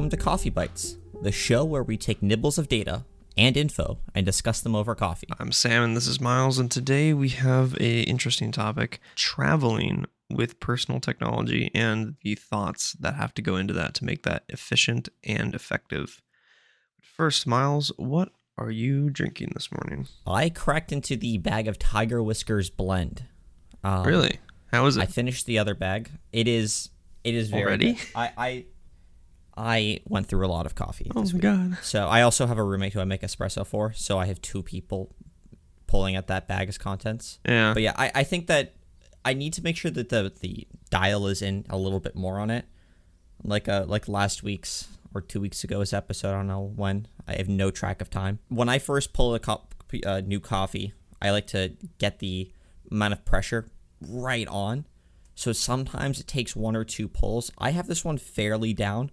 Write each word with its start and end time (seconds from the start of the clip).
Welcome 0.00 0.16
to 0.18 0.24
Coffee 0.24 0.48
Bites, 0.48 0.96
the 1.20 1.30
show 1.30 1.62
where 1.62 1.82
we 1.82 1.98
take 1.98 2.22
nibbles 2.22 2.56
of 2.56 2.68
data 2.68 3.04
and 3.36 3.54
info 3.54 3.98
and 4.14 4.24
discuss 4.24 4.62
them 4.62 4.74
over 4.74 4.94
coffee. 4.94 5.26
I'm 5.38 5.52
Sam 5.52 5.82
and 5.82 5.94
this 5.94 6.06
is 6.06 6.22
Miles 6.22 6.58
and 6.58 6.70
today 6.70 7.12
we 7.12 7.28
have 7.28 7.74
a 7.78 8.00
interesting 8.04 8.50
topic, 8.50 8.98
traveling 9.14 10.06
with 10.30 10.58
personal 10.58 11.00
technology 11.00 11.70
and 11.74 12.14
the 12.22 12.34
thoughts 12.34 12.94
that 12.94 13.16
have 13.16 13.34
to 13.34 13.42
go 13.42 13.56
into 13.56 13.74
that 13.74 13.92
to 13.96 14.06
make 14.06 14.22
that 14.22 14.44
efficient 14.48 15.10
and 15.22 15.54
effective. 15.54 16.22
First, 17.02 17.46
Miles, 17.46 17.92
what 17.98 18.30
are 18.56 18.70
you 18.70 19.10
drinking 19.10 19.50
this 19.52 19.68
morning? 19.70 20.08
I 20.26 20.48
cracked 20.48 20.92
into 20.92 21.14
the 21.14 21.36
bag 21.36 21.68
of 21.68 21.78
Tiger 21.78 22.22
Whiskers 22.22 22.70
blend. 22.70 23.24
Um, 23.84 24.04
Really? 24.04 24.40
How 24.72 24.86
is 24.86 24.96
it? 24.96 25.02
I 25.02 25.04
finished 25.04 25.44
the 25.44 25.58
other 25.58 25.74
bag. 25.74 26.08
It 26.32 26.48
is 26.48 26.88
it 27.22 27.34
is 27.34 27.50
very 27.50 27.64
Already? 27.64 27.98
I 28.14 28.32
I 28.38 28.64
I 29.56 30.00
went 30.06 30.26
through 30.26 30.46
a 30.46 30.48
lot 30.48 30.66
of 30.66 30.74
coffee. 30.74 31.10
Oh 31.14 31.20
this 31.22 31.32
my 31.32 31.36
week. 31.36 31.42
god. 31.42 31.78
So 31.82 32.06
I 32.06 32.22
also 32.22 32.46
have 32.46 32.58
a 32.58 32.64
roommate 32.64 32.92
who 32.92 33.00
I 33.00 33.04
make 33.04 33.22
espresso 33.22 33.66
for. 33.66 33.92
So 33.94 34.18
I 34.18 34.26
have 34.26 34.40
two 34.40 34.62
people 34.62 35.14
pulling 35.86 36.16
at 36.16 36.28
that 36.28 36.46
bag 36.48 36.68
as 36.68 36.78
contents. 36.78 37.38
Yeah. 37.46 37.74
But 37.74 37.82
yeah, 37.82 37.94
I, 37.96 38.10
I 38.14 38.22
think 38.24 38.46
that 38.46 38.74
I 39.24 39.34
need 39.34 39.52
to 39.54 39.62
make 39.62 39.76
sure 39.76 39.90
that 39.90 40.08
the 40.08 40.32
the 40.40 40.66
dial 40.90 41.26
is 41.26 41.42
in 41.42 41.66
a 41.68 41.76
little 41.76 42.00
bit 42.00 42.14
more 42.14 42.38
on 42.38 42.50
it. 42.50 42.64
Like 43.42 43.68
uh 43.68 43.84
like 43.86 44.08
last 44.08 44.42
week's 44.42 44.88
or 45.14 45.20
two 45.20 45.40
weeks 45.40 45.64
ago's 45.64 45.92
episode. 45.92 46.28
I 46.30 46.32
don't 46.32 46.46
know 46.46 46.72
when. 46.76 47.08
I 47.26 47.34
have 47.36 47.48
no 47.48 47.70
track 47.70 48.00
of 48.00 48.10
time. 48.10 48.38
When 48.48 48.68
I 48.68 48.78
first 48.78 49.12
pull 49.12 49.34
a 49.34 49.38
cup 49.40 49.74
uh, 50.06 50.20
new 50.24 50.40
coffee, 50.40 50.92
I 51.20 51.30
like 51.30 51.46
to 51.48 51.72
get 51.98 52.20
the 52.20 52.50
amount 52.90 53.12
of 53.12 53.24
pressure 53.24 53.66
right 54.00 54.46
on. 54.48 54.86
So 55.34 55.52
sometimes 55.52 56.20
it 56.20 56.26
takes 56.28 56.54
one 56.54 56.76
or 56.76 56.84
two 56.84 57.08
pulls. 57.08 57.50
I 57.58 57.70
have 57.70 57.86
this 57.88 58.04
one 58.04 58.18
fairly 58.18 58.72
down, 58.72 59.10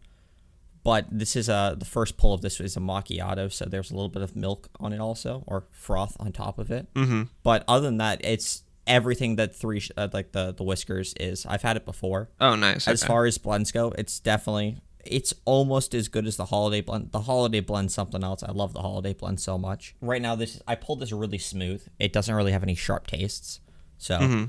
but 0.88 1.06
this 1.12 1.36
is 1.36 1.50
a 1.50 1.76
the 1.78 1.84
first 1.84 2.16
pull 2.16 2.34
of 2.34 2.40
this 2.40 2.62
is 2.62 2.78
a 2.78 2.80
macchiato, 2.80 3.52
so 3.52 3.66
there's 3.66 3.92
a 3.92 3.94
little 3.94 4.08
bit 4.08 4.22
of 4.22 4.38
milk 4.38 4.70
on 4.80 4.94
it 4.94 5.02
also, 5.02 5.44
or 5.46 5.66
froth 5.70 6.16
on 6.18 6.32
top 6.32 6.58
of 6.60 6.72
it. 6.72 6.88
Mm-hmm. 6.94 7.24
But 7.44 7.66
other 7.68 7.88
than 7.88 7.98
that, 7.98 8.22
it's 8.24 8.64
everything 8.88 9.36
that 9.36 9.54
three 9.54 9.82
uh, 9.98 10.08
like 10.14 10.32
the 10.32 10.54
the 10.54 10.64
whiskers 10.64 11.14
is. 11.20 11.46
I've 11.46 11.62
had 11.62 11.76
it 11.76 11.84
before. 11.84 12.30
Oh 12.40 12.56
nice. 12.56 12.88
As 12.88 13.04
okay. 13.04 13.08
far 13.08 13.26
as 13.26 13.38
blends 13.38 13.74
go, 13.74 13.94
it's 13.98 14.18
definitely 14.22 14.78
it's 15.04 15.34
almost 15.44 15.94
as 15.94 16.08
good 16.08 16.26
as 16.26 16.38
the 16.38 16.46
holiday 16.46 16.80
blend. 16.80 17.12
The 17.12 17.24
holiday 17.32 17.60
blend 17.60 17.92
something 17.92 18.24
else. 18.24 18.42
I 18.42 18.54
love 18.54 18.72
the 18.72 18.82
holiday 18.82 19.14
blend 19.14 19.42
so 19.42 19.58
much. 19.58 19.94
Right 20.00 20.22
now, 20.22 20.36
this 20.36 20.62
I 20.70 20.76
pulled 20.76 21.02
this 21.02 21.12
really 21.12 21.38
smooth. 21.38 21.86
It 22.00 22.14
doesn't 22.14 22.34
really 22.34 22.54
have 22.54 22.64
any 22.64 22.76
sharp 22.76 23.08
tastes, 23.08 23.60
so 23.98 24.20
Mm-hmm. 24.20 24.44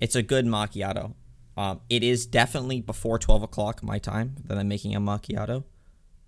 it's 0.00 0.14
a 0.14 0.22
good 0.22 0.46
macchiato. 0.46 1.14
Um, 1.56 1.80
it 1.88 2.04
is 2.04 2.26
definitely 2.26 2.80
before 2.80 3.18
twelve 3.18 3.42
o'clock 3.42 3.82
my 3.82 3.98
time 3.98 4.36
that 4.44 4.56
I'm 4.56 4.68
making 4.68 4.94
a 4.94 5.00
macchiato. 5.00 5.64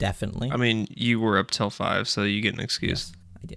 Definitely, 0.02 0.50
I 0.50 0.56
mean, 0.56 0.88
you 0.90 1.20
were 1.20 1.38
up 1.38 1.52
till 1.52 1.70
five, 1.70 2.08
so 2.08 2.24
you 2.24 2.40
get 2.40 2.54
an 2.54 2.60
excuse. 2.60 3.12
I 3.40 3.46
do. 3.46 3.54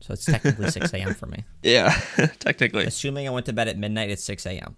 So 0.00 0.12
it's 0.12 0.24
technically 0.24 0.70
six 0.70 0.92
a.m. 0.94 1.12
for 1.12 1.26
me. 1.26 1.42
Yeah, 1.64 1.90
technically. 2.38 2.84
Assuming 2.84 3.26
I 3.26 3.32
went 3.32 3.46
to 3.46 3.52
bed 3.52 3.66
at 3.66 3.76
midnight, 3.76 4.08
it's 4.08 4.22
6 4.22 4.46
a.m. 4.46 4.76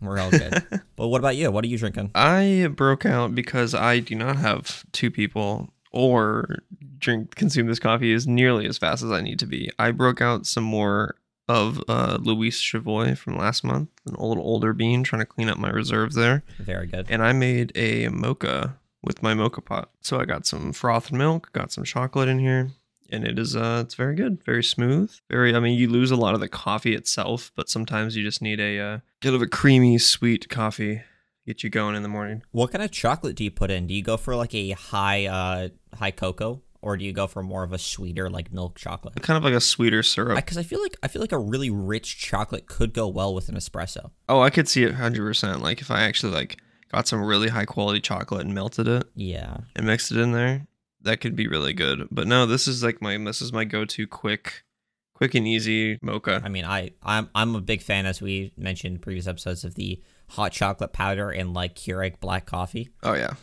We're 0.00 0.20
all 0.20 0.30
good. 0.30 0.62
but 0.96 1.08
what 1.08 1.18
about 1.18 1.34
you? 1.34 1.50
What 1.50 1.64
are 1.64 1.66
you 1.66 1.78
drinking? 1.78 2.12
I 2.14 2.68
broke 2.72 3.04
out 3.04 3.34
because 3.34 3.74
I 3.74 3.98
do 3.98 4.14
not 4.14 4.36
have 4.36 4.84
two 4.92 5.10
people 5.10 5.72
or 5.90 6.58
drink 6.98 7.34
consume 7.34 7.66
this 7.66 7.80
coffee 7.80 8.12
as 8.14 8.28
nearly 8.28 8.66
as 8.66 8.78
fast 8.78 9.02
as 9.02 9.10
I 9.10 9.20
need 9.20 9.40
to 9.40 9.46
be. 9.46 9.68
I 9.80 9.90
broke 9.90 10.20
out 10.20 10.46
some 10.46 10.64
more 10.64 11.16
of 11.48 11.82
uh, 11.88 12.18
Luis 12.20 12.62
Chasoy 12.62 13.18
from 13.18 13.36
last 13.36 13.64
month, 13.64 13.88
an 14.06 14.14
old 14.16 14.38
older 14.38 14.72
bean, 14.72 15.02
trying 15.02 15.22
to 15.22 15.26
clean 15.26 15.48
up 15.48 15.58
my 15.58 15.70
reserves 15.70 16.14
there, 16.14 16.44
Very 16.60 16.86
good. 16.86 17.06
and 17.10 17.20
I 17.20 17.32
made 17.32 17.72
a 17.74 18.06
mocha 18.08 18.76
with 19.02 19.22
my 19.22 19.34
moka 19.34 19.64
pot. 19.64 19.90
So 20.00 20.20
I 20.20 20.24
got 20.24 20.46
some 20.46 20.72
frothed 20.72 21.12
milk, 21.12 21.52
got 21.52 21.72
some 21.72 21.84
chocolate 21.84 22.28
in 22.28 22.38
here. 22.38 22.70
And 23.10 23.26
it 23.26 23.38
is 23.38 23.54
uh 23.54 23.82
it's 23.84 23.94
very 23.94 24.14
good, 24.14 24.42
very 24.44 24.64
smooth. 24.64 25.12
Very 25.30 25.54
I 25.54 25.60
mean 25.60 25.78
you 25.78 25.88
lose 25.88 26.10
a 26.10 26.16
lot 26.16 26.34
of 26.34 26.40
the 26.40 26.48
coffee 26.48 26.94
itself, 26.94 27.52
but 27.54 27.68
sometimes 27.68 28.16
you 28.16 28.22
just 28.22 28.40
need 28.40 28.58
a 28.60 28.78
uh, 28.78 28.98
kind 29.20 29.34
of 29.34 29.42
a 29.42 29.46
creamy 29.46 29.98
sweet 29.98 30.48
coffee 30.48 30.96
to 30.96 31.02
get 31.46 31.62
you 31.62 31.68
going 31.68 31.94
in 31.94 32.02
the 32.02 32.08
morning. 32.08 32.42
What 32.52 32.72
kind 32.72 32.82
of 32.82 32.90
chocolate 32.90 33.36
do 33.36 33.44
you 33.44 33.50
put 33.50 33.70
in? 33.70 33.86
Do 33.86 33.94
you 33.94 34.02
go 34.02 34.16
for 34.16 34.34
like 34.34 34.54
a 34.54 34.70
high 34.70 35.26
uh 35.26 35.68
high 35.94 36.10
cocoa 36.10 36.62
or 36.82 36.96
do 36.96 37.04
you 37.04 37.12
go 37.12 37.26
for 37.26 37.42
more 37.42 37.62
of 37.62 37.72
a 37.72 37.78
sweeter 37.78 38.28
like 38.28 38.52
milk 38.52 38.76
chocolate? 38.76 39.20
kind 39.22 39.36
of 39.36 39.44
like 39.44 39.54
a 39.54 39.60
sweeter 39.60 40.02
syrup. 40.02 40.36
Because 40.36 40.58
I, 40.58 40.62
feel 40.62 40.82
like 40.82 40.96
I 41.02 41.08
feel 41.08 41.22
like 41.22 41.32
a 41.32 41.38
really 41.38 41.70
rich 41.70 42.18
chocolate 42.18 42.66
could 42.66 42.92
go 42.92 43.08
well 43.08 43.34
with 43.34 43.48
an 43.48 43.54
espresso. 43.54 44.10
oh, 44.28 44.40
I 44.40 44.50
could 44.50 44.68
see 44.68 44.84
it 44.84 44.94
hundred 44.94 45.22
percent. 45.24 45.62
Like 45.62 45.80
if 45.80 45.90
I 45.90 46.02
actually 46.02 46.32
like 46.32 46.58
got 46.92 47.08
some 47.08 47.22
really 47.24 47.48
high 47.48 47.64
quality 47.64 48.00
chocolate 48.00 48.42
and 48.44 48.54
melted 48.54 48.86
it 48.88 49.04
Yeah. 49.14 49.58
and 49.74 49.86
mixed 49.86 50.12
it 50.12 50.18
in 50.18 50.32
there, 50.32 50.66
that 51.00 51.20
could 51.20 51.34
be 51.34 51.48
really 51.48 51.72
good. 51.72 52.06
But 52.10 52.26
no, 52.28 52.46
this 52.46 52.68
is 52.68 52.82
like 52.84 53.00
my 53.02 53.16
this 53.18 53.42
is 53.42 53.52
my 53.52 53.64
go 53.64 53.84
to 53.84 54.06
quick, 54.06 54.62
quick 55.14 55.34
and 55.34 55.46
easy 55.48 55.98
mocha. 56.02 56.40
I 56.44 56.48
mean, 56.48 56.64
I 56.64 56.90
I'm 57.02 57.28
I'm 57.34 57.54
a 57.56 57.60
big 57.60 57.82
fan 57.82 58.06
as 58.06 58.20
we 58.20 58.52
mentioned 58.56 58.94
in 58.96 59.00
previous 59.00 59.26
episodes 59.26 59.64
of 59.64 59.74
the 59.74 60.00
hot 60.28 60.52
chocolate 60.52 60.92
powder 60.92 61.30
and 61.30 61.52
like 61.54 61.74
Keurig 61.74 62.20
black 62.20 62.46
coffee, 62.46 62.88
Oh 63.02 63.14
yeah, 63.14 63.34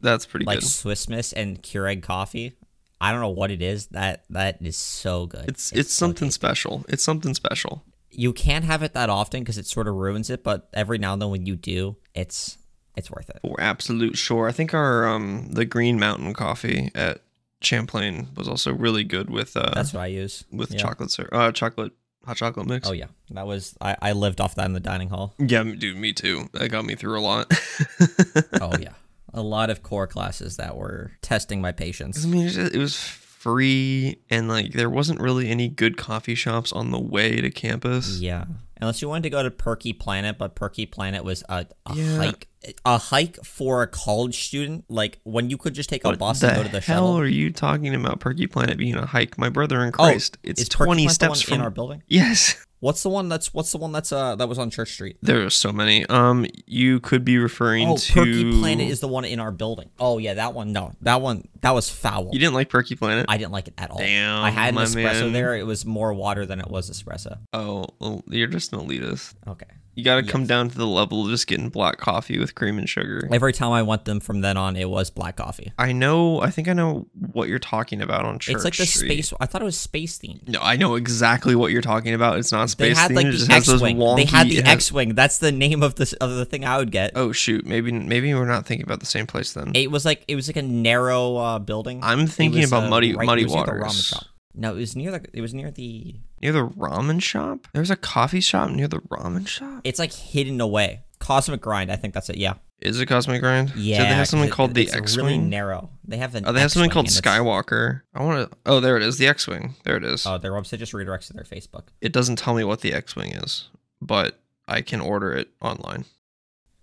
that's 0.00 0.26
pretty 0.26 0.44
like 0.46 0.60
good. 0.60 0.68
Swiss 0.68 1.08
Miss 1.08 1.32
and 1.32 1.62
Keurig 1.62 2.02
coffee. 2.02 2.56
I 3.00 3.12
don't 3.12 3.20
know 3.20 3.28
what 3.30 3.50
it 3.50 3.60
is 3.62 3.88
that 3.88 4.24
that 4.30 4.58
is 4.60 4.76
so 4.76 5.26
good. 5.26 5.48
It's 5.48 5.70
it's, 5.72 5.92
so 5.92 6.06
something 6.06 6.30
special. 6.30 6.84
It's 6.88 7.02
something 7.02 7.34
special. 7.34 7.84
you 8.10 8.32
can't 8.32 8.64
have 8.64 8.82
it 8.82 8.94
that 8.94 9.10
often 9.10 9.40
because 9.40 9.58
it 9.58 9.66
sort 9.66 9.86
of 9.88 9.94
ruins 9.94 10.30
it. 10.30 10.42
But 10.42 10.68
every 10.72 10.96
now 10.98 11.12
and 11.12 11.20
then 11.20 11.28
when 11.30 11.44
you 11.44 11.56
do, 11.56 11.96
it's 12.14 12.56
it's 12.96 13.10
worth 13.10 13.28
it. 13.30 13.38
For 13.42 13.60
absolute 13.60 14.16
sure. 14.16 14.48
I 14.48 14.52
think 14.52 14.72
our 14.74 15.06
um 15.06 15.48
the 15.52 15.64
Green 15.64 15.98
Mountain 15.98 16.32
coffee 16.34 16.90
at 16.94 17.20
Champlain 17.62 18.28
was 18.36 18.48
also 18.48 18.72
really 18.72 19.04
good 19.04 19.30
with 19.30 19.56
uh 19.56 19.72
That's 19.74 19.92
what 19.92 20.02
I 20.02 20.06
use 20.06 20.44
with 20.52 20.72
Yeah. 20.72 20.78
chocolate 20.78 21.10
syrup, 21.10 21.30
uh 21.32 21.52
chocolate 21.52 21.92
hot 22.24 22.36
chocolate 22.36 22.66
mix. 22.66 22.88
Oh 22.88 22.92
yeah, 22.92 23.06
that 23.30 23.46
was 23.46 23.76
I, 23.80 23.96
I 24.02 24.12
lived 24.12 24.40
off 24.40 24.54
that 24.56 24.66
in 24.66 24.72
the 24.72 24.80
dining 24.80 25.08
hall. 25.10 25.34
Yeah, 25.38 25.62
dude, 25.62 25.96
me 25.96 26.12
too. 26.12 26.48
That 26.52 26.68
got 26.70 26.84
me 26.84 26.94
through 26.96 27.18
a 27.18 27.22
lot. 27.22 27.52
Oh 28.60 28.72
yeah, 28.78 28.94
a 29.32 29.42
lot 29.42 29.70
of 29.70 29.82
core 29.82 30.06
classes 30.06 30.56
that 30.56 30.76
were 30.76 31.12
testing 31.22 31.60
my 31.60 31.72
patience. 31.72 32.24
I 32.24 32.28
mean, 32.28 32.42
it 32.42 32.44
was, 32.44 32.54
just- 32.54 32.74
it 32.74 32.78
was 32.78 32.96
free, 32.98 34.18
and 34.30 34.48
like 34.48 34.72
there 34.72 34.90
wasn't 34.90 35.20
really 35.20 35.48
any 35.48 35.68
good 35.68 35.96
coffee 35.96 36.34
shops 36.34 36.72
on 36.72 36.90
the 36.90 36.98
way 36.98 37.40
to 37.40 37.50
campus. 37.50 38.18
Yeah, 38.20 38.44
unless 38.80 39.00
you 39.02 39.08
wanted 39.08 39.22
to 39.24 39.30
go 39.30 39.42
to 39.42 39.50
Perky 39.50 39.92
Planet, 39.92 40.38
but 40.38 40.54
Perky 40.54 40.86
Planet 40.86 41.24
was 41.24 41.42
a, 41.48 41.66
a 41.86 41.94
Yeah. 41.94 42.16
hike, 42.16 42.48
a 42.84 42.98
hike 42.98 43.36
for 43.44 43.82
a 43.82 43.86
college 43.86 44.44
student. 44.44 44.84
Like 44.88 45.20
when 45.24 45.50
you 45.50 45.56
could 45.58 45.74
just 45.74 45.88
take 45.88 46.04
a 46.04 46.08
What 46.08 46.18
bus 46.18 46.42
and 46.42 46.56
go 46.56 46.62
to 46.62 46.68
the 46.68 46.80
hell 46.80 46.96
shuttle. 47.06 47.18
are 47.18 47.26
you 47.26 47.50
talking 47.52 47.94
about? 47.94 48.20
Perky 48.20 48.46
Planet 48.46 48.76
being 48.78 48.96
a 48.96 49.06
hike, 49.06 49.38
my 49.38 49.48
brother 49.48 49.80
in 49.82 49.88
Oh, 49.88 49.92
Christ. 49.92 50.38
it's 50.42 50.62
is 50.62 50.68
twenty 50.68 51.08
steps 51.08 51.30
one 51.30 51.38
from 51.46 51.54
in 51.54 51.60
our 51.62 51.70
building. 51.70 52.02
Yes, 52.06 52.56
What's 52.80 53.02
the 53.02 53.08
one 53.08 53.30
that's 53.30 53.54
What's 53.54 53.72
the 53.72 53.78
one 53.78 53.90
that's 53.90 54.12
uh 54.12 54.36
that 54.36 54.48
was 54.48 54.58
on 54.58 54.68
Church 54.70 54.92
Street? 54.92 55.16
there 55.22 55.42
are 55.44 55.50
so 55.50 55.72
many. 55.72 56.04
Um, 56.06 56.46
you 56.66 57.00
could 57.00 57.24
be 57.24 57.38
referring 57.38 57.88
Oh, 57.88 57.96
to 57.96 58.12
Perky 58.12 58.58
Planet 58.60 58.88
is 58.88 59.00
the 59.00 59.08
one 59.08 59.24
in 59.24 59.40
our 59.40 59.50
building. 59.50 59.88
Oh 59.98 60.18
yeah, 60.18 60.34
that 60.34 60.52
one. 60.52 60.72
No, 60.72 60.92
that 61.00 61.22
one 61.22 61.48
that 61.66 61.74
was 61.74 61.90
foul. 61.90 62.30
You 62.32 62.38
didn't 62.38 62.54
like 62.54 62.68
Perky 62.68 62.94
Planet? 62.94 63.26
I 63.28 63.38
didn't 63.38 63.50
like 63.50 63.66
it 63.66 63.74
at 63.76 63.90
all. 63.90 63.98
Damn, 63.98 64.44
I 64.44 64.50
had 64.50 64.72
an 64.72 64.80
espresso 64.80 65.22
man. 65.22 65.32
there. 65.32 65.56
It 65.56 65.66
was 65.66 65.84
more 65.84 66.14
water 66.14 66.46
than 66.46 66.60
it 66.60 66.68
was 66.68 66.88
espresso. 66.88 67.38
oh, 67.52 67.86
well, 67.98 68.22
you're 68.28 68.46
just 68.46 68.72
an 68.72 68.78
elitist. 68.78 69.34
Okay. 69.48 69.66
You 69.96 70.04
got 70.04 70.16
to 70.16 70.30
come 70.30 70.44
down 70.44 70.68
to 70.68 70.76
the 70.76 70.86
level 70.86 71.24
of 71.24 71.30
just 71.30 71.46
getting 71.46 71.70
black 71.70 71.96
coffee 71.96 72.38
with 72.38 72.54
cream 72.54 72.76
and 72.76 72.86
sugar. 72.86 73.26
Every 73.32 73.54
time 73.54 73.72
I 73.72 73.80
went 73.80 74.04
them 74.04 74.20
from 74.20 74.42
then 74.42 74.58
on, 74.58 74.76
it 74.76 74.90
was 74.90 75.08
black 75.08 75.36
coffee. 75.36 75.72
I 75.78 75.92
know. 75.92 76.38
I 76.42 76.50
think 76.50 76.68
I 76.68 76.74
know 76.74 77.06
what 77.32 77.48
you're 77.48 77.58
talking 77.58 78.02
about 78.02 78.26
on 78.26 78.38
Church 78.38 78.56
it's 78.56 78.64
like 78.64 78.76
the 78.76 78.84
Street. 78.84 79.24
space. 79.24 79.32
I 79.40 79.46
thought 79.46 79.62
it 79.62 79.64
was 79.64 79.78
space 79.78 80.18
themed. 80.18 80.50
No, 80.50 80.58
I 80.60 80.76
know 80.76 80.96
exactly 80.96 81.54
what 81.54 81.72
you're 81.72 81.80
talking 81.80 82.12
about. 82.12 82.38
It's 82.38 82.52
not 82.52 82.68
space. 82.68 82.94
They 82.94 83.00
had 83.00 83.10
themed. 83.12 83.14
like 83.14 83.26
the 83.26 83.32
those 83.38 83.50
X-wing. 83.72 83.96
wonky. 83.96 84.16
They 84.16 84.24
had 84.26 84.48
the 84.50 84.56
has- 84.56 84.74
X-wing. 84.74 85.14
That's 85.14 85.38
the 85.38 85.50
name 85.50 85.82
of 85.82 85.94
the 85.94 86.14
of 86.20 86.30
the 86.32 86.44
thing 86.44 86.66
I 86.66 86.76
would 86.76 86.92
get. 86.92 87.12
Oh 87.14 87.32
shoot, 87.32 87.64
maybe 87.64 87.90
maybe 87.90 88.34
we're 88.34 88.44
not 88.44 88.66
thinking 88.66 88.84
about 88.84 89.00
the 89.00 89.06
same 89.06 89.26
place 89.26 89.54
then. 89.54 89.72
It 89.74 89.90
was 89.90 90.04
like 90.04 90.24
it 90.28 90.36
was 90.36 90.46
like 90.46 90.56
a 90.56 90.62
narrow 90.62 91.36
uh, 91.36 91.55
building. 91.60 92.00
I'm 92.02 92.26
thinking 92.26 92.60
was, 92.60 92.70
about 92.70 92.84
uh, 92.84 92.90
muddy 92.90 93.14
right- 93.14 93.26
muddy 93.26 93.42
it 93.42 93.46
was 93.46 93.54
near 93.54 93.64
the 93.64 93.72
ramen 93.72 93.80
waters. 93.80 94.04
shop. 94.04 94.24
No, 94.54 94.72
it 94.72 94.78
was 94.78 94.96
near 94.96 95.10
the. 95.10 95.24
It 95.32 95.40
was 95.40 95.52
near 95.54 95.70
the. 95.70 96.16
Near 96.42 96.52
the 96.52 96.66
ramen 96.66 97.22
shop? 97.22 97.68
There's 97.74 97.90
a 97.90 97.96
coffee 97.96 98.40
shop 98.40 98.70
near 98.70 98.88
the 98.88 99.00
ramen 99.00 99.46
shop. 99.46 99.82
It's 99.84 99.98
like 99.98 100.12
hidden 100.12 100.60
away. 100.60 101.02
Cosmic 101.18 101.60
Grind. 101.60 101.92
I 101.92 101.96
think 101.96 102.14
that's 102.14 102.30
it. 102.30 102.36
Yeah. 102.36 102.54
Is 102.80 103.00
it 103.00 103.06
Cosmic 103.06 103.40
Grind? 103.40 103.74
Yeah. 103.74 103.98
So 103.98 104.02
they 104.02 104.08
have 104.10 104.28
something 104.28 104.50
called 104.50 104.74
the 104.74 104.90
X-wing. 104.90 105.24
Really 105.26 105.38
narrow. 105.38 105.90
They 106.04 106.18
have 106.18 106.34
an. 106.34 106.44
oh, 106.46 106.52
they 106.52 106.60
have 106.60 106.70
something 106.72 106.90
called 106.90 107.06
Skywalker. 107.06 108.02
I 108.14 108.22
want 108.22 108.50
to. 108.50 108.56
Oh, 108.66 108.80
there 108.80 108.96
it 108.96 109.02
is. 109.02 109.16
The 109.18 109.26
X-wing. 109.26 109.74
There 109.84 109.96
it 109.96 110.04
is. 110.04 110.26
Oh, 110.26 110.36
their 110.38 110.52
website 110.52 110.78
just 110.78 110.92
redirects 110.92 111.26
to 111.28 111.32
their 111.32 111.44
Facebook. 111.44 111.84
it 112.00 112.12
doesn't 112.12 112.36
tell 112.36 112.54
me 112.54 112.64
what 112.64 112.80
the 112.82 112.92
X-wing 112.92 113.32
is, 113.32 113.68
but 114.02 114.40
I 114.68 114.82
can 114.82 115.00
order 115.00 115.32
it 115.32 115.48
online. 115.60 116.04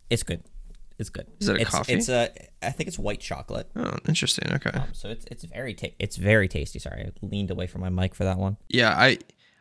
It's 0.10 0.24
good. 0.24 0.44
It's 1.00 1.10
good. 1.10 1.28
Is 1.40 1.50
it 1.50 1.58
a 1.58 1.62
it's, 1.62 1.70
coffee? 1.70 1.94
It's 1.94 2.10
a. 2.10 2.30
I 2.62 2.72
think 2.72 2.88
it's 2.88 3.00
white 3.00 3.20
chocolate. 3.20 3.70
Oh, 3.76 3.96
interesting. 4.08 4.52
Okay. 4.54 4.72
Um, 4.72 4.90
so 4.94 5.10
it's 5.10 5.26
it's 5.32 5.44
very 5.44 5.74
ta- 5.74 5.96
it's 6.00 6.18
very 6.18 6.48
tasty. 6.48 6.80
Sorry, 6.80 7.02
I 7.08 7.26
leaned 7.26 7.52
away 7.52 7.68
from 7.68 7.82
my 7.82 7.90
mic 7.90 8.16
for 8.16 8.24
that 8.26 8.38
one. 8.38 8.58
Yeah, 8.70 8.92
I 8.96 9.18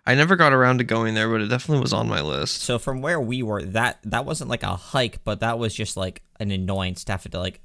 I 0.06 0.14
never 0.14 0.36
got 0.36 0.52
around 0.52 0.78
to 0.78 0.84
going 0.84 1.14
there, 1.14 1.28
but 1.28 1.40
it 1.40 1.48
definitely 1.48 1.80
was 1.80 1.92
on 1.92 2.08
my 2.08 2.20
list. 2.20 2.62
So 2.62 2.78
from 2.78 3.02
where 3.02 3.20
we 3.20 3.42
were, 3.42 3.62
that 3.62 3.98
that 4.04 4.24
wasn't 4.26 4.50
like 4.50 4.62
a 4.62 4.76
hike, 4.76 5.22
but 5.24 5.40
that 5.40 5.58
was 5.58 5.74
just 5.74 5.96
like 5.96 6.22
an 6.40 6.50
annoyance 6.50 7.04
to 7.04 7.12
have 7.12 7.28
to 7.30 7.38
like 7.38 7.60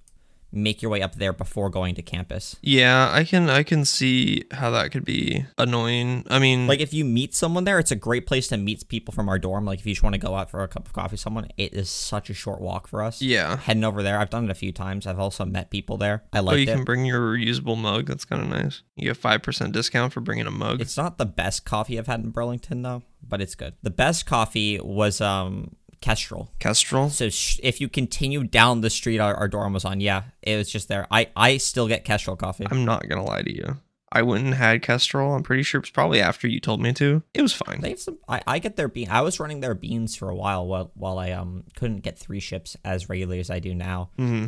make 0.52 0.82
your 0.82 0.90
way 0.90 1.02
up 1.02 1.16
there 1.16 1.34
before 1.34 1.70
going 1.70 1.94
to 1.96 2.02
campus. 2.02 2.56
Yeah, 2.62 3.10
I 3.12 3.24
can 3.24 3.50
I 3.50 3.64
can 3.64 3.84
see 3.86 4.44
how 4.52 4.70
that 4.72 4.92
could 4.92 5.04
be 5.06 5.46
annoying. 5.58 6.26
I 6.30 6.40
mean, 6.40 6.68
Like 6.68 6.80
if 6.80 6.94
you 6.94 7.04
meet 7.04 7.36
someone 7.36 7.66
there, 7.66 7.80
it's 7.80 7.92
a 7.92 7.96
great 7.96 8.26
place 8.26 8.48
to 8.50 8.58
meet 8.58 8.88
people 8.88 9.14
from 9.14 9.28
our 9.30 9.38
dorm. 9.38 9.66
Like 9.66 9.80
if 9.80 9.86
you 9.86 9.94
just 9.94 10.04
want 10.04 10.14
to 10.14 10.20
go 10.20 10.36
out 10.36 10.50
for 10.50 10.64
a 10.64 10.68
cup 10.68 10.86
of 10.86 10.94
coffee, 10.94 11.18
someone 11.18 11.50
it 11.58 11.74
is 11.74 11.90
such 11.90 12.30
a 12.30 12.34
short 12.34 12.62
walk 12.62 12.88
for 12.88 13.04
us. 13.04 13.22
yeah. 13.22 13.58
Heading 13.58 13.84
over 13.84 14.02
there, 14.04 14.20
I've 14.20 14.30
done 14.30 14.46
it 14.46 14.52
a 14.52 14.56
few 14.56 14.72
times. 14.72 15.06
I've 15.06 15.20
also 15.20 15.44
met 15.46 15.70
people 15.70 15.98
there. 15.98 16.24
I 16.32 16.40
like. 16.40 16.54
Oh, 16.54 16.58
you 16.58 16.64
it. 16.64 16.76
can 16.76 16.84
bring 16.84 17.06
your 17.06 17.20
reusable 17.20 17.78
mug. 17.78 18.08
That's 18.08 18.26
kind 18.26 18.42
of 18.42 18.48
nice. 18.50 18.84
You 18.96 19.10
get 19.10 19.18
five 19.18 19.42
percent 19.44 19.74
discount 19.74 20.14
for 20.14 20.22
bringing 20.22 20.48
a 20.48 20.52
mug. 20.52 20.80
It's 20.82 20.98
not 20.98 21.18
the 21.18 21.26
best 21.26 21.66
coffee 21.66 22.00
I've 22.00 22.08
had 22.08 22.22
in 22.24 22.30
Burlington 22.32 22.82
though, 22.84 23.04
but 23.22 23.42
it's 23.42 23.56
good. 23.56 23.74
The 23.84 23.90
best 23.90 24.26
coffee 24.26 24.80
was 24.80 25.20
um 25.22 25.76
Kestrel. 26.02 26.52
Kestrel. 26.60 27.10
So 27.10 27.30
sh- 27.30 27.60
if 27.64 27.82
you 27.82 27.90
continue 27.90 28.44
down 28.44 28.82
the 28.82 28.90
street 28.90 29.20
our, 29.20 29.36
our 29.36 29.48
dorm 29.48 29.74
was 29.74 29.86
on, 29.86 30.00
yeah, 30.02 30.24
it 30.42 30.56
was 30.58 30.70
just 30.70 30.88
there. 30.88 31.08
I 31.12 31.30
I 31.36 31.58
still 31.58 31.88
get 31.88 32.06
Kestrel 32.06 32.36
coffee. 32.36 32.66
I'm 32.70 32.86
not 32.86 33.08
gonna 33.08 33.26
lie 33.26 33.42
to 33.42 33.56
you. 33.56 33.78
I 34.10 34.22
went 34.22 34.46
and 34.46 34.54
had 34.54 34.82
Kestrel. 34.84 35.34
I'm 35.34 35.44
pretty 35.44 35.64
sure 35.64 35.82
it's 35.82 35.90
probably 35.90 36.22
after 36.22 36.48
you 36.48 36.62
told 36.62 36.82
me 36.82 36.94
to. 36.94 37.24
It 37.34 37.42
was 37.42 37.52
fine. 37.54 37.82
They 37.82 37.90
have 37.90 38.00
some. 38.00 38.18
I, 38.30 38.42
I 38.48 38.60
get 38.60 38.78
their 38.78 38.88
bean. 38.88 39.10
I 39.10 39.22
was 39.22 39.38
running 39.40 39.60
their 39.60 39.76
beans 39.76 40.16
for 40.16 40.30
a 40.30 40.36
while 40.36 40.66
while 40.66 40.92
while 40.94 41.20
I 41.20 41.32
um 41.32 41.66
couldn't 41.76 42.04
get 42.04 42.18
three 42.18 42.40
ships 42.40 42.78
as 42.86 43.10
regularly 43.10 43.40
as 43.40 43.50
I 43.50 43.60
do 43.60 43.76
now. 43.76 44.12
hmm 44.18 44.46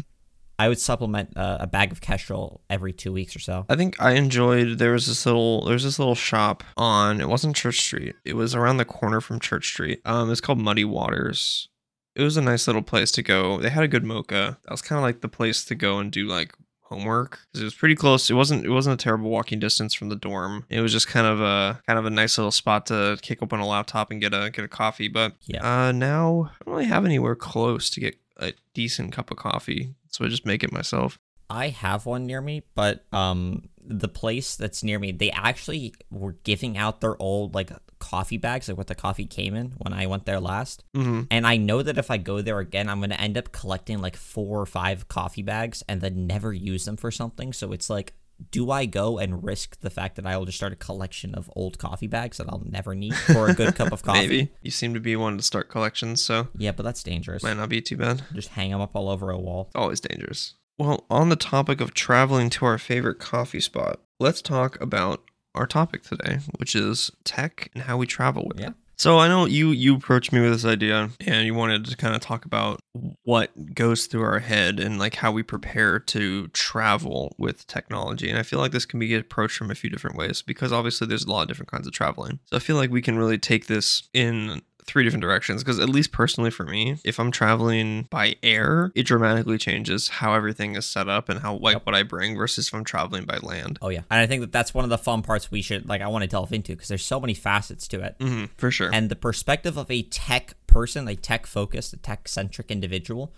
I 0.59 0.67
would 0.67 0.79
supplement 0.79 1.35
uh, 1.38 1.57
a 1.61 1.67
bag 1.67 1.91
of 1.91 2.01
Kestrel 2.01 2.61
every 2.69 2.91
two 2.94 3.11
weeks 3.13 3.35
or 3.35 3.39
so. 3.39 3.65
I 3.69 3.75
think 3.75 4.00
I 4.01 4.11
enjoyed. 4.11 4.77
There 4.77 4.91
was 4.91 5.07
this 5.07 5.25
little. 5.25 5.65
There's 5.65 5.83
this 5.85 5.97
little 5.97 6.15
shop 6.15 6.63
on. 6.77 7.21
It 7.21 7.29
wasn't 7.29 7.56
Church 7.56 7.79
Street. 7.79 8.15
It 8.25 8.35
was 8.35 8.53
around 8.53 8.77
the 8.77 8.85
corner 8.85 9.21
from 9.21 9.39
Church 9.39 9.67
Street. 9.67 10.01
Um, 10.06 10.29
it's 10.31 10.41
called 10.41 10.59
Muddy 10.59 10.85
Waters. 10.85 11.69
It 12.15 12.23
was 12.23 12.35
a 12.38 12.41
nice 12.41 12.67
little 12.67 12.81
place 12.81 13.11
to 13.13 13.23
go. 13.23 13.59
They 13.59 13.69
had 13.69 13.83
a 13.83 13.88
good 13.88 14.03
mocha. 14.03 14.57
That 14.63 14.71
was 14.71 14.81
kind 14.81 14.97
of 15.00 15.03
like 15.03 15.21
the 15.21 15.29
place 15.29 15.63
to 15.65 15.75
go 15.75 16.00
and 16.00 16.11
do 16.11 16.27
like 16.27 16.53
homework 16.81 17.39
'Cause 17.53 17.62
it 17.62 17.65
was 17.65 17.75
pretty 17.75 17.95
close. 17.95 18.29
It 18.29 18.33
wasn't. 18.33 18.65
It 18.65 18.69
wasn't 18.71 19.00
a 19.00 19.03
terrible 19.03 19.29
walking 19.29 19.59
distance 19.59 19.94
from 19.94 20.09
the 20.09 20.15
dorm. 20.15 20.65
It 20.69 20.81
was 20.81 20.91
just 20.91 21.07
kind 21.07 21.27
of 21.27 21.39
a 21.39 21.79
kind 21.88 22.00
of 22.00 22.05
a 22.05 22.09
nice 22.09 22.38
little 22.38 22.51
spot 22.51 22.88
to 22.88 23.17
kick 23.21 23.41
open 23.41 23.59
a 23.59 23.65
laptop 23.67 24.12
and 24.12 24.19
get 24.19 24.33
a 24.33 24.50
get 24.50 24.65
a 24.65 24.67
coffee. 24.67 25.07
But 25.07 25.35
Yeah. 25.45 25.62
uh, 25.88 25.91
now 25.94 26.50
I 26.51 26.63
don't 26.65 26.73
really 26.73 26.85
have 26.88 27.05
anywhere 27.05 27.35
close 27.35 27.89
to 27.91 28.00
get 28.00 28.17
a 28.39 28.53
decent 28.74 29.12
cup 29.13 29.31
of 29.31 29.38
coffee, 29.38 29.94
so 30.09 30.25
I 30.25 30.30
just 30.30 30.45
make 30.45 30.63
it 30.63 30.71
myself. 30.71 31.19
I 31.50 31.69
have 31.69 32.06
one 32.06 32.25
near 32.25 32.41
me, 32.41 32.63
but 32.75 33.06
um, 33.12 33.63
the 33.83 34.07
place 34.07 34.56
that's 34.56 34.83
near 34.83 35.00
me, 35.00 35.12
they 35.12 35.31
actually 35.31 35.94
were 36.12 36.33
giving 36.44 36.77
out 36.77 37.01
their 37.01 37.19
old 37.21 37.56
like 37.56 37.71
coffee 37.97 38.38
bags, 38.38 38.69
like 38.69 38.77
what 38.77 38.88
the 38.88 38.95
coffee 38.95 39.25
came 39.25 39.56
in 39.56 39.71
when 39.77 39.91
I 39.94 40.06
went 40.06 40.25
there 40.25 40.39
last. 40.39 40.83
hmm 40.95 41.21
And 41.31 41.45
I 41.45 41.57
know 41.57 41.81
that 41.81 41.97
if 41.97 42.12
I 42.12 42.18
go 42.18 42.41
there 42.41 42.59
again, 42.59 42.88
I'm 42.88 43.01
gonna 43.01 43.15
end 43.15 43.38
up 43.38 43.51
collecting 43.51 44.00
like 44.00 44.15
four 44.15 44.62
or 44.62 44.65
five 44.65 45.07
coffee 45.07 45.41
bags 45.41 45.83
and 45.89 46.01
then 46.01 46.27
never 46.27 46.53
use 46.53 46.86
them 46.86 46.97
for 46.97 47.12
something. 47.12 47.51
So 47.51 47.71
it's 47.71 47.89
like, 47.89 48.13
do 48.51 48.71
I 48.71 48.86
go 48.86 49.18
and 49.18 49.44
risk 49.44 49.80
the 49.81 49.89
fact 49.89 50.15
that 50.15 50.25
I 50.25 50.38
will 50.38 50.45
just 50.45 50.57
start 50.57 50.74
a 50.74 50.75
collection 50.77 51.36
of 51.36 51.50
old 51.56 51.77
coffee 51.77 52.07
bags 52.07 52.38
that 52.38 52.47
I'll 52.50 52.63
never 52.65 52.95
need 52.95 53.15
for 53.15 53.47
a 53.50 53.53
good 53.53 53.75
cup 53.75 53.91
of 53.91 54.01
coffee? 54.03 54.19
Maybe 54.19 54.51
you 54.62 54.71
seem 54.71 54.94
to 54.94 55.00
be 55.00 55.15
one 55.15 55.38
to 55.38 55.44
start 55.44 55.69
collections, 55.69 56.21
so 56.21 56.47
Yeah, 56.57 56.71
but 56.71 56.83
that's 56.83 57.03
dangerous. 57.03 57.44
might 57.44 57.57
not 57.57 57.69
be 57.69 57.81
too 57.81 57.97
bad. 57.97 58.24
Just 58.33 58.50
hang 58.50 58.71
them 58.71 58.81
up 58.81 58.95
all 58.95 59.09
over 59.09 59.30
a 59.30 59.38
wall. 59.38 59.69
Always 59.75 60.00
dangerous. 60.00 60.56
Well, 60.77 61.06
on 61.09 61.30
the 61.30 61.36
topic 61.36 61.81
of 61.81 61.94
traveling 61.94 62.50
to 62.51 62.65
our 62.65 62.77
favorite 62.77 63.19
coffee 63.19 63.59
spot, 63.59 64.00
let's 64.19 64.41
talk 64.41 64.80
about 64.80 65.21
our 65.53 65.68
topic 65.68 66.03
today, 66.03 66.39
which 66.57 66.75
is 66.75 67.12
tech 67.25 67.69
and 67.74 67.83
how 67.83 67.97
we 67.97 68.07
travel 68.07 68.45
with 68.47 68.59
Yeah. 68.59 68.68
it. 68.69 68.74
So 69.00 69.18
I 69.18 69.30
know 69.30 69.46
you 69.46 69.72
you 69.72 69.96
approached 69.96 70.34
me 70.34 70.42
with 70.42 70.51
this 70.51 70.66
idea 70.66 71.10
and 71.22 71.46
you 71.46 71.54
wanted 71.54 71.86
to 71.86 71.96
kind 71.96 72.13
of 72.13 72.19
talk 72.19 72.44
about 72.44 72.81
what 73.24 73.74
goes 73.74 74.07
through 74.07 74.24
our 74.24 74.40
head 74.40 74.78
and 74.78 75.00
like 75.00 75.16
how 75.16 75.31
we 75.31 75.42
prepare 75.42 76.00
to 76.00 76.50
travel 76.50 77.34
with 77.38 77.66
technology. 77.66 78.30
And 78.30 78.38
I 78.38 78.44
feel 78.44 78.60
like 78.60 78.74
this 78.74 78.86
can 78.86 79.00
be 79.00 79.16
approached 79.16 79.56
from 79.56 79.72
a 79.72 79.75
few 79.75 79.90
different 79.90 80.18
ways 80.18 80.42
because 80.42 80.74
obviously 80.74 81.07
there's 81.07 81.24
a 81.24 81.31
lot 81.31 81.44
of 81.44 81.48
different 81.48 81.72
kinds 81.72 81.88
of 81.88 81.94
traveling. 81.94 82.40
So 82.44 82.57
I 82.57 82.60
feel 82.60 82.75
like 82.75 82.92
we 82.92 83.01
can 83.01 83.18
really 83.18 83.38
take 83.38 83.68
this 83.68 84.10
in 84.13 84.63
three 84.85 85.03
different 85.03 85.21
directions 85.21 85.63
because 85.63 85.77
at 85.79 85.87
least 85.89 86.11
personally 86.11 86.49
for 86.49 86.65
me 86.65 86.97
if 87.03 87.19
i'm 87.19 87.29
traveling 87.31 88.03
by 88.09 88.35
air 88.41 88.91
it 88.95 89.03
dramatically 89.03 89.57
changes 89.57 90.07
how 90.07 90.33
everything 90.33 90.75
is 90.75 90.85
set 90.85 91.07
up 91.07 91.29
and 91.29 91.41
how 91.41 91.55
like 91.57 91.85
what 91.85 91.93
i 91.93 92.01
bring 92.01 92.35
versus 92.35 92.67
if 92.67 92.73
i'm 92.73 92.83
traveling 92.83 93.23
by 93.25 93.37
land 93.37 93.77
Oh 93.81 93.89
yeah, 93.89 94.01
and 94.09 94.19
I 94.19 94.25
think 94.27 94.41
that 94.41 94.51
that's 94.51 94.73
one 94.73 94.83
of 94.83 94.89
the 94.89 94.97
fun 94.97 95.21
parts 95.21 95.51
we 95.51 95.61
should 95.61 95.87
like. 95.87 96.01
I 96.01 96.07
want 96.07 96.23
to 96.23 96.27
delve 96.27 96.51
into 96.53 96.73
because 96.73 96.87
there's 96.87 97.05
so 97.05 97.19
many 97.19 97.33
facets 97.33 97.87
to 97.89 98.01
it. 98.01 98.15
hmm 98.19 98.45
for 98.57 98.71
sure 98.71 98.89
and 98.93 99.09
the 99.09 99.15
perspective 99.15 99.77
of 99.77 99.89
a 99.91 100.01
tech 100.03 100.55
person, 100.67 101.07
a 101.07 101.15
tech 101.15 101.45
focused, 101.45 101.93
a 101.93 101.97
tech 101.97 102.27
centric 102.27 102.71
individual, 102.71 103.31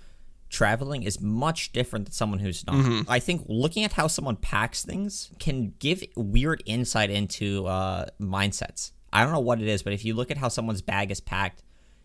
traveling 0.50 1.04
is 1.04 1.22
much 1.22 1.72
different 1.72 2.06
than 2.06 2.14
someone 2.14 2.40
who's 2.40 2.66
not. 2.68 2.76
Mhm. 2.76 3.06
I 3.08 3.20
think 3.20 3.44
looking 3.48 3.84
at 3.84 3.94
how 3.94 4.08
someone 4.08 4.36
packs 4.36 4.84
things 4.84 5.30
can 5.40 5.74
give 5.80 6.04
weird 6.16 6.62
insight 6.66 7.10
into 7.10 7.66
uh, 7.68 8.06
mindsets. 8.20 8.92
I 9.14 9.24
don't 9.24 9.34
know 9.34 9.40
what 9.40 9.62
it 9.62 9.68
is, 9.68 9.84
but 9.84 9.94
if 9.94 10.06
you 10.06 10.14
look 10.14 10.32
at 10.32 10.38
how 10.38 10.48
someone's 10.48 10.82
bag 10.82 11.12
is 11.12 11.20
packed, 11.20 11.64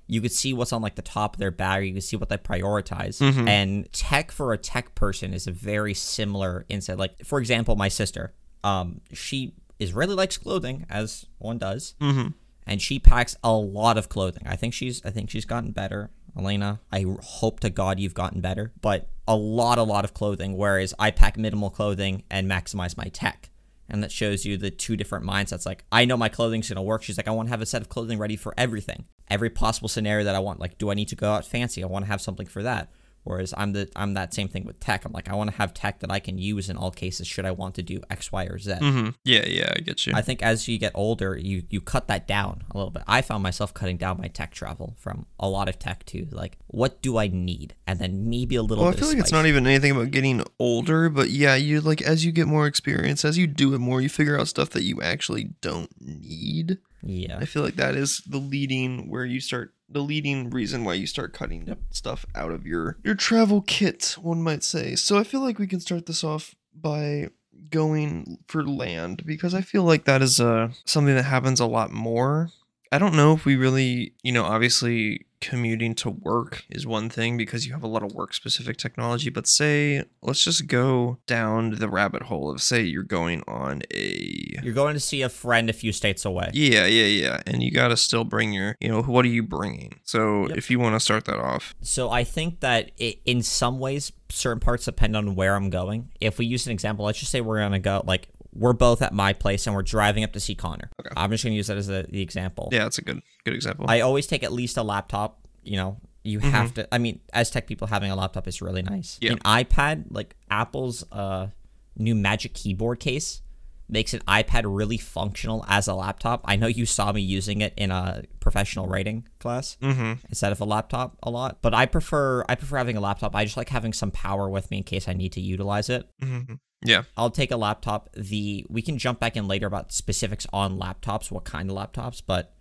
you 0.09 0.21
could 0.21 0.33
see 0.33 0.53
what's 0.53 0.73
on 0.73 0.83
like 0.83 0.95
the 0.95 1.03
top 1.03 1.35
of 1.37 1.41
their 1.41 1.51
bag, 1.51 1.85
you 1.87 1.93
can 1.93 2.01
see 2.01 2.17
what 2.17 2.29
they 2.29 2.37
prioritize. 2.37 3.21
Mhm. 3.21 3.49
And 3.49 3.93
tech 3.93 4.31
for 4.31 4.53
a 4.53 4.59
tech 4.59 4.95
person 4.95 5.35
is 5.35 5.47
a 5.47 5.53
very 5.53 5.95
similar 5.95 6.65
insight. 6.69 6.99
Like, 6.99 7.25
for 7.25 7.39
example, 7.41 7.75
my 7.77 7.89
sister, 7.89 8.33
um, 8.63 9.01
she 9.13 9.55
is 9.79 9.93
really 9.93 10.15
likes 10.15 10.39
clothing, 10.39 10.87
as 10.89 11.27
one 11.39 11.59
does 11.59 11.95
hmm 12.01 12.29
and 12.69 12.83
she 12.83 12.99
packs 12.99 13.37
a 13.45 13.53
lot 13.53 13.97
of 13.97 14.09
clothing. 14.09 14.43
I 14.45 14.57
think 14.57 14.75
she's 14.75 15.01
I 15.05 15.11
think 15.11 15.31
she's 15.31 15.45
gotten 15.45 15.71
better. 15.71 16.11
Elena, 16.37 16.81
I 16.93 17.05
hope 17.23 17.61
to 17.61 17.71
God 17.71 17.99
you've 18.01 18.13
gotten 18.13 18.41
better, 18.41 18.73
but 18.83 19.09
a 19.29 19.37
lot 19.37 19.79
a 19.79 19.83
lot 19.85 20.05
of 20.05 20.15
clothing 20.15 20.57
whereas 20.57 20.93
I 20.99 21.11
pack 21.13 21.37
minimal 21.39 21.71
clothing 21.71 22.25
and 22.31 22.51
maximize 22.51 22.97
my 22.97 23.05
tech. 23.05 23.51
And 23.89 24.03
that 24.03 24.11
shows 24.11 24.45
you 24.45 24.57
the 24.57 24.71
two 24.71 24.97
different 24.97 25.25
mindsets. 25.25 25.65
Like 25.67 25.85
I 25.93 26.05
know 26.05 26.17
my 26.17 26.29
clothing's 26.29 26.69
to 26.69 26.83
work. 26.83 27.03
She's 27.03 27.17
like 27.17 27.29
I 27.29 27.33
want 27.33 27.49
to 27.49 27.51
have 27.51 27.63
a 27.63 27.67
set 27.67 27.83
of 27.83 27.89
clothing 27.89 28.19
ready 28.19 28.37
for 28.37 28.55
everything. 28.59 29.05
Every 29.29 29.51
possible 29.51 29.89
scenario 29.89 30.25
that 30.25 30.35
I 30.35 30.41
want. 30.41 30.61
Like 30.61 30.79
do 30.79 30.91
I 30.91 30.95
need 30.95 31.09
to 31.09 31.17
go 31.17 31.33
out 31.33 31.45
fancy? 31.45 31.83
I 31.83 31.87
want 31.87 32.05
to 32.05 32.11
have 32.11 32.21
something 32.21 32.47
for 32.47 32.63
that. 32.63 32.91
Whereas 33.27 33.53
I'm 33.57 33.73
the 33.73 33.89
I'm 33.97 34.15
that 34.15 34.33
same 34.33 34.49
thing 34.49 34.65
with 34.65 34.79
tech. 34.81 35.05
I'm 35.05 35.13
like 35.13 35.29
I 35.29 35.35
want 35.35 35.51
to 35.51 35.57
have 35.57 35.75
tech 35.75 36.01
that 36.01 36.11
I 36.11 36.21
can 36.21 36.39
use 36.39 36.71
in 36.71 36.77
all 36.77 36.91
cases 36.91 37.27
should 37.27 37.45
I 37.45 37.51
want 37.51 37.75
to 37.77 37.83
do 37.83 38.01
X, 38.11 38.31
Y, 38.33 38.45
or 38.45 38.59
Z. 38.59 38.75
hmm 38.77 39.09
yeah 39.25 39.45
yeah 39.47 39.73
i 39.77 39.81
get 39.81 40.07
you 40.07 40.13
I 40.15 40.23
think 40.23 40.43
as 40.43 40.69
you 40.69 40.79
get 40.79 40.93
older, 40.95 41.37
you 41.37 41.65
you 41.69 41.81
cut 41.81 42.07
that 42.09 42.27
down 42.27 42.63
a 42.71 42.77
little 42.77 42.91
bit. 42.91 43.03
I 43.07 43.21
found 43.23 43.43
myself 43.43 43.75
cutting 43.75 43.97
down 43.97 44.19
my 44.19 44.29
tech 44.29 44.53
travel 44.53 44.95
from 44.99 45.27
a 45.39 45.49
lot 45.49 45.69
of 45.69 45.79
tech 45.79 46.05
to 46.07 46.27
like, 46.31 46.59
what 46.69 47.03
do 47.03 47.19
I 47.19 47.27
need, 47.29 47.75
and 47.87 47.99
then 47.99 48.31
maybe 48.31 48.57
a 48.57 48.63
little. 48.63 48.85
well, 48.85 48.93
I 48.93 48.97
feel 48.97 49.09
of 49.09 49.15
like 49.15 49.19
it's 49.23 49.33
not 49.33 49.47
even 49.47 49.67
anything 49.67 49.91
about 49.91 50.11
getting 50.13 50.43
older, 50.59 51.09
but 51.09 51.31
yeah, 51.31 51.55
you 51.57 51.81
like 51.81 52.01
as 52.03 52.25
you 52.25 52.33
get 52.33 52.47
more 52.47 52.67
experience, 52.67 53.25
as 53.25 53.37
you 53.37 53.47
do 53.47 53.75
it 53.75 53.79
more, 53.79 54.01
you 54.01 54.09
figure 54.09 54.39
out 54.39 54.49
stuff 54.49 54.71
that 54.71 54.83
you 54.85 55.03
actually 55.03 55.51
don't 55.61 55.91
need. 56.01 56.79
Yeah, 57.07 57.39
I 57.39 57.45
feel 57.45 57.63
like 57.63 57.77
that 57.77 57.95
is 57.95 58.23
the 58.27 58.39
leading 58.39 59.09
where 59.09 59.25
you 59.25 59.41
start 59.41 59.73
the 59.89 60.03
leading 60.03 60.51
reason 60.51 60.85
why 60.85 60.95
you 60.95 61.07
start 61.07 61.33
cutting 61.33 61.77
stuff 61.91 62.27
out 62.35 62.51
of 62.51 62.67
your 62.67 62.99
your 63.05 63.15
travel 63.15 63.63
kit, 63.63 64.17
one 64.21 64.43
might 64.43 64.65
say. 64.65 64.97
So 64.97 65.17
I 65.17 65.25
feel 65.25 65.41
like 65.41 65.59
we 65.59 65.67
can 65.67 65.81
start 65.81 66.07
this 66.07 66.25
off 66.25 66.55
by 66.75 67.29
going 67.71 68.39
for 68.49 68.65
land 68.65 69.25
because 69.25 69.55
I 69.55 69.61
feel 69.61 69.83
like 69.83 70.05
that 70.05 70.23
is 70.23 70.41
uh 70.41 70.71
something 70.85 71.15
that 71.15 71.25
happens 71.25 71.61
a 71.61 71.67
lot 71.67 71.93
more. 71.93 72.51
I 72.93 72.99
don't 72.99 73.15
know 73.15 73.33
if 73.33 73.45
we 73.45 73.57
really, 73.57 74.15
you 74.23 74.33
know, 74.33 74.45
obviously 74.45 75.27
commuting 75.41 75.95
to 75.95 76.09
work 76.11 76.65
is 76.71 76.87
one 76.87 77.11
thing 77.11 77.37
because 77.37 77.67
you 77.67 77.73
have 77.73 77.83
a 77.83 77.87
lot 77.87 78.03
of 78.03 78.13
work 78.15 78.33
specific 78.33 78.77
technology, 78.79 79.29
but 79.29 79.47
say 79.47 80.03
let's 80.23 80.43
just 80.43 80.67
go 80.67 81.19
down 81.27 81.71
the 81.73 81.89
rabbit 81.89 82.23
hole 82.25 82.51
of 82.51 82.61
say 82.63 82.83
you're 82.83 83.03
going 83.03 83.43
on 83.47 83.83
a 83.93 84.59
you're 84.63 84.73
going 84.73 84.95
to 84.95 85.01
see 85.01 85.23
a 85.23 85.29
friend 85.29 85.69
a 85.69 85.73
few 85.75 85.93
states 85.93 86.25
away. 86.25 86.51
yeah, 86.55 86.87
yeah, 86.87 87.05
yeah. 87.05 87.41
And 87.47 87.63
you 87.63 87.71
got 87.71 87.89
to 87.89 87.97
still 87.97 88.25
bring 88.25 88.53
your, 88.53 88.77
you 88.81 88.89
know, 88.89 89.03
what 89.03 89.25
are 89.25 89.29
you 89.29 89.43
bringing? 89.43 90.01
So 90.05 90.49
Yep. 90.49 90.57
if 90.59 90.71
you 90.71 90.79
want 90.79 90.95
to 90.95 91.01
start 91.01 91.27
that 91.27 91.39
off. 91.39 91.75
So 91.83 92.11
I 92.11 92.25
think 92.25 92.61
that 92.61 92.93
it, 92.97 93.21
in 93.25 93.43
some 93.43 93.79
ways, 93.79 94.13
certain 94.31 94.61
parts 94.61 94.87
depend 94.87 95.17
on 95.17 95.35
where 95.35 95.55
I'm 95.55 95.71
going. 95.71 96.11
If 96.21 96.39
we 96.39 96.47
use 96.47 96.67
an 96.67 96.73
example, 96.73 97.05
let's 97.05 97.19
just 97.19 97.31
say 97.31 97.41
we're 97.41 97.59
gonna 97.61 97.79
go 97.79 98.03
like 98.07 98.29
we're 98.59 98.73
both 98.73 99.03
at 99.03 99.13
my 99.13 99.33
place 99.33 99.67
and 99.67 99.75
we're 99.77 99.83
driving 99.83 100.25
up 100.25 100.33
to 100.33 100.41
see 100.41 100.55
Connor. 100.55 100.91
Okay. 101.01 101.11
I'm 101.17 101.31
just 101.31 101.45
gonna 101.45 101.57
use 101.57 101.67
that 101.67 101.77
as 101.77 101.87
the, 101.87 102.07
the 102.09 102.23
example. 102.23 102.69
Yeah, 102.73 102.85
that's 102.85 102.99
a 102.99 103.03
good 103.03 103.23
good 103.45 103.55
example. 103.55 103.87
I 103.89 104.01
always 104.01 104.27
take 104.27 104.43
at 104.43 104.53
least 104.53 104.77
a 104.77 104.83
laptop. 104.83 105.41
You 105.63 105.77
know, 105.77 106.01
you 106.23 106.41
have 106.41 106.75
to. 106.75 106.93
I 106.93 106.99
mean, 106.99 107.21
as 107.33 107.51
tech 107.51 107.67
people, 107.67 107.87
having 107.87 108.11
a 108.11 108.17
laptop 108.17 108.49
is 108.49 108.61
really 108.63 108.83
nice. 108.83 109.19
Yeah. 109.21 109.33
An 109.33 109.39
iPad, 109.41 110.07
like 110.11 110.37
Apple's 110.51 111.05
uh, 111.13 111.49
new 111.97 112.15
Magic 112.15 112.55
Keyboard 112.55 113.01
case, 113.01 113.43
makes 113.89 114.15
an 114.15 114.21
iPad 114.29 114.63
really 114.67 114.99
functional 114.99 115.65
as 115.69 115.87
a 115.89 115.95
laptop. 115.95 116.43
I 116.45 116.57
know 116.57 116.67
you 116.67 116.87
saw 116.87 117.13
me 117.13 117.21
using 117.21 117.61
it 117.61 117.73
in 117.77 117.91
a 117.91 118.25
professional 118.41 118.87
writing 118.87 119.29
class 119.39 119.77
mm-hmm. 119.81 120.15
instead 120.29 120.53
of 120.53 120.61
a 120.61 120.65
laptop 120.65 121.17
a 121.23 121.31
lot, 121.31 121.59
but 121.63 121.75
I 121.75 121.87
prefer 121.87 122.45
I 122.49 122.55
prefer 122.55 122.79
having 122.79 122.97
a 122.97 123.01
laptop. 123.01 123.35
I 123.35 123.45
just 123.45 123.57
like 123.57 123.69
having 123.69 123.93
some 123.93 124.11
power 124.11 124.49
with 124.49 124.71
me 124.71 124.79
in 124.79 124.83
case 124.83 125.09
I 125.09 125.13
need 125.13 125.33
to 125.33 125.41
utilize 125.41 125.89
it. 125.89 126.09
Mm-hmm. 126.23 126.55
Yeah. 126.87 127.03
I'll 127.17 127.31
take 127.31 127.51
a 127.51 127.57
laptop. 127.57 128.11
The 128.15 128.67
we 128.69 128.83
can 128.83 128.99
jump 128.99 129.21
back 129.21 129.37
in 129.37 129.49
later 129.49 129.67
about 129.67 129.93
specifics 129.93 130.47
on 130.53 130.79
laptops, 130.79 131.31
what 131.31 131.45
kind 131.45 131.71
of 131.71 131.77
laptops, 131.77 132.23
but 132.25 132.53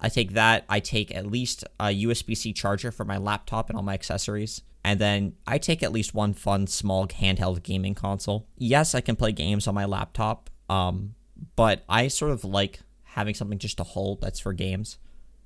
I 0.00 0.08
take 0.08 0.32
that. 0.32 0.64
I 0.68 0.80
take 0.80 1.14
at 1.14 1.26
least 1.26 1.64
a 1.78 1.86
USB 1.86 2.36
C 2.36 2.52
charger 2.52 2.90
for 2.90 3.04
my 3.04 3.18
laptop 3.18 3.68
and 3.68 3.76
all 3.76 3.82
my 3.82 3.94
accessories. 3.94 4.62
And 4.82 4.98
then 4.98 5.34
I 5.46 5.58
take 5.58 5.82
at 5.82 5.92
least 5.92 6.14
one 6.14 6.32
fun 6.32 6.66
small 6.66 7.06
handheld 7.06 7.62
gaming 7.62 7.94
console. 7.94 8.48
Yes, 8.56 8.94
I 8.94 9.02
can 9.02 9.14
play 9.14 9.32
games 9.32 9.68
on 9.68 9.74
my 9.74 9.84
laptop, 9.84 10.48
um, 10.70 11.14
but 11.54 11.84
I 11.88 12.08
sort 12.08 12.30
of 12.30 12.44
like 12.44 12.80
having 13.04 13.34
something 13.34 13.58
just 13.58 13.76
to 13.76 13.82
hold 13.82 14.22
that's 14.22 14.40
for 14.40 14.52
games. 14.52 14.98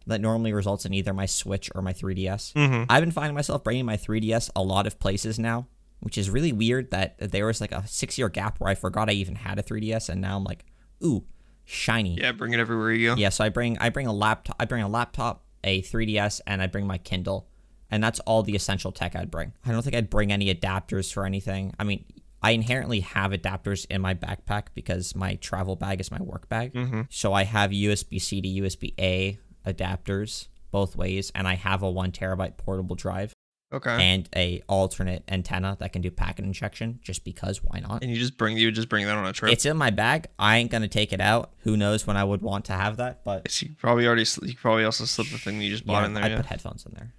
That 0.06 0.20
normally 0.20 0.52
results 0.52 0.84
in 0.84 0.92
either 0.92 1.14
my 1.14 1.24
Switch 1.24 1.70
or 1.74 1.80
my 1.80 1.94
3DS. 1.94 2.52
Mm-hmm. 2.52 2.84
I've 2.90 3.02
been 3.02 3.10
finding 3.10 3.34
myself 3.34 3.64
bringing 3.64 3.86
my 3.86 3.96
3DS 3.96 4.50
a 4.54 4.62
lot 4.62 4.86
of 4.86 5.00
places 5.00 5.38
now, 5.38 5.66
which 6.04 6.18
is 6.18 6.28
really 6.28 6.52
weird 6.52 6.90
that 6.90 7.16
there 7.18 7.46
was 7.46 7.62
like 7.62 7.72
a 7.72 7.86
six 7.86 8.18
year 8.18 8.28
gap 8.28 8.60
where 8.60 8.70
I 8.70 8.74
forgot 8.74 9.08
I 9.08 9.12
even 9.14 9.36
had 9.36 9.58
a 9.58 9.62
3DS, 9.62 10.10
and 10.10 10.20
now 10.20 10.36
I'm 10.36 10.44
like, 10.44 10.66
ooh, 11.02 11.24
shiny. 11.64 12.18
Yeah, 12.20 12.32
bring 12.32 12.52
it 12.52 12.60
everywhere 12.60 12.92
you 12.92 13.14
go. 13.14 13.16
Yeah, 13.16 13.30
so 13.30 13.42
I 13.42 13.48
bring 13.48 13.78
I 13.78 13.88
bring 13.88 14.06
a 14.06 14.12
laptop, 14.12 14.54
I 14.60 14.66
bring 14.66 14.82
a 14.82 14.88
laptop, 14.88 15.44
a 15.64 15.80
3DS, 15.80 16.42
and 16.46 16.60
I 16.60 16.66
bring 16.66 16.86
my 16.86 16.98
Kindle, 16.98 17.48
and 17.90 18.04
that's 18.04 18.20
all 18.20 18.42
the 18.42 18.54
essential 18.54 18.92
tech 18.92 19.16
I'd 19.16 19.30
bring. 19.30 19.54
I 19.64 19.72
don't 19.72 19.82
think 19.82 19.96
I'd 19.96 20.10
bring 20.10 20.30
any 20.30 20.54
adapters 20.54 21.10
for 21.10 21.24
anything. 21.24 21.72
I 21.78 21.84
mean, 21.84 22.04
I 22.42 22.50
inherently 22.50 23.00
have 23.00 23.30
adapters 23.30 23.86
in 23.88 24.02
my 24.02 24.12
backpack 24.12 24.66
because 24.74 25.16
my 25.16 25.36
travel 25.36 25.74
bag 25.74 26.02
is 26.02 26.10
my 26.10 26.20
work 26.20 26.50
bag. 26.50 26.74
Mm-hmm. 26.74 27.02
So 27.08 27.32
I 27.32 27.44
have 27.44 27.70
USB 27.70 28.20
C 28.20 28.42
to 28.42 28.48
USB 28.60 28.92
A 29.00 29.38
adapters 29.66 30.48
both 30.70 30.96
ways, 30.96 31.32
and 31.34 31.48
I 31.48 31.54
have 31.54 31.82
a 31.82 31.90
one 31.90 32.12
terabyte 32.12 32.58
portable 32.58 32.94
drive 32.94 33.32
Okay. 33.74 33.90
and 33.90 34.28
a 34.34 34.62
alternate 34.68 35.24
antenna 35.28 35.76
that 35.80 35.92
can 35.92 36.00
do 36.00 36.10
packet 36.10 36.44
injection. 36.44 37.00
Just 37.02 37.24
because, 37.24 37.62
why 37.62 37.80
not? 37.80 38.02
And 38.02 38.10
you 38.10 38.16
just 38.16 38.36
bring 38.38 38.56
you 38.56 38.68
would 38.68 38.74
just 38.74 38.88
bring 38.88 39.04
that 39.06 39.16
on 39.16 39.26
a 39.26 39.32
trip. 39.32 39.52
It's 39.52 39.66
in 39.66 39.76
my 39.76 39.90
bag. 39.90 40.28
I 40.38 40.56
ain't 40.58 40.70
gonna 40.70 40.88
take 40.88 41.12
it 41.12 41.20
out. 41.20 41.52
Who 41.64 41.76
knows 41.76 42.06
when 42.06 42.16
I 42.16 42.24
would 42.24 42.40
want 42.42 42.64
to 42.66 42.72
have 42.72 42.96
that? 42.98 43.24
But 43.24 43.60
you 43.62 43.70
probably 43.78 44.06
already 44.06 44.24
you 44.42 44.54
probably 44.54 44.84
also 44.84 45.04
slipped 45.04 45.32
the 45.32 45.38
thing 45.38 45.60
you 45.60 45.70
just 45.70 45.84
bought 45.86 46.00
yeah, 46.00 46.06
in 46.06 46.14
there. 46.14 46.24
I 46.24 46.28
Yeah. 46.28 46.36
put 46.36 46.46
headphones 46.46 46.86
in 46.86 46.92
there. 46.94 47.12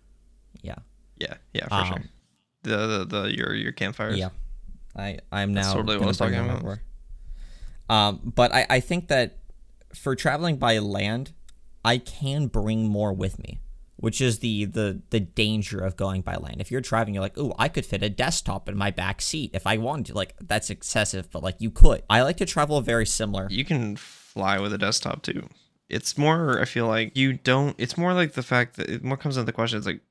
Yeah, 0.62 0.75
yeah, 1.17 1.33
yeah, 1.53 1.67
for 1.67 1.74
Um, 1.75 1.88
sure. 1.88 2.03
The, 2.63 2.88
the 2.88 3.05
the 3.05 3.35
your 3.38 3.53
your 3.53 3.71
campfires. 3.74 4.17
yeah. 4.17 4.29
I 4.95 5.19
I'm 5.31 5.53
now. 5.53 5.62
That's 5.62 5.74
totally 5.74 5.97
what 5.97 6.05
I 6.05 6.07
was 6.07 6.17
talking 6.17 6.39
about. 6.39 6.79
Um, 7.89 8.33
but 8.35 8.53
I 8.53 8.65
I 8.69 8.79
think 8.79 9.09
that 9.09 9.39
for 9.93 10.15
traveling 10.15 10.57
by 10.57 10.77
land, 10.79 11.33
I 11.83 11.97
can 12.00 12.47
bring 12.47 12.88
more 12.88 13.13
with 13.13 13.38
me, 13.39 13.59
which 14.05 14.21
is 14.21 14.38
the 14.38 14.65
the 14.65 15.01
the 15.09 15.19
danger 15.19 15.79
of 15.79 15.97
going 15.97 16.21
by 16.21 16.35
land. 16.35 16.62
If 16.62 16.69
you're 16.69 16.79
driving, 16.79 17.15
you're 17.15 17.24
like, 17.24 17.39
oh, 17.39 17.55
I 17.57 17.69
could 17.69 17.88
fit 17.88 18.03
a 18.03 18.09
desktop 18.09 18.69
in 18.69 18.77
my 18.77 18.91
back 18.91 19.19
seat 19.19 19.50
if 19.55 19.65
I 19.65 19.77
wanted 19.77 20.05
to. 20.05 20.13
Like 20.13 20.35
that's 20.39 20.69
excessive, 20.69 21.31
but 21.31 21.41
like 21.41 21.55
you 21.57 21.71
could. 21.71 22.03
I 22.07 22.21
like 22.21 22.38
to 22.38 22.45
travel 22.45 22.79
very 22.81 23.07
similar. 23.07 23.47
You 23.50 23.65
can 23.65 23.95
fly 23.95 24.59
with 24.59 24.74
a 24.74 24.77
desktop 24.77 25.24
too. 25.24 25.50
It's 25.89 26.19
more. 26.19 26.62
I 26.62 26.65
feel 26.65 26.85
like 26.85 27.17
you 27.17 27.33
don't. 27.33 27.74
It's 27.79 27.97
more 27.97 28.13
like 28.13 28.33
the 28.33 28.43
fact 28.43 28.75
that 28.75 28.91
it 28.91 29.03
more 29.03 29.17
comes 29.17 29.38
into 29.38 29.47
the 29.47 29.53
question. 29.53 29.79
It's 29.79 29.88
like, 29.88 30.01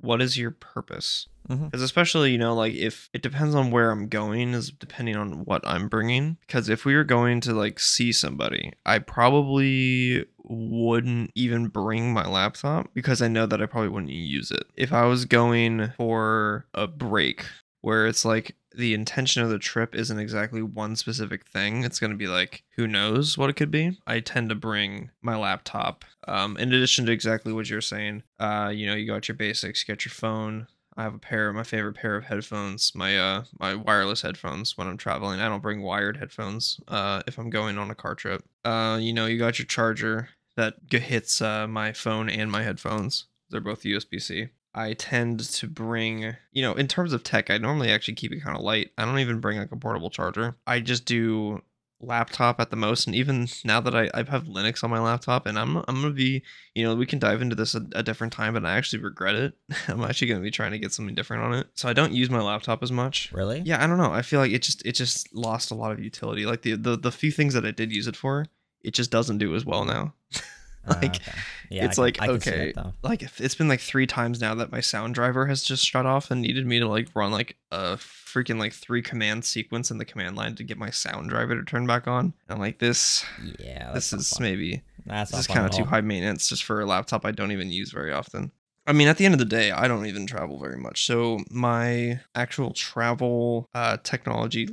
what 0.00 0.22
is 0.22 0.36
your 0.36 0.50
purpose? 0.50 1.28
Mm-hmm. 1.48 1.66
Because 1.66 1.82
especially 1.82 2.32
you 2.32 2.38
know, 2.38 2.54
like 2.54 2.74
if 2.74 3.08
it 3.12 3.22
depends 3.22 3.54
on 3.54 3.70
where 3.70 3.90
I'm 3.90 4.08
going, 4.08 4.54
is 4.54 4.70
depending 4.70 5.16
on 5.16 5.44
what 5.44 5.66
I'm 5.66 5.88
bringing. 5.88 6.36
Because 6.46 6.68
if 6.68 6.84
we 6.84 6.94
were 6.94 7.04
going 7.04 7.40
to 7.42 7.54
like 7.54 7.80
see 7.80 8.12
somebody, 8.12 8.72
I 8.84 8.98
probably 8.98 10.26
wouldn't 10.44 11.30
even 11.34 11.68
bring 11.68 12.12
my 12.12 12.26
laptop 12.26 12.88
because 12.94 13.20
I 13.22 13.28
know 13.28 13.46
that 13.46 13.62
I 13.62 13.66
probably 13.66 13.90
wouldn't 13.90 14.12
use 14.12 14.50
it. 14.50 14.64
If 14.76 14.92
I 14.92 15.04
was 15.04 15.24
going 15.24 15.92
for 15.96 16.66
a 16.74 16.86
break 16.86 17.44
where 17.80 18.06
it's 18.06 18.24
like 18.24 18.56
the 18.78 18.94
intention 18.94 19.42
of 19.42 19.50
the 19.50 19.58
trip 19.58 19.92
isn't 19.92 20.20
exactly 20.20 20.62
one 20.62 20.94
specific 20.94 21.44
thing. 21.44 21.82
It's 21.82 21.98
going 21.98 22.12
to 22.12 22.16
be 22.16 22.28
like, 22.28 22.62
who 22.76 22.86
knows 22.86 23.36
what 23.36 23.50
it 23.50 23.56
could 23.56 23.72
be. 23.72 23.98
I 24.06 24.20
tend 24.20 24.48
to 24.50 24.54
bring 24.54 25.10
my 25.20 25.36
laptop. 25.36 26.04
Um, 26.28 26.56
in 26.56 26.72
addition 26.72 27.04
to 27.06 27.12
exactly 27.12 27.52
what 27.52 27.68
you're 27.68 27.80
saying, 27.80 28.22
uh, 28.38 28.70
you 28.72 28.86
know, 28.86 28.94
you 28.94 29.08
got 29.08 29.26
your 29.26 29.34
basics, 29.34 29.82
you 29.82 29.92
got 29.92 30.04
your 30.04 30.12
phone. 30.12 30.68
I 30.96 31.02
have 31.02 31.14
a 31.14 31.18
pair, 31.18 31.52
my 31.52 31.64
favorite 31.64 31.94
pair 31.94 32.16
of 32.16 32.24
headphones, 32.24 32.92
my 32.94 33.18
uh, 33.18 33.44
my 33.58 33.74
wireless 33.74 34.22
headphones 34.22 34.78
when 34.78 34.86
I'm 34.88 34.96
traveling. 34.96 35.40
I 35.40 35.48
don't 35.48 35.62
bring 35.62 35.82
wired 35.82 36.16
headphones 36.16 36.80
uh, 36.88 37.22
if 37.26 37.38
I'm 37.38 37.50
going 37.50 37.78
on 37.78 37.90
a 37.90 37.94
car 37.94 38.14
trip. 38.14 38.44
Uh, 38.64 38.98
you 39.00 39.12
know, 39.12 39.26
you 39.26 39.38
got 39.38 39.58
your 39.58 39.66
charger 39.66 40.28
that 40.56 40.74
hits 40.90 41.40
uh, 41.40 41.66
my 41.68 41.92
phone 41.92 42.28
and 42.28 42.50
my 42.50 42.62
headphones. 42.62 43.26
They're 43.50 43.60
both 43.60 43.82
USB 43.82 44.20
C. 44.20 44.48
I 44.74 44.92
tend 44.92 45.40
to 45.40 45.66
bring, 45.66 46.36
you 46.52 46.62
know, 46.62 46.74
in 46.74 46.88
terms 46.88 47.12
of 47.12 47.22
tech, 47.22 47.50
I 47.50 47.58
normally 47.58 47.90
actually 47.90 48.14
keep 48.14 48.32
it 48.32 48.42
kind 48.42 48.56
of 48.56 48.62
light. 48.62 48.92
I 48.98 49.04
don't 49.04 49.18
even 49.18 49.40
bring 49.40 49.58
like 49.58 49.72
a 49.72 49.76
portable 49.76 50.10
charger. 50.10 50.56
I 50.66 50.80
just 50.80 51.04
do 51.04 51.62
laptop 52.00 52.60
at 52.60 52.70
the 52.70 52.76
most. 52.76 53.06
And 53.06 53.16
even 53.16 53.48
now 53.64 53.80
that 53.80 53.94
I, 53.94 54.10
I 54.14 54.18
have 54.30 54.44
Linux 54.44 54.84
on 54.84 54.90
my 54.90 55.00
laptop, 55.00 55.46
and 55.46 55.58
I'm 55.58 55.78
I'm 55.78 56.02
gonna 56.02 56.10
be, 56.10 56.42
you 56.74 56.84
know, 56.84 56.94
we 56.94 57.06
can 57.06 57.18
dive 57.18 57.42
into 57.42 57.56
this 57.56 57.74
a, 57.74 57.84
a 57.92 58.02
different 58.02 58.32
time, 58.32 58.54
but 58.54 58.64
I 58.64 58.76
actually 58.76 59.02
regret 59.02 59.34
it. 59.34 59.54
I'm 59.88 60.02
actually 60.02 60.28
gonna 60.28 60.40
be 60.40 60.50
trying 60.50 60.72
to 60.72 60.78
get 60.78 60.92
something 60.92 61.14
different 61.14 61.42
on 61.42 61.54
it. 61.54 61.68
So 61.74 61.88
I 61.88 61.92
don't 61.92 62.12
use 62.12 62.30
my 62.30 62.40
laptop 62.40 62.82
as 62.82 62.92
much. 62.92 63.32
Really? 63.32 63.60
Yeah, 63.60 63.82
I 63.82 63.86
don't 63.86 63.98
know. 63.98 64.12
I 64.12 64.22
feel 64.22 64.40
like 64.40 64.52
it 64.52 64.62
just 64.62 64.84
it 64.86 64.92
just 64.92 65.34
lost 65.34 65.70
a 65.70 65.74
lot 65.74 65.92
of 65.92 66.00
utility. 66.00 66.46
Like 66.46 66.62
the 66.62 66.76
the, 66.76 66.96
the 66.96 67.12
few 67.12 67.30
things 67.30 67.54
that 67.54 67.66
I 67.66 67.70
did 67.70 67.92
use 67.92 68.06
it 68.06 68.16
for, 68.16 68.46
it 68.82 68.94
just 68.94 69.10
doesn't 69.10 69.38
do 69.38 69.54
as 69.54 69.64
well 69.64 69.84
now. 69.84 70.14
Like, 71.02 71.16
okay. 71.16 71.32
yeah, 71.70 71.84
it's 71.84 71.98
I 71.98 72.02
like, 72.02 72.14
can 72.14 72.30
okay, 72.30 72.72
though. 72.74 72.92
like 73.02 73.22
it's 73.22 73.54
been 73.54 73.68
like 73.68 73.80
three 73.80 74.06
times 74.06 74.40
now 74.40 74.54
that 74.54 74.72
my 74.72 74.80
sound 74.80 75.14
driver 75.14 75.46
has 75.46 75.62
just 75.62 75.84
shut 75.86 76.06
off 76.06 76.30
and 76.30 76.40
needed 76.40 76.66
me 76.66 76.78
to 76.78 76.88
like 76.88 77.08
run 77.14 77.30
like 77.30 77.56
a 77.70 77.96
freaking 77.96 78.58
like 78.58 78.72
three 78.72 79.02
command 79.02 79.44
sequence 79.44 79.90
in 79.90 79.98
the 79.98 80.04
command 80.04 80.36
line 80.36 80.54
to 80.56 80.64
get 80.64 80.78
my 80.78 80.90
sound 80.90 81.28
driver 81.28 81.54
to 81.54 81.64
turn 81.64 81.86
back 81.86 82.08
on. 82.08 82.26
And 82.26 82.34
I'm 82.48 82.58
like 82.58 82.78
this 82.78 83.24
Yeah, 83.58 83.92
this 83.92 84.12
is 84.12 84.30
fun. 84.30 84.42
maybe 84.42 84.82
That's 85.06 85.30
this 85.30 85.40
is 85.40 85.46
kind 85.46 85.66
of 85.66 85.72
too 85.72 85.84
high 85.84 86.00
maintenance 86.00 86.48
just 86.48 86.64
for 86.64 86.80
a 86.80 86.86
laptop 86.86 87.24
I 87.24 87.32
don't 87.32 87.52
even 87.52 87.70
use 87.70 87.90
very 87.92 88.12
often. 88.12 88.50
I 88.86 88.92
mean, 88.94 89.06
at 89.08 89.18
the 89.18 89.26
end 89.26 89.34
of 89.34 89.38
the 89.38 89.44
day, 89.44 89.70
I 89.70 89.86
don't 89.86 90.06
even 90.06 90.26
travel 90.26 90.58
very 90.58 90.78
much. 90.78 91.04
So 91.04 91.40
my 91.50 92.20
actual 92.34 92.72
travel 92.72 93.68
uh, 93.74 93.98
technology 94.02 94.66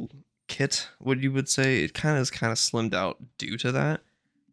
kit, 0.47 0.87
what 0.99 1.19
you 1.19 1.33
would 1.33 1.49
say, 1.49 1.83
it 1.83 1.93
kind 1.93 2.15
of 2.15 2.21
is 2.21 2.31
kind 2.31 2.49
of 2.51 2.57
slimmed 2.57 2.93
out 2.93 3.17
due 3.37 3.57
to 3.57 3.73
that, 3.73 4.01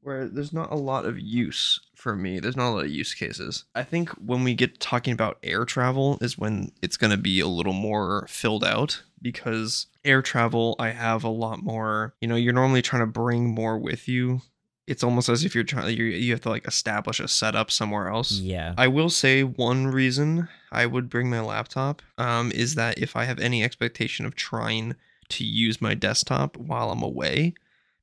where 0.03 0.27
there's 0.27 0.53
not 0.53 0.71
a 0.71 0.77
lot 0.77 1.05
of 1.05 1.19
use 1.19 1.81
for 1.95 2.17
me. 2.17 2.41
There's 2.41 2.57
not 2.57 2.71
a 2.71 2.75
lot 2.75 2.85
of 2.85 2.91
use 2.91 3.15
cases. 3.15 3.65
I 3.75 3.85
think 3.85 4.11
when 4.11 4.45
we 4.45 4.55
get 4.55 4.81
talking 4.81 5.13
about 5.13 5.39
air 5.43 5.65
travel 5.65 6.19
is 6.21 6.37
when 6.37 6.73
it's 6.83 6.97
going 6.97 7.13
to 7.13 7.17
be 7.17 7.41
a 7.41 7.47
little 7.47 7.73
more 7.73 8.27
filled 8.29 8.65
out 8.65 9.03
because 9.21 9.87
air 10.05 10.23
travel, 10.23 10.75
I 10.79 10.91
have 10.91 11.25
a 11.25 11.29
lot 11.29 11.63
more. 11.63 12.15
You 12.21 12.29
know, 12.29 12.37
you're 12.37 12.53
normally 12.53 12.83
trying 12.83 13.03
to 13.03 13.07
bring 13.07 13.55
more 13.55 13.79
with 13.79 14.09
you 14.09 14.43
it's 14.87 15.05
almost 15.05 15.29
as 15.29 15.45
if 15.45 15.55
you're 15.55 15.65
trying 15.65 15.97
you 15.97 16.05
you 16.05 16.33
have 16.33 16.41
to 16.41 16.49
like 16.49 16.67
establish 16.67 17.21
a 17.21 17.29
setup 17.29 17.71
somewhere 17.71 18.09
else. 18.09 18.33
Yeah. 18.33 18.75
I 18.77 18.89
will 18.89 19.11
say 19.11 19.45
one 19.45 19.87
reason 19.87 20.49
I 20.71 20.87
would 20.87 21.09
bring 21.09 21.31
my 21.31 21.41
laptop 21.41 22.03
um, 22.19 22.51
is 22.53 22.75
that 22.75 22.99
if 22.99 23.17
I 23.17 23.25
have 23.25 23.39
any 23.39 23.63
expectation 23.63 24.27
of 24.27 24.35
trying 24.35 24.97
to 25.31 25.45
use 25.45 25.81
my 25.81 25.95
desktop 25.95 26.57
while 26.57 26.91
I'm 26.91 27.03
away, 27.03 27.55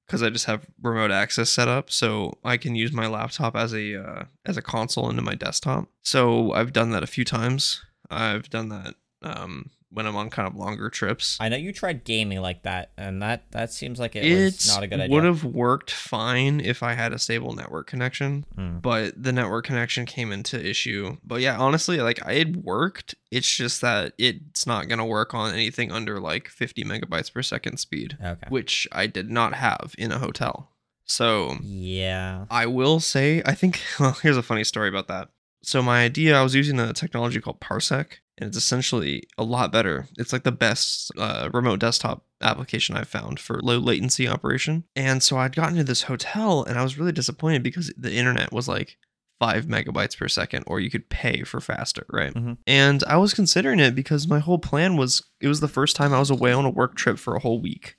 because 0.09 0.23
I 0.23 0.31
just 0.31 0.45
have 0.45 0.65
remote 0.81 1.11
access 1.11 1.51
set 1.51 1.67
up, 1.67 1.91
so 1.91 2.39
I 2.43 2.57
can 2.57 2.73
use 2.73 2.91
my 2.91 3.05
laptop 3.05 3.55
as 3.55 3.73
a 3.75 3.95
uh, 3.95 4.23
as 4.43 4.57
a 4.57 4.61
console 4.61 5.07
into 5.07 5.21
my 5.21 5.35
desktop. 5.35 5.87
So 6.01 6.51
I've 6.51 6.73
done 6.73 6.89
that 6.91 7.03
a 7.03 7.07
few 7.07 7.23
times. 7.23 7.85
I've 8.09 8.49
done 8.49 8.69
that 8.69 8.95
um, 9.21 9.69
when 9.91 10.05
I'm 10.05 10.15
on 10.15 10.29
kind 10.29 10.47
of 10.47 10.55
longer 10.55 10.89
trips. 10.89 11.37
I 11.39 11.49
know 11.49 11.57
you 11.57 11.73
tried 11.73 12.03
gaming 12.03 12.41
like 12.41 12.63
that, 12.63 12.91
and 12.97 13.21
that 13.21 13.51
that 13.51 13.71
seems 13.73 13.99
like 13.99 14.15
it 14.15 14.21
was 14.43 14.67
not 14.67 14.83
a 14.83 14.87
good 14.87 14.99
idea. 14.99 15.05
It 15.05 15.11
would 15.15 15.23
have 15.23 15.43
worked 15.43 15.91
fine 15.91 16.59
if 16.59 16.83
I 16.83 16.93
had 16.93 17.11
a 17.13 17.19
stable 17.19 17.53
network 17.53 17.87
connection. 17.87 18.45
Mm. 18.57 18.81
but 18.81 19.21
the 19.21 19.31
network 19.31 19.65
connection 19.65 20.05
came 20.05 20.31
into 20.31 20.63
issue. 20.63 21.17
But 21.23 21.41
yeah, 21.41 21.57
honestly, 21.57 21.97
like 22.01 22.25
I 22.25 22.35
had 22.35 22.57
worked. 22.57 23.15
It's 23.31 23.49
just 23.55 23.81
that 23.81 24.13
it's 24.17 24.65
not 24.65 24.87
gonna 24.87 25.05
work 25.05 25.33
on 25.33 25.53
anything 25.53 25.91
under 25.91 26.19
like 26.19 26.47
50 26.47 26.83
megabytes 26.83 27.31
per 27.33 27.41
second 27.43 27.77
speed, 27.77 28.17
Okay. 28.23 28.47
which 28.49 28.87
I 28.91 29.07
did 29.07 29.29
not 29.29 29.53
have 29.55 29.93
in 29.97 30.11
a 30.11 30.19
hotel. 30.19 30.69
So 31.05 31.57
Yeah. 31.61 32.45
I 32.51 32.65
will 32.67 32.99
say, 32.99 33.41
I 33.45 33.53
think. 33.55 33.81
Well, 33.99 34.17
here's 34.21 34.37
a 34.37 34.43
funny 34.43 34.63
story 34.63 34.89
about 34.89 35.07
that. 35.07 35.29
So 35.61 35.81
my 35.81 36.03
idea, 36.03 36.37
I 36.39 36.43
was 36.43 36.55
using 36.55 36.79
a 36.79 36.93
technology 36.93 37.41
called 37.41 37.59
Parsec, 37.59 38.19
and 38.39 38.47
it's 38.47 38.57
essentially 38.57 39.23
a 39.37 39.43
lot 39.43 39.71
better. 39.71 40.07
It's 40.17 40.33
like 40.33 40.43
the 40.43 40.51
best 40.51 41.11
uh, 41.17 41.49
remote 41.53 41.79
desktop 41.79 42.25
application 42.41 42.95
I've 42.95 43.07
found 43.09 43.39
for 43.39 43.59
low 43.61 43.77
latency 43.77 44.27
operation. 44.27 44.85
And 44.95 45.21
so 45.21 45.37
I'd 45.37 45.55
gotten 45.55 45.75
to 45.77 45.83
this 45.83 46.03
hotel, 46.03 46.63
and 46.63 46.79
I 46.79 46.83
was 46.83 46.97
really 46.97 47.11
disappointed 47.11 47.61
because 47.63 47.93
the 47.97 48.13
internet 48.13 48.51
was 48.51 48.67
like 48.67 48.97
five 49.39 49.65
megabytes 49.65 50.17
per 50.17 50.27
second, 50.27 50.63
or 50.67 50.79
you 50.79 50.89
could 50.89 51.09
pay 51.09 51.43
for 51.43 51.61
faster, 51.61 52.05
right? 52.09 52.33
Mhm. 52.33 52.57
And 52.67 53.03
I 53.05 53.17
was 53.17 53.33
considering 53.33 53.79
it 53.79 53.95
because 53.95 54.27
my 54.27 54.39
whole 54.39 54.59
plan 54.59 54.97
was 54.97 55.23
it 55.39 55.47
was 55.47 55.59
the 55.59 55.67
first 55.67 55.95
time 55.95 56.13
I 56.13 56.19
was 56.19 56.29
away 56.29 56.51
on 56.51 56.65
a 56.65 56.69
work 56.69 56.95
trip 56.95 57.17
for 57.19 57.35
a 57.35 57.39
whole 57.39 57.61
week, 57.61 57.97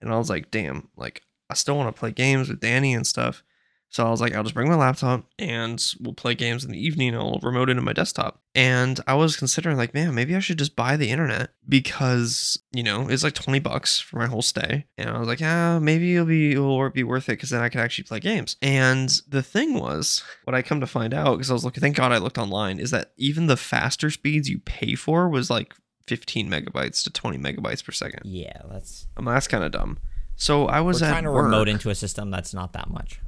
and 0.00 0.12
I 0.12 0.16
was 0.18 0.30
like, 0.30 0.50
damn, 0.50 0.88
like 0.96 1.22
I 1.50 1.54
still 1.54 1.76
want 1.76 1.94
to 1.94 1.98
play 1.98 2.10
games 2.10 2.48
with 2.48 2.60
Danny 2.60 2.94
and 2.94 3.06
stuff. 3.06 3.42
So 3.90 4.06
I 4.06 4.10
was 4.10 4.20
like, 4.20 4.34
I'll 4.34 4.42
just 4.42 4.54
bring 4.54 4.68
my 4.68 4.74
laptop 4.74 5.24
and 5.38 5.82
we'll 6.00 6.12
play 6.12 6.34
games 6.34 6.62
in 6.62 6.70
the 6.72 6.78
evening. 6.78 7.14
I'll 7.16 7.40
remote 7.42 7.70
into 7.70 7.80
my 7.80 7.94
desktop. 7.94 8.38
And 8.54 9.00
I 9.06 9.14
was 9.14 9.36
considering, 9.36 9.78
like, 9.78 9.94
man, 9.94 10.14
maybe 10.14 10.36
I 10.36 10.40
should 10.40 10.58
just 10.58 10.76
buy 10.76 10.96
the 10.96 11.10
internet 11.10 11.50
because, 11.66 12.58
you 12.72 12.82
know, 12.82 13.08
it's 13.08 13.24
like 13.24 13.32
20 13.34 13.60
bucks 13.60 13.98
for 13.98 14.18
my 14.18 14.26
whole 14.26 14.42
stay. 14.42 14.84
And 14.98 15.08
I 15.08 15.18
was 15.18 15.26
like, 15.26 15.40
yeah, 15.40 15.78
maybe 15.78 16.14
it'll 16.16 16.26
be, 16.26 16.52
it'll 16.52 16.90
be 16.90 17.02
worth 17.02 17.30
it 17.30 17.32
because 17.32 17.50
then 17.50 17.62
I 17.62 17.70
can 17.70 17.80
actually 17.80 18.04
play 18.04 18.20
games. 18.20 18.56
And 18.60 19.08
the 19.26 19.42
thing 19.42 19.74
was, 19.74 20.22
what 20.44 20.54
I 20.54 20.60
come 20.60 20.80
to 20.80 20.86
find 20.86 21.14
out, 21.14 21.36
because 21.36 21.50
I 21.50 21.54
was 21.54 21.64
looking, 21.64 21.80
thank 21.80 21.96
God 21.96 22.12
I 22.12 22.18
looked 22.18 22.38
online, 22.38 22.78
is 22.78 22.90
that 22.90 23.12
even 23.16 23.46
the 23.46 23.56
faster 23.56 24.10
speeds 24.10 24.50
you 24.50 24.58
pay 24.58 24.96
for 24.96 25.30
was 25.30 25.48
like 25.48 25.74
15 26.08 26.50
megabytes 26.50 27.02
to 27.04 27.10
20 27.10 27.38
megabytes 27.38 27.82
per 27.82 27.92
second. 27.92 28.22
Yeah, 28.24 28.60
that's. 28.70 29.06
Um, 29.16 29.24
that's 29.24 29.48
kind 29.48 29.64
of 29.64 29.72
dumb. 29.72 29.98
So 30.36 30.66
I 30.66 30.80
was 30.80 31.00
We're 31.00 31.08
at 31.08 31.10
trying 31.10 31.24
to 31.24 31.32
work. 31.32 31.44
remote 31.44 31.68
into 31.68 31.88
a 31.90 31.94
system 31.94 32.30
that's 32.30 32.52
not 32.52 32.72
that 32.74 32.90
much. 32.90 33.20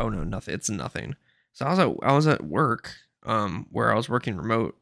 Oh 0.00 0.08
no 0.08 0.24
nothing 0.24 0.54
it's 0.54 0.70
nothing. 0.70 1.16
So 1.52 1.66
i 1.66 1.70
was 1.70 1.78
at 1.78 1.88
i 2.02 2.12
was 2.12 2.26
at 2.26 2.44
work 2.44 2.94
um 3.24 3.66
where 3.70 3.92
i 3.92 3.96
was 3.96 4.08
working 4.08 4.36
remote 4.36 4.76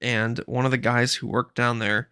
and 0.00 0.38
one 0.46 0.64
of 0.64 0.70
the 0.70 0.78
guys 0.78 1.14
who 1.14 1.26
worked 1.26 1.54
down 1.54 1.78
there 1.78 2.08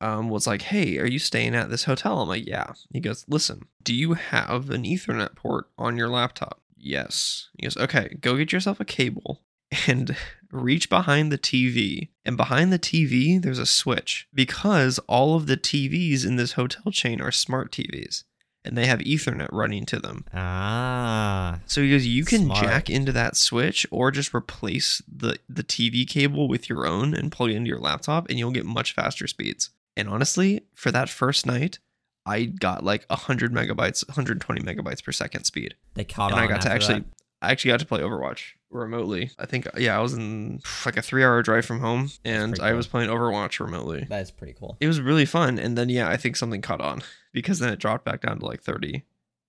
um 0.00 0.28
was 0.28 0.46
like 0.46 0.62
hey 0.62 0.98
are 0.98 1.06
you 1.06 1.18
staying 1.18 1.54
at 1.54 1.70
this 1.70 1.84
hotel? 1.84 2.20
I'm 2.20 2.28
like 2.28 2.46
yeah. 2.46 2.72
He 2.92 3.00
goes 3.00 3.24
listen 3.28 3.62
do 3.82 3.94
you 3.94 4.14
have 4.14 4.70
an 4.70 4.84
ethernet 4.84 5.36
port 5.36 5.66
on 5.78 5.96
your 5.96 6.08
laptop? 6.08 6.60
Yes. 6.76 7.48
He 7.56 7.64
goes 7.64 7.76
okay 7.76 8.16
go 8.20 8.36
get 8.36 8.52
yourself 8.52 8.80
a 8.80 8.84
cable 8.84 9.42
and 9.86 10.16
reach 10.50 10.90
behind 10.90 11.32
the 11.32 11.38
TV. 11.38 12.10
And 12.24 12.36
behind 12.36 12.72
the 12.72 12.78
TV, 12.78 13.40
there's 13.40 13.58
a 13.58 13.66
switch 13.66 14.28
because 14.34 14.98
all 15.08 15.34
of 15.34 15.46
the 15.46 15.56
TVs 15.56 16.26
in 16.26 16.36
this 16.36 16.52
hotel 16.52 16.92
chain 16.92 17.20
are 17.20 17.32
smart 17.32 17.72
TVs 17.72 18.24
and 18.64 18.76
they 18.78 18.86
have 18.86 19.00
Ethernet 19.00 19.48
running 19.52 19.84
to 19.86 19.98
them. 19.98 20.24
Ah, 20.34 21.60
So 21.66 21.82
he 21.82 21.90
goes, 21.90 22.06
you 22.06 22.24
can 22.24 22.44
Smart. 22.44 22.60
jack 22.64 22.90
into 22.90 23.12
that 23.12 23.36
switch 23.36 23.86
or 23.90 24.10
just 24.10 24.34
replace 24.34 25.02
the 25.10 25.38
the 25.48 25.64
TV 25.64 26.06
cable 26.08 26.48
with 26.48 26.68
your 26.68 26.86
own 26.86 27.14
and 27.14 27.32
plug 27.32 27.50
it 27.50 27.56
into 27.56 27.68
your 27.68 27.80
laptop, 27.80 28.28
and 28.28 28.38
you'll 28.38 28.50
get 28.52 28.66
much 28.66 28.94
faster 28.94 29.26
speeds. 29.26 29.70
And 29.96 30.08
honestly, 30.08 30.62
for 30.74 30.90
that 30.90 31.08
first 31.08 31.44
night, 31.46 31.78
I 32.24 32.44
got 32.44 32.84
like 32.84 33.04
100 33.08 33.52
megabytes, 33.52 34.06
120 34.08 34.60
megabytes 34.62 35.02
per 35.04 35.12
second 35.12 35.44
speed, 35.44 35.74
they 35.94 36.04
caught 36.04 36.30
and 36.30 36.38
on. 36.38 36.44
And 36.44 36.52
I 36.52 36.54
got 36.54 36.62
to 36.62 36.70
actually, 36.72 37.00
that. 37.00 37.04
I 37.42 37.50
actually 37.50 37.72
got 37.72 37.80
to 37.80 37.86
play 37.86 38.00
Overwatch 38.00 38.52
remotely. 38.70 39.30
I 39.38 39.46
think, 39.46 39.66
yeah, 39.76 39.98
I 39.98 40.00
was 40.00 40.14
in 40.14 40.60
like 40.86 40.96
a 40.96 41.02
three 41.02 41.24
hour 41.24 41.42
drive 41.42 41.66
from 41.66 41.80
home, 41.80 42.10
and 42.24 42.52
pretty 42.52 42.62
I 42.62 42.68
cool. 42.70 42.76
was 42.76 42.86
playing 42.86 43.10
Overwatch 43.10 43.58
remotely. 43.58 44.06
That 44.08 44.22
is 44.22 44.30
pretty 44.30 44.54
cool. 44.54 44.76
It 44.80 44.86
was 44.86 45.00
really 45.00 45.24
fun, 45.26 45.58
and 45.58 45.76
then 45.76 45.88
yeah, 45.88 46.08
I 46.08 46.16
think 46.16 46.36
something 46.36 46.62
caught 46.62 46.80
on 46.80 47.02
because 47.32 47.58
then 47.58 47.72
it 47.72 47.78
dropped 47.78 48.04
back 48.04 48.20
down 48.22 48.38
to 48.40 48.46
like 48.46 48.62
30. 48.62 49.04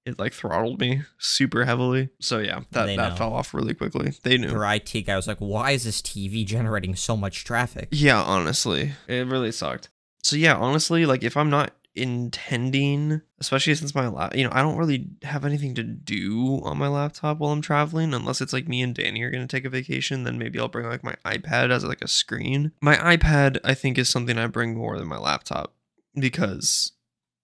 It 0.06 0.20
like 0.20 0.34
throttled 0.34 0.82
me 0.82 1.04
super 1.18 1.64
heavily. 1.64 2.10
So 2.20 2.40
yeah, 2.40 2.62
that 2.72 2.88
They 2.88 2.96
that 2.98 3.12
know. 3.12 3.16
fell 3.16 3.34
off 3.34 3.54
really 3.54 3.74
quickly. 3.74 4.12
They 4.24 4.38
knew. 4.38 4.50
Their 4.50 4.66
IT 4.74 5.06
guy 5.06 5.16
was 5.16 5.28
like, 5.28 5.38
"Why 5.38 5.72
is 5.72 5.86
this 5.86 6.02
TV 6.02 6.46
generating 6.46 6.96
so 6.96 7.16
much 7.16 7.46
traffic?" 7.46 7.88
Yeah, 7.92 8.22
honestly, 8.22 8.92
it 9.08 9.28
really 9.28 9.52
sucked. 9.54 9.90
So 10.22 10.36
yeah, 10.36 10.56
honestly, 10.58 11.06
like 11.06 11.24
if 11.24 11.38
I'm 11.38 11.50
not 11.50 11.74
intending, 11.96 13.22
especially 13.40 13.76
since 13.76 13.94
my 13.96 14.08
lap, 14.08 14.36
you 14.36 14.44
know, 14.44 14.50
I 14.52 14.62
don't 14.62 14.78
really 14.78 15.08
have 15.24 15.46
anything 15.46 15.76
to 15.76 15.84
do 15.84 16.60
on 16.64 16.78
my 16.78 16.88
laptop 16.88 17.38
while 17.38 17.52
I'm 17.52 17.62
traveling, 17.62 18.14
unless 18.14 18.42
it's 18.42 18.54
like 18.54 18.68
me 18.68 18.82
and 18.82 18.94
Danny 18.96 19.22
are 19.22 19.32
gonna 19.32 19.48
take 19.48 19.66
a 19.66 19.70
vacation. 19.70 20.24
Then 20.24 20.38
maybe 20.38 20.60
I'll 20.60 20.68
bring 20.68 20.88
like 20.88 21.04
my 21.04 21.16
iPad 21.26 21.72
as 21.72 21.84
like 21.84 22.02
a 22.02 22.08
screen. 22.08 22.72
My 22.82 22.96
iPad, 22.96 23.60
I 23.64 23.74
think, 23.74 23.98
is 23.98 24.10
something 24.10 24.38
I 24.38 24.48
bring 24.48 24.76
more 24.76 24.98
than 24.98 25.08
my 25.08 25.18
laptop 25.18 25.74
because 26.16 26.92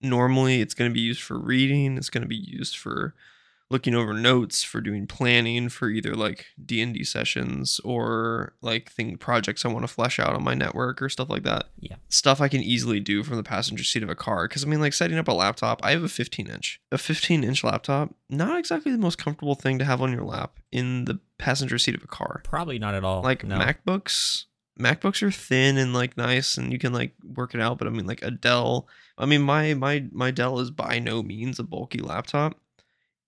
normally 0.02 0.60
it's 0.60 0.74
going 0.74 0.90
to 0.90 0.94
be 0.94 1.00
used 1.00 1.22
for 1.22 1.38
reading 1.38 1.96
it's 1.96 2.10
going 2.10 2.22
to 2.22 2.28
be 2.28 2.36
used 2.36 2.76
for 2.76 3.14
looking 3.72 3.94
over 3.94 4.12
notes 4.12 4.64
for 4.64 4.80
doing 4.80 5.06
planning 5.06 5.68
for 5.68 5.88
either 5.90 6.14
like 6.16 6.46
d&d 6.64 7.04
sessions 7.04 7.80
or 7.84 8.54
like 8.62 8.90
thing 8.90 9.16
projects 9.16 9.64
i 9.64 9.68
want 9.68 9.86
to 9.86 9.92
flesh 9.92 10.18
out 10.18 10.34
on 10.34 10.42
my 10.42 10.54
network 10.54 11.00
or 11.00 11.08
stuff 11.08 11.30
like 11.30 11.44
that 11.44 11.66
Yeah. 11.78 11.96
stuff 12.08 12.40
i 12.40 12.48
can 12.48 12.62
easily 12.62 12.98
do 12.98 13.22
from 13.22 13.36
the 13.36 13.44
passenger 13.44 13.84
seat 13.84 14.02
of 14.02 14.08
a 14.10 14.16
car 14.16 14.48
because 14.48 14.64
i 14.64 14.66
mean 14.66 14.80
like 14.80 14.92
setting 14.92 15.18
up 15.18 15.28
a 15.28 15.32
laptop 15.32 15.80
i 15.84 15.92
have 15.92 16.02
a 16.02 16.08
15 16.08 16.48
inch 16.48 16.80
a 16.90 16.98
15 16.98 17.44
inch 17.44 17.62
laptop 17.62 18.14
not 18.28 18.58
exactly 18.58 18.90
the 18.90 18.98
most 18.98 19.18
comfortable 19.18 19.54
thing 19.54 19.78
to 19.78 19.84
have 19.84 20.02
on 20.02 20.10
your 20.12 20.24
lap 20.24 20.58
in 20.72 21.04
the 21.04 21.20
passenger 21.38 21.78
seat 21.78 21.94
of 21.94 22.02
a 22.02 22.08
car 22.08 22.40
Probably 22.44 22.78
not 22.78 22.94
at 22.94 23.04
all. 23.04 23.22
like 23.22 23.44
no. 23.44 23.58
MacBooks. 23.58 24.46
MacBooks 24.78 25.22
are 25.22 25.30
thin 25.30 25.76
and 25.76 25.92
like 25.92 26.16
nice, 26.16 26.56
and 26.56 26.72
you 26.72 26.78
can 26.78 26.92
like 26.92 27.14
work 27.22 27.54
it 27.54 27.60
out. 27.60 27.78
But 27.78 27.88
I 27.88 27.90
mean, 27.90 28.06
like 28.06 28.22
a 28.22 28.30
Dell. 28.30 28.88
I 29.18 29.26
mean, 29.26 29.42
my 29.42 29.74
my 29.74 30.06
my 30.12 30.30
Dell 30.30 30.58
is 30.60 30.70
by 30.70 30.98
no 30.98 31.22
means 31.22 31.58
a 31.58 31.62
bulky 31.62 32.00
laptop, 32.00 32.58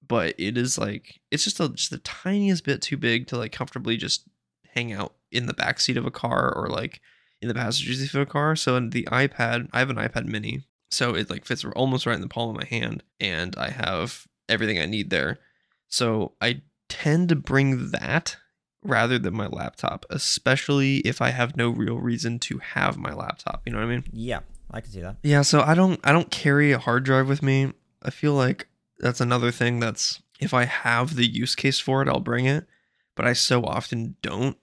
but 0.06 0.34
it 0.38 0.56
is 0.56 0.78
like 0.78 1.20
it's 1.30 1.44
just 1.44 1.60
a 1.60 1.68
just 1.68 1.90
the 1.90 1.98
tiniest 1.98 2.64
bit 2.64 2.82
too 2.82 2.96
big 2.96 3.26
to 3.28 3.36
like 3.36 3.52
comfortably 3.52 3.96
just 3.96 4.28
hang 4.74 4.92
out 4.92 5.14
in 5.30 5.46
the 5.46 5.54
back 5.54 5.80
seat 5.80 5.96
of 5.96 6.06
a 6.06 6.10
car 6.10 6.52
or 6.54 6.68
like 6.68 7.00
in 7.40 7.48
the 7.48 7.54
passenger 7.54 7.92
seat 7.94 8.14
of 8.14 8.20
a 8.20 8.26
car. 8.26 8.56
So 8.56 8.76
in 8.76 8.90
the 8.90 9.04
iPad, 9.10 9.68
I 9.72 9.80
have 9.80 9.90
an 9.90 9.96
iPad 9.96 10.26
Mini, 10.26 10.64
so 10.90 11.14
it 11.14 11.28
like 11.28 11.44
fits 11.44 11.64
almost 11.64 12.06
right 12.06 12.14
in 12.14 12.20
the 12.22 12.28
palm 12.28 12.50
of 12.50 12.56
my 12.56 12.66
hand, 12.66 13.02
and 13.20 13.54
I 13.56 13.70
have 13.70 14.26
everything 14.48 14.78
I 14.78 14.86
need 14.86 15.10
there. 15.10 15.38
So 15.88 16.32
I 16.40 16.62
tend 16.88 17.28
to 17.30 17.36
bring 17.36 17.90
that 17.90 18.36
rather 18.82 19.18
than 19.18 19.34
my 19.34 19.46
laptop, 19.46 20.04
especially 20.10 20.98
if 20.98 21.20
I 21.22 21.30
have 21.30 21.56
no 21.56 21.70
real 21.70 21.98
reason 21.98 22.38
to 22.40 22.58
have 22.58 22.96
my 22.96 23.12
laptop. 23.12 23.62
You 23.64 23.72
know 23.72 23.78
what 23.78 23.86
I 23.86 23.90
mean? 23.90 24.04
Yeah, 24.12 24.40
I 24.70 24.80
can 24.80 24.90
see 24.90 25.00
that. 25.00 25.16
Yeah, 25.22 25.42
so 25.42 25.60
I 25.62 25.74
don't 25.74 26.00
I 26.04 26.12
don't 26.12 26.30
carry 26.30 26.72
a 26.72 26.78
hard 26.78 27.04
drive 27.04 27.28
with 27.28 27.42
me. 27.42 27.72
I 28.02 28.10
feel 28.10 28.34
like 28.34 28.68
that's 28.98 29.20
another 29.20 29.50
thing 29.50 29.80
that's 29.80 30.22
if 30.40 30.52
I 30.52 30.64
have 30.64 31.16
the 31.16 31.26
use 31.26 31.54
case 31.54 31.78
for 31.78 32.02
it, 32.02 32.08
I'll 32.08 32.20
bring 32.20 32.46
it, 32.46 32.66
but 33.14 33.26
I 33.26 33.32
so 33.32 33.64
often 33.64 34.16
don't. 34.22 34.56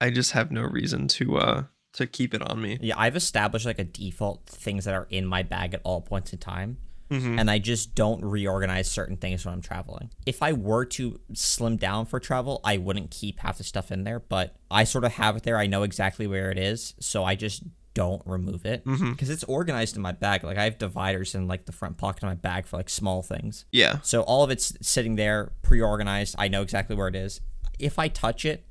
I 0.00 0.10
just 0.10 0.32
have 0.32 0.50
no 0.50 0.62
reason 0.62 1.08
to 1.08 1.36
uh 1.38 1.64
to 1.94 2.06
keep 2.06 2.34
it 2.34 2.42
on 2.42 2.62
me. 2.62 2.78
Yeah, 2.80 2.94
I've 2.96 3.16
established 3.16 3.66
like 3.66 3.78
a 3.78 3.84
default 3.84 4.46
things 4.46 4.84
that 4.84 4.94
are 4.94 5.06
in 5.10 5.26
my 5.26 5.42
bag 5.42 5.74
at 5.74 5.80
all 5.84 6.00
points 6.00 6.32
in 6.32 6.38
time. 6.38 6.78
Mhm. 7.10 7.38
and 7.40 7.50
I 7.50 7.58
just 7.58 7.94
don't 7.94 8.24
reorganize 8.24 8.90
certain 8.90 9.16
things 9.16 9.44
when 9.44 9.52
I'm 9.54 9.60
traveling. 9.62 10.10
If 10.26 10.42
I 10.42 10.52
were 10.52 10.84
to 10.86 11.20
slim 11.34 11.76
down 11.76 12.06
for 12.06 12.20
travel, 12.20 12.60
I 12.64 12.76
wouldn't 12.76 13.10
keep 13.10 13.40
half 13.40 13.58
the 13.58 13.64
stuff 13.64 13.90
in 13.90 14.04
there, 14.04 14.20
but 14.20 14.54
I 14.70 14.84
sort 14.84 15.04
of 15.04 15.12
have 15.14 15.36
it 15.36 15.42
there. 15.42 15.58
I 15.58 15.66
know 15.66 15.82
exactly 15.82 16.26
where 16.26 16.50
it 16.50 16.58
is, 16.58 16.94
so 17.00 17.24
I 17.24 17.34
just 17.34 17.64
don't 17.92 18.22
remove 18.24 18.64
it 18.64 18.84
because 18.84 19.28
it's 19.28 19.42
organized 19.44 19.96
in 19.96 20.02
my 20.02 20.12
bag. 20.12 20.44
Like 20.44 20.56
I 20.56 20.62
have 20.62 20.78
dividers 20.78 21.34
in 21.34 21.48
like 21.48 21.66
the 21.66 21.72
front 21.72 21.98
pocket 21.98 22.22
of 22.22 22.28
my 22.28 22.36
bag 22.36 22.66
for 22.66 22.76
like 22.76 22.88
small 22.88 23.20
things. 23.22 23.64
Yeah. 23.72 23.98
So 24.02 24.22
all 24.22 24.44
of 24.44 24.50
it's 24.50 24.72
sitting 24.80 25.16
there, 25.16 25.52
pre-organized. 25.62 26.36
I 26.38 26.46
know 26.46 26.62
exactly 26.62 26.94
where 26.94 27.08
it 27.08 27.16
is. 27.16 27.40
If 27.80 27.98
I 27.98 28.06
touch 28.06 28.44
it, 28.44 28.64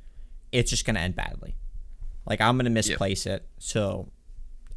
it's 0.53 0.69
just 0.69 0.85
gonna 0.85 1.01
end 1.01 1.15
badly. 1.17 1.57
Like 2.25 2.39
I'm 2.39 2.57
gonna 2.57 2.69
misplace 2.69 3.25
it. 3.25 3.45
So 3.57 4.09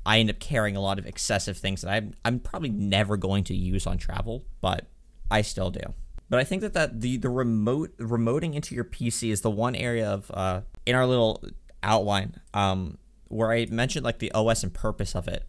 I 0.04 0.18
end 0.18 0.30
up 0.30 0.38
carrying 0.40 0.76
a 0.76 0.80
lot 0.80 0.98
of 0.98 1.06
excessive 1.06 1.56
things 1.56 1.82
that 1.82 1.90
I'm 1.90 2.14
I'm 2.24 2.40
probably 2.40 2.70
never 2.70 3.16
going 3.16 3.44
to 3.44 3.54
use 3.54 3.86
on 3.86 3.98
travel, 3.98 4.44
but 4.60 4.86
I 5.30 5.42
still 5.42 5.70
do. 5.70 5.94
But 6.28 6.40
I 6.40 6.44
think 6.44 6.62
that, 6.62 6.72
that 6.74 7.00
the 7.00 7.16
the 7.18 7.30
remote 7.30 7.96
remoting 7.98 8.54
into 8.54 8.74
your 8.74 8.84
PC 8.84 9.30
is 9.30 9.42
the 9.42 9.50
one 9.50 9.74
area 9.74 10.08
of 10.08 10.30
uh 10.32 10.62
in 10.86 10.94
our 10.94 11.06
little 11.06 11.44
outline 11.82 12.40
um 12.54 12.98
where 13.28 13.50
I 13.50 13.66
mentioned 13.66 14.04
like 14.04 14.18
the 14.18 14.32
OS 14.32 14.62
and 14.62 14.74
purpose 14.74 15.14
of 15.14 15.28
it. 15.28 15.46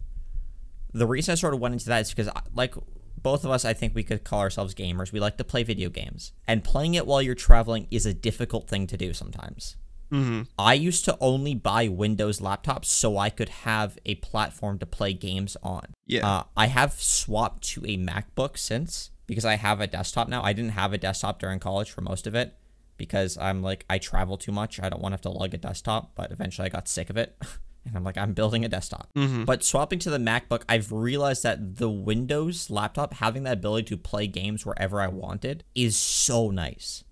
The 0.92 1.06
reason 1.06 1.32
I 1.32 1.34
sort 1.34 1.54
of 1.54 1.60
went 1.60 1.74
into 1.74 1.86
that 1.86 2.02
is 2.02 2.10
because 2.10 2.28
I- 2.28 2.42
like 2.54 2.74
both 3.20 3.44
of 3.44 3.50
us 3.50 3.64
I 3.64 3.72
think 3.72 3.94
we 3.94 4.04
could 4.04 4.24
call 4.24 4.40
ourselves 4.40 4.74
gamers. 4.74 5.10
We 5.10 5.20
like 5.20 5.38
to 5.38 5.44
play 5.44 5.64
video 5.64 5.88
games. 5.90 6.32
And 6.46 6.62
playing 6.62 6.94
it 6.94 7.06
while 7.06 7.20
you're 7.22 7.34
traveling 7.34 7.88
is 7.90 8.06
a 8.06 8.14
difficult 8.14 8.68
thing 8.68 8.86
to 8.86 8.96
do 8.96 9.12
sometimes. 9.12 9.76
Mm-hmm. 10.10 10.42
I 10.58 10.74
used 10.74 11.04
to 11.06 11.16
only 11.20 11.54
buy 11.54 11.88
Windows 11.88 12.40
laptops 12.40 12.86
so 12.86 13.18
I 13.18 13.30
could 13.30 13.48
have 13.48 13.98
a 14.04 14.14
platform 14.16 14.78
to 14.78 14.86
play 14.86 15.12
games 15.12 15.56
on. 15.62 15.94
Yeah. 16.06 16.28
Uh, 16.28 16.42
I 16.56 16.66
have 16.66 16.92
swapped 16.94 17.62
to 17.70 17.84
a 17.84 17.96
MacBook 17.96 18.58
since 18.58 19.10
because 19.26 19.44
I 19.44 19.56
have 19.56 19.80
a 19.80 19.86
desktop 19.86 20.28
now. 20.28 20.42
I 20.42 20.52
didn't 20.52 20.72
have 20.72 20.92
a 20.92 20.98
desktop 20.98 21.38
during 21.40 21.58
college 21.58 21.90
for 21.90 22.00
most 22.00 22.26
of 22.26 22.34
it 22.34 22.56
because 22.96 23.36
I'm 23.38 23.62
like, 23.62 23.84
I 23.90 23.98
travel 23.98 24.36
too 24.36 24.52
much. 24.52 24.80
I 24.80 24.88
don't 24.88 25.02
want 25.02 25.12
to 25.12 25.16
have 25.16 25.22
to 25.22 25.30
lug 25.30 25.54
a 25.54 25.58
desktop, 25.58 26.14
but 26.14 26.30
eventually 26.30 26.66
I 26.66 26.68
got 26.68 26.88
sick 26.88 27.10
of 27.10 27.16
it. 27.16 27.36
And 27.86 27.94
I'm 27.96 28.02
like, 28.02 28.16
I'm 28.16 28.32
building 28.32 28.64
a 28.64 28.68
desktop. 28.70 29.10
Mhm. 29.14 29.44
But 29.44 29.62
swapping 29.62 29.98
to 29.98 30.08
the 30.08 30.16
MacBook, 30.16 30.62
I've 30.70 30.90
realized 30.90 31.42
that 31.42 31.76
the 31.76 31.90
Windows 31.90 32.70
laptop, 32.70 33.12
having 33.12 33.42
that 33.42 33.58
ability 33.58 33.88
to 33.88 33.98
play 33.98 34.26
games 34.26 34.64
wherever 34.64 35.02
I 35.02 35.08
wanted, 35.08 35.64
is 35.74 35.94
so 35.94 36.48
nice. 36.50 37.04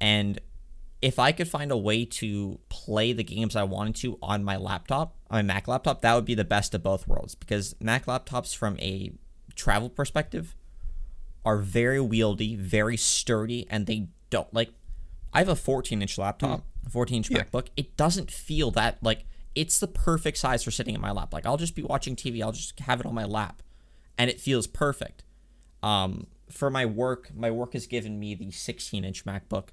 And 0.00 0.40
if 1.00 1.18
I 1.18 1.32
could 1.32 1.48
find 1.48 1.70
a 1.70 1.76
way 1.76 2.04
to 2.04 2.58
play 2.68 3.12
the 3.12 3.22
games 3.24 3.54
I 3.54 3.62
wanted 3.62 3.94
to 3.96 4.18
on 4.22 4.42
my 4.44 4.56
laptop, 4.56 5.14
on 5.30 5.38
my 5.38 5.54
Mac 5.54 5.68
laptop, 5.68 6.00
that 6.02 6.14
would 6.14 6.24
be 6.24 6.34
the 6.34 6.44
best 6.44 6.74
of 6.74 6.82
both 6.82 7.06
worlds. 7.06 7.34
Because 7.34 7.74
Mac 7.80 8.06
laptops, 8.06 8.54
from 8.56 8.76
a 8.80 9.12
travel 9.54 9.88
perspective, 9.88 10.54
are 11.44 11.58
very 11.58 11.98
wieldy, 11.98 12.58
very 12.58 12.96
sturdy, 12.96 13.66
and 13.70 13.86
they 13.86 14.08
don't 14.30 14.52
like. 14.52 14.70
I 15.32 15.38
have 15.38 15.48
a 15.48 15.56
14 15.56 16.02
inch 16.02 16.18
laptop, 16.18 16.64
a 16.86 16.90
14 16.90 17.18
inch 17.18 17.30
Yeah. 17.30 17.44
MacBook. 17.44 17.68
It 17.76 17.96
doesn't 17.96 18.30
feel 18.30 18.70
that 18.72 18.98
like 19.02 19.24
it's 19.54 19.78
the 19.78 19.86
perfect 19.88 20.38
size 20.38 20.62
for 20.64 20.70
sitting 20.70 20.94
in 20.94 21.00
my 21.00 21.10
lap. 21.12 21.32
Like 21.32 21.46
I'll 21.46 21.56
just 21.56 21.74
be 21.76 21.82
watching 21.82 22.16
TV, 22.16 22.42
I'll 22.42 22.52
just 22.52 22.78
have 22.80 22.98
it 23.00 23.06
on 23.06 23.14
my 23.14 23.24
lap, 23.24 23.62
and 24.16 24.28
it 24.30 24.40
feels 24.40 24.66
perfect. 24.66 25.24
Um, 25.82 26.26
for 26.50 26.70
my 26.70 26.86
work, 26.86 27.30
my 27.36 27.50
work 27.50 27.74
has 27.74 27.86
given 27.86 28.18
me 28.18 28.34
the 28.34 28.50
16 28.50 29.04
inch 29.04 29.24
MacBook, 29.24 29.68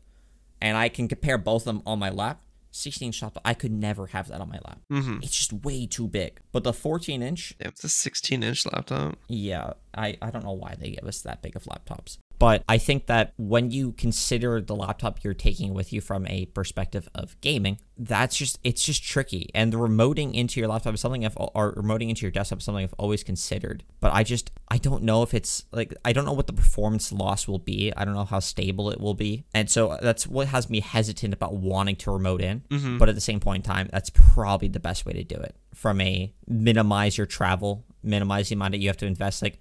and 0.61 0.77
I 0.77 0.89
can 0.89 1.07
compare 1.07 1.37
both 1.37 1.63
of 1.63 1.65
them 1.65 1.81
on 1.85 1.99
my 1.99 2.09
lap. 2.09 2.41
16 2.71 3.05
inch 3.07 3.21
laptop, 3.21 3.41
I 3.45 3.53
could 3.53 3.71
never 3.71 4.07
have 4.07 4.27
that 4.27 4.41
on 4.41 4.49
my 4.49 4.59
lap. 4.67 4.81
Mm-hmm. 4.91 5.19
It's 5.23 5.31
just 5.35 5.53
way 5.63 5.85
too 5.85 6.09
big. 6.09 6.41
But 6.51 6.65
the 6.65 6.73
14 6.73 7.21
inch, 7.21 7.53
Yeah, 7.57 7.69
it's 7.69 7.85
a 7.85 7.89
16 7.89 8.43
inch 8.43 8.65
laptop. 8.65 9.17
yeah, 9.29 9.71
I, 9.95 10.17
I 10.21 10.29
don't 10.29 10.43
know 10.43 10.51
why 10.51 10.75
they 10.77 10.89
give 10.91 11.05
us 11.05 11.21
that 11.21 11.41
big 11.41 11.55
of 11.55 11.63
laptops. 11.63 12.17
But 12.39 12.63
I 12.67 12.77
think 12.77 13.07
that 13.07 13.33
when 13.37 13.71
you 13.71 13.93
consider 13.93 14.61
the 14.61 14.75
laptop 14.75 15.23
you're 15.23 15.33
taking 15.33 15.73
with 15.73 15.93
you 15.93 16.01
from 16.01 16.27
a 16.27 16.45
perspective 16.47 17.07
of 17.15 17.39
gaming, 17.41 17.79
that's 17.97 18.35
just 18.35 18.59
it's 18.63 18.83
just 18.83 19.03
tricky. 19.03 19.49
And 19.55 19.71
the 19.71 19.77
remoting 19.77 20.33
into 20.33 20.59
your 20.59 20.67
laptop 20.67 20.93
is 20.93 20.99
something 20.99 21.25
I've 21.25 21.37
or 21.37 21.73
remoting 21.75 22.09
into 22.09 22.23
your 22.23 22.31
desktop 22.31 22.59
is 22.59 22.65
something 22.65 22.83
I've 22.83 22.93
always 22.97 23.23
considered. 23.23 23.83
But 23.99 24.13
I 24.13 24.23
just 24.23 24.51
I 24.69 24.77
don't 24.77 25.03
know 25.03 25.23
if 25.23 25.33
it's 25.33 25.65
like 25.71 25.93
I 26.03 26.13
don't 26.13 26.25
know 26.25 26.33
what 26.33 26.47
the 26.47 26.53
performance 26.53 27.11
loss 27.11 27.47
will 27.47 27.59
be. 27.59 27.93
I 27.95 28.05
don't 28.05 28.15
know 28.15 28.25
how 28.25 28.39
stable 28.39 28.91
it 28.91 28.99
will 28.99 29.13
be. 29.13 29.45
And 29.53 29.69
so 29.69 29.97
that's 30.01 30.27
what 30.27 30.47
has 30.47 30.69
me 30.69 30.81
hesitant 30.81 31.33
about 31.33 31.55
wanting 31.55 31.95
to 31.97 32.11
remote 32.11 32.41
in. 32.41 32.61
Mm-hmm. 32.69 32.97
But 32.97 33.09
at 33.09 33.15
the 33.15 33.21
same 33.21 33.39
point 33.39 33.65
in 33.65 33.71
time, 33.71 33.89
that's 33.91 34.09
probably 34.09 34.67
the 34.67 34.79
best 34.79 35.05
way 35.05 35.13
to 35.13 35.23
do 35.23 35.35
it. 35.35 35.55
From 35.73 36.01
a 36.01 36.33
minimize 36.47 37.17
your 37.17 37.27
travel, 37.27 37.85
minimize 38.03 38.49
the 38.49 38.55
amount 38.55 38.71
that 38.73 38.79
you 38.79 38.87
have 38.89 38.97
to 38.97 39.05
invest. 39.05 39.41
Like 39.41 39.59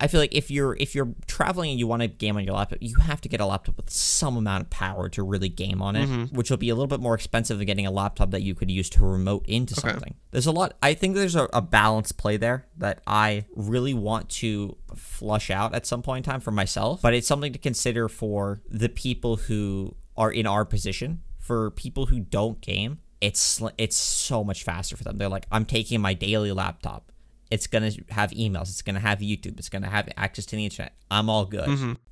I 0.00 0.06
feel 0.06 0.20
like 0.20 0.32
if 0.34 0.48
you're 0.50 0.76
if 0.78 0.94
you're 0.94 1.12
traveling 1.26 1.70
and 1.70 1.78
you 1.78 1.86
want 1.88 2.02
to 2.02 2.08
game 2.08 2.36
on 2.36 2.44
your 2.44 2.54
laptop, 2.54 2.78
you 2.80 2.94
have 3.00 3.20
to 3.22 3.28
get 3.28 3.40
a 3.40 3.46
laptop 3.46 3.76
with 3.76 3.90
some 3.90 4.36
amount 4.36 4.62
of 4.62 4.70
power 4.70 5.08
to 5.08 5.22
really 5.24 5.48
game 5.48 5.82
on 5.82 5.96
it, 5.96 6.08
Mm-hmm. 6.08 6.36
which 6.36 6.50
will 6.50 6.56
be 6.56 6.68
a 6.68 6.74
little 6.74 6.86
bit 6.86 7.00
more 7.00 7.14
expensive 7.14 7.58
than 7.58 7.66
getting 7.66 7.86
a 7.86 7.90
laptop 7.90 8.30
that 8.30 8.42
you 8.42 8.54
could 8.54 8.70
use 8.70 8.88
to 8.90 9.04
remote 9.04 9.44
into 9.48 9.74
Okay. 9.78 9.90
something. 9.90 10.14
There's 10.30 10.46
a 10.46 10.52
lot. 10.52 10.74
I 10.82 10.94
think 10.94 11.16
there's 11.16 11.34
a, 11.34 11.48
a 11.52 11.60
balanced 11.60 12.16
play 12.16 12.36
there 12.36 12.66
that 12.76 13.00
I 13.06 13.44
really 13.56 13.92
want 13.94 14.28
to 14.30 14.76
flush 14.94 15.50
out 15.50 15.74
at 15.74 15.84
some 15.86 16.02
point 16.02 16.24
in 16.26 16.30
time 16.32 16.40
for 16.40 16.52
myself, 16.52 17.02
but 17.02 17.12
it's 17.14 17.26
something 17.26 17.52
to 17.52 17.58
consider 17.58 18.08
for 18.08 18.62
the 18.70 18.88
people 18.88 19.36
who 19.36 19.96
are 20.16 20.30
in 20.30 20.46
our 20.46 20.64
position. 20.64 21.22
For 21.40 21.70
people 21.72 22.06
who 22.06 22.20
don't 22.20 22.60
game, 22.60 22.98
it's 23.20 23.40
sl- 23.40 23.68
it's 23.78 23.96
so 23.96 24.44
much 24.44 24.62
faster 24.64 24.96
for 24.96 25.02
them. 25.02 25.16
They're 25.16 25.28
like, 25.30 25.46
I'm 25.50 25.64
taking 25.64 26.00
my 26.00 26.12
daily 26.14 26.52
laptop. 26.52 27.10
It's 27.50 27.66
gonna 27.66 27.90
have 28.10 28.30
emails. 28.32 28.68
It's 28.68 28.82
gonna 28.82 29.00
have 29.00 29.20
YouTube. 29.20 29.58
It's 29.58 29.68
gonna 29.68 29.88
have 29.88 30.08
access 30.16 30.46
to 30.46 30.56
the 30.56 30.64
internet. 30.64 30.94
I'm 31.10 31.30
all 31.30 31.44
good. 31.46 31.68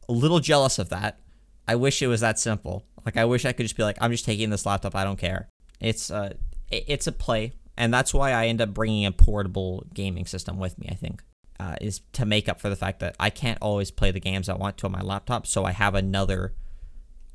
A 0.08 0.12
little 0.12 0.40
jealous 0.40 0.78
of 0.78 0.88
that. 0.90 1.20
I 1.68 1.74
wish 1.74 2.00
it 2.00 2.06
was 2.06 2.20
that 2.20 2.38
simple. 2.38 2.84
Like 3.04 3.16
I 3.16 3.24
wish 3.24 3.44
I 3.44 3.52
could 3.52 3.64
just 3.64 3.76
be 3.76 3.82
like, 3.82 3.98
I'm 4.00 4.10
just 4.12 4.24
taking 4.24 4.50
this 4.50 4.64
laptop. 4.66 4.94
I 4.94 5.04
don't 5.04 5.18
care. 5.18 5.48
It's 5.80 6.10
uh, 6.10 6.34
it's 6.70 7.06
a 7.06 7.12
play, 7.12 7.52
and 7.76 7.92
that's 7.92 8.14
why 8.14 8.32
I 8.32 8.46
end 8.46 8.60
up 8.60 8.72
bringing 8.72 9.04
a 9.04 9.12
portable 9.12 9.84
gaming 9.92 10.26
system 10.26 10.58
with 10.58 10.78
me. 10.78 10.88
I 10.90 10.94
think 10.94 11.22
uh, 11.60 11.76
is 11.80 12.00
to 12.12 12.24
make 12.24 12.48
up 12.48 12.60
for 12.60 12.68
the 12.68 12.76
fact 12.76 13.00
that 13.00 13.14
I 13.20 13.30
can't 13.30 13.58
always 13.60 13.90
play 13.90 14.10
the 14.10 14.20
games 14.20 14.48
I 14.48 14.54
want 14.54 14.78
to 14.78 14.86
on 14.86 14.92
my 14.92 15.02
laptop. 15.02 15.46
So 15.46 15.64
I 15.64 15.72
have 15.72 15.94
another 15.94 16.54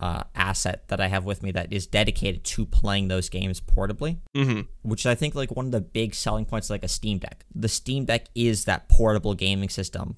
uh, 0.01 0.23
asset 0.35 0.87
that 0.89 0.99
I 0.99 1.07
have 1.07 1.23
with 1.25 1.43
me 1.43 1.51
that 1.51 1.71
is 1.71 1.85
dedicated 1.87 2.43
to 2.43 2.65
playing 2.65 3.07
those 3.07 3.29
games 3.29 3.61
portably 3.61 4.17
Mm-hmm. 4.35 4.61
which 4.81 5.05
I 5.05 5.15
think 5.15 5.35
like 5.35 5.55
one 5.55 5.67
of 5.67 5.71
the 5.71 5.79
big 5.81 6.15
selling 6.15 6.45
points 6.45 6.69
like 6.69 6.83
a 6.83 6.87
Steam 6.87 7.19
Deck. 7.19 7.45
The 7.53 7.69
Steam 7.69 8.05
Deck 8.05 8.25
is 8.33 8.65
that 8.65 8.89
portable 8.89 9.35
gaming 9.35 9.69
system 9.69 10.17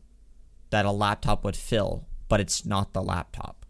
that 0.70 0.86
a 0.86 0.92
laptop 0.92 1.44
would 1.44 1.56
fill, 1.58 2.08
but 2.30 2.40
it's 2.40 2.66
not 2.66 2.94
the 2.94 3.02
laptop. 3.04 3.66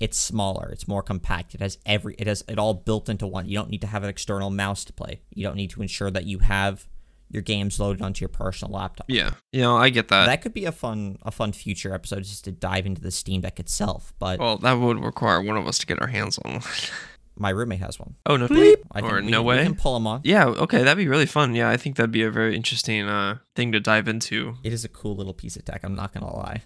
It's 0.00 0.16
smaller, 0.16 0.70
it's 0.70 0.88
more 0.88 1.02
compact. 1.02 1.54
It 1.54 1.60
has 1.60 1.76
every 1.84 2.14
it 2.18 2.26
has 2.26 2.42
it 2.48 2.58
all 2.58 2.72
built 2.74 3.08
into 3.08 3.26
one. 3.26 3.48
You 3.48 3.58
don't 3.58 3.68
need 3.70 3.80
to 3.82 3.86
have 3.88 4.02
an 4.04 4.08
external 4.08 4.48
mouse 4.50 4.84
to 4.84 4.92
play. 4.92 5.20
You 5.34 5.44
don't 5.44 5.56
need 5.56 5.70
to 5.70 5.82
ensure 5.82 6.10
that 6.10 6.24
you 6.24 6.38
have 6.38 6.88
your 7.30 7.42
games 7.42 7.78
loaded 7.78 8.02
onto 8.02 8.22
your 8.22 8.28
personal 8.30 8.72
laptop. 8.74 9.06
Yeah. 9.08 9.32
You 9.52 9.60
know, 9.62 9.76
I 9.76 9.90
get 9.90 10.08
that. 10.08 10.26
That 10.26 10.42
could 10.42 10.54
be 10.54 10.64
a 10.64 10.72
fun 10.72 11.18
a 11.22 11.30
fun 11.30 11.52
future 11.52 11.92
episode 11.94 12.24
just 12.24 12.44
to 12.44 12.52
dive 12.52 12.86
into 12.86 13.00
the 13.00 13.10
Steam 13.10 13.40
Deck 13.42 13.60
itself, 13.60 14.12
but 14.18 14.38
well, 14.40 14.58
that 14.58 14.72
would 14.74 15.02
require 15.04 15.42
one 15.42 15.56
of 15.56 15.66
us 15.66 15.78
to 15.78 15.86
get 15.86 16.00
our 16.00 16.08
hands 16.08 16.38
on 16.44 16.52
one. 16.54 16.62
my 17.36 17.50
roommate 17.50 17.78
has 17.80 17.98
one. 18.00 18.16
oh, 18.26 18.36
no 18.36 18.48
bleep. 18.48 18.76
I 18.90 19.00
think 19.00 19.12
Or 19.12 19.20
we, 19.22 19.30
no 19.30 19.42
we 19.42 19.48
way. 19.56 19.62
can 19.62 19.74
pull 19.76 19.94
them 19.94 20.06
on. 20.08 20.22
Yeah, 20.24 20.46
okay, 20.46 20.82
that'd 20.82 20.96
be 20.98 21.06
really 21.08 21.26
fun. 21.26 21.54
Yeah, 21.54 21.70
I 21.70 21.76
think 21.76 21.96
that'd 21.96 22.10
be 22.10 22.22
a 22.22 22.30
very 22.30 22.56
interesting 22.56 23.06
uh 23.08 23.38
thing 23.54 23.72
to 23.72 23.80
dive 23.80 24.08
into. 24.08 24.54
It 24.64 24.72
is 24.72 24.84
a 24.84 24.88
cool 24.88 25.14
little 25.14 25.34
piece 25.34 25.56
of 25.56 25.64
tech, 25.64 25.84
I'm 25.84 25.94
not 25.94 26.12
gonna 26.12 26.34
lie. 26.34 26.62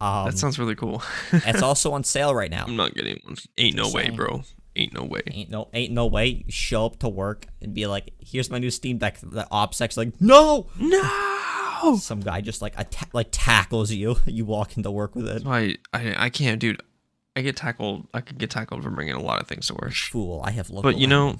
Um, 0.00 0.24
that 0.24 0.38
sounds 0.38 0.58
really 0.58 0.74
cool. 0.74 1.02
it's 1.32 1.60
also 1.70 1.92
on 1.92 2.04
sale 2.04 2.34
right 2.34 2.50
now. 2.50 2.64
I'm 2.66 2.74
not 2.76 2.94
getting 2.94 3.18
one. 3.24 3.36
Ain't 3.58 3.76
no 3.76 3.82
Just 3.84 3.94
way, 3.94 4.08
bro. 4.08 4.42
Ain't 4.76 4.94
no 4.94 5.02
way. 5.02 5.22
Ain't 5.26 5.50
no 5.50 5.68
ain't 5.74 5.92
no 5.92 6.06
way 6.06 6.26
you 6.26 6.44
show 6.52 6.86
up 6.86 6.98
to 7.00 7.08
work 7.08 7.46
and 7.60 7.74
be 7.74 7.86
like, 7.86 8.12
"Here's 8.20 8.50
my 8.50 8.58
new 8.58 8.70
Steam 8.70 8.98
Deck." 8.98 9.18
The 9.20 9.46
OPSEC's 9.50 9.96
like, 9.96 10.20
"No!" 10.20 10.68
No. 10.78 11.96
Some 11.98 12.20
guy 12.20 12.40
just 12.40 12.62
like 12.62 12.78
atta- 12.78 13.08
like 13.12 13.28
tackles 13.30 13.90
you. 13.90 14.16
You 14.26 14.44
walk 14.44 14.76
into 14.76 14.90
work 14.90 15.16
with 15.16 15.28
it. 15.28 15.42
I 15.46 15.76
I 15.92 16.26
I 16.26 16.30
can't, 16.30 16.60
dude. 16.60 16.80
I 17.34 17.42
get 17.42 17.56
tackled. 17.56 18.06
I 18.14 18.20
could 18.20 18.38
get 18.38 18.50
tackled 18.50 18.82
for 18.84 18.90
bringing 18.90 19.14
a 19.14 19.22
lot 19.22 19.40
of 19.40 19.48
things 19.48 19.66
to 19.68 19.74
work. 19.74 19.92
Fool! 19.92 20.42
I 20.44 20.50
have 20.52 20.70
looked. 20.70 20.82
But 20.84 20.98
you 20.98 21.06
know, 21.06 21.36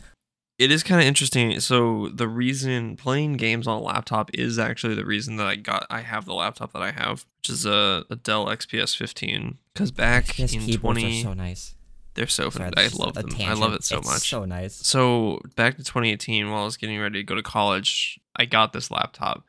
it 0.58 0.70
is 0.70 0.82
kind 0.82 1.00
of 1.00 1.06
interesting. 1.06 1.58
So 1.60 2.08
the 2.08 2.28
reason 2.28 2.96
playing 2.96 3.34
games 3.34 3.66
on 3.66 3.78
a 3.78 3.80
laptop 3.82 4.30
is 4.34 4.58
actually 4.58 4.94
the 4.94 5.06
reason 5.06 5.36
that 5.36 5.46
I 5.46 5.56
got 5.56 5.86
I 5.88 6.00
have 6.02 6.26
the 6.26 6.34
laptop 6.34 6.72
that 6.72 6.82
I 6.82 6.90
have, 6.90 7.24
which 7.38 7.50
is 7.50 7.64
a, 7.64 8.04
a 8.10 8.16
Dell 8.16 8.46
XPS 8.46 8.96
15. 8.96 9.58
Because 9.72 9.90
back 9.90 10.26
his 10.32 10.52
in 10.54 10.60
keyboards 10.60 11.00
20, 11.00 11.20
are 11.20 11.22
so 11.22 11.32
nice. 11.32 11.74
They're 12.14 12.26
so 12.26 12.50
fun. 12.50 12.72
I 12.76 12.88
love 12.88 13.14
them. 13.14 13.28
I 13.40 13.54
love 13.54 13.72
it 13.74 13.84
so 13.84 13.98
It's 13.98 14.06
much. 14.08 14.28
So 14.28 14.44
nice. 14.44 14.74
So 14.74 15.40
back 15.56 15.76
to 15.76 15.84
2018, 15.84 16.50
while 16.50 16.62
I 16.62 16.64
was 16.64 16.76
getting 16.76 16.98
ready 17.00 17.20
to 17.20 17.24
go 17.24 17.34
to 17.34 17.42
college, 17.42 18.18
I 18.36 18.44
got 18.44 18.72
this 18.72 18.90
laptop, 18.90 19.44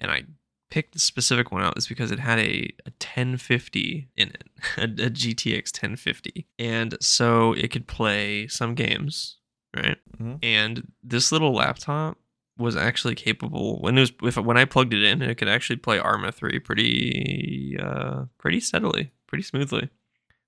and 0.00 0.10
I 0.10 0.24
picked 0.70 0.92
the 0.94 0.98
specific 0.98 1.52
one 1.52 1.62
out 1.62 1.78
is 1.78 1.86
because 1.86 2.10
it 2.10 2.18
had 2.18 2.38
a, 2.38 2.68
a 2.86 2.90
1050 2.90 4.08
in 4.16 4.28
it, 4.28 4.44
a, 4.76 4.84
a 4.84 5.10
GTX 5.10 5.72
1050, 5.72 6.46
and 6.58 6.96
so 7.00 7.52
it 7.52 7.70
could 7.70 7.86
play 7.86 8.46
some 8.48 8.74
games, 8.74 9.38
right? 9.76 9.98
Mhm. 10.20 10.38
And 10.42 10.92
this 11.02 11.32
little 11.32 11.54
laptop 11.54 12.18
was 12.56 12.76
actually 12.76 13.16
capable 13.16 13.80
when 13.80 13.98
it 13.98 14.00
was 14.00 14.12
if 14.22 14.36
when 14.36 14.56
I 14.56 14.64
plugged 14.64 14.94
it 14.94 15.02
in, 15.02 15.22
it 15.22 15.36
could 15.36 15.48
actually 15.48 15.76
play 15.76 15.98
Arma 15.98 16.30
3 16.30 16.60
pretty 16.60 17.76
uh 17.82 18.26
pretty 18.38 18.60
steadily, 18.60 19.12
pretty 19.26 19.42
smoothly, 19.42 19.90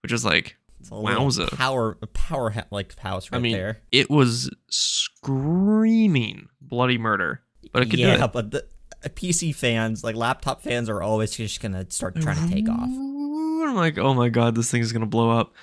which 0.02 0.12
is 0.12 0.24
like 0.24 0.56
It's 0.80 0.90
a 0.90 0.94
Wowza. 0.94 1.50
Power, 1.56 1.96
a 2.02 2.06
power 2.06 2.54
like 2.70 2.98
house 2.98 3.30
right 3.30 3.38
I 3.38 3.40
mean, 3.40 3.52
there. 3.52 3.78
it 3.92 4.10
was 4.10 4.50
screaming 4.68 6.48
bloody 6.60 6.98
murder, 6.98 7.42
but 7.72 7.82
it 7.82 7.90
could 7.90 7.98
yeah, 7.98 8.16
do 8.16 8.24
it. 8.24 8.32
but 8.32 8.50
the 8.50 8.66
uh, 9.04 9.08
PC 9.08 9.54
fans, 9.54 10.04
like 10.04 10.16
laptop 10.16 10.62
fans, 10.62 10.88
are 10.88 11.02
always 11.02 11.32
just 11.32 11.60
gonna 11.60 11.90
start 11.90 12.16
trying 12.16 12.48
to 12.48 12.54
take 12.54 12.68
off. 12.68 12.88
I'm 12.88 13.74
like, 13.74 13.98
oh 13.98 14.14
my 14.14 14.28
god, 14.28 14.54
this 14.54 14.70
thing 14.70 14.82
is 14.82 14.92
gonna 14.92 15.06
blow 15.06 15.30
up. 15.30 15.54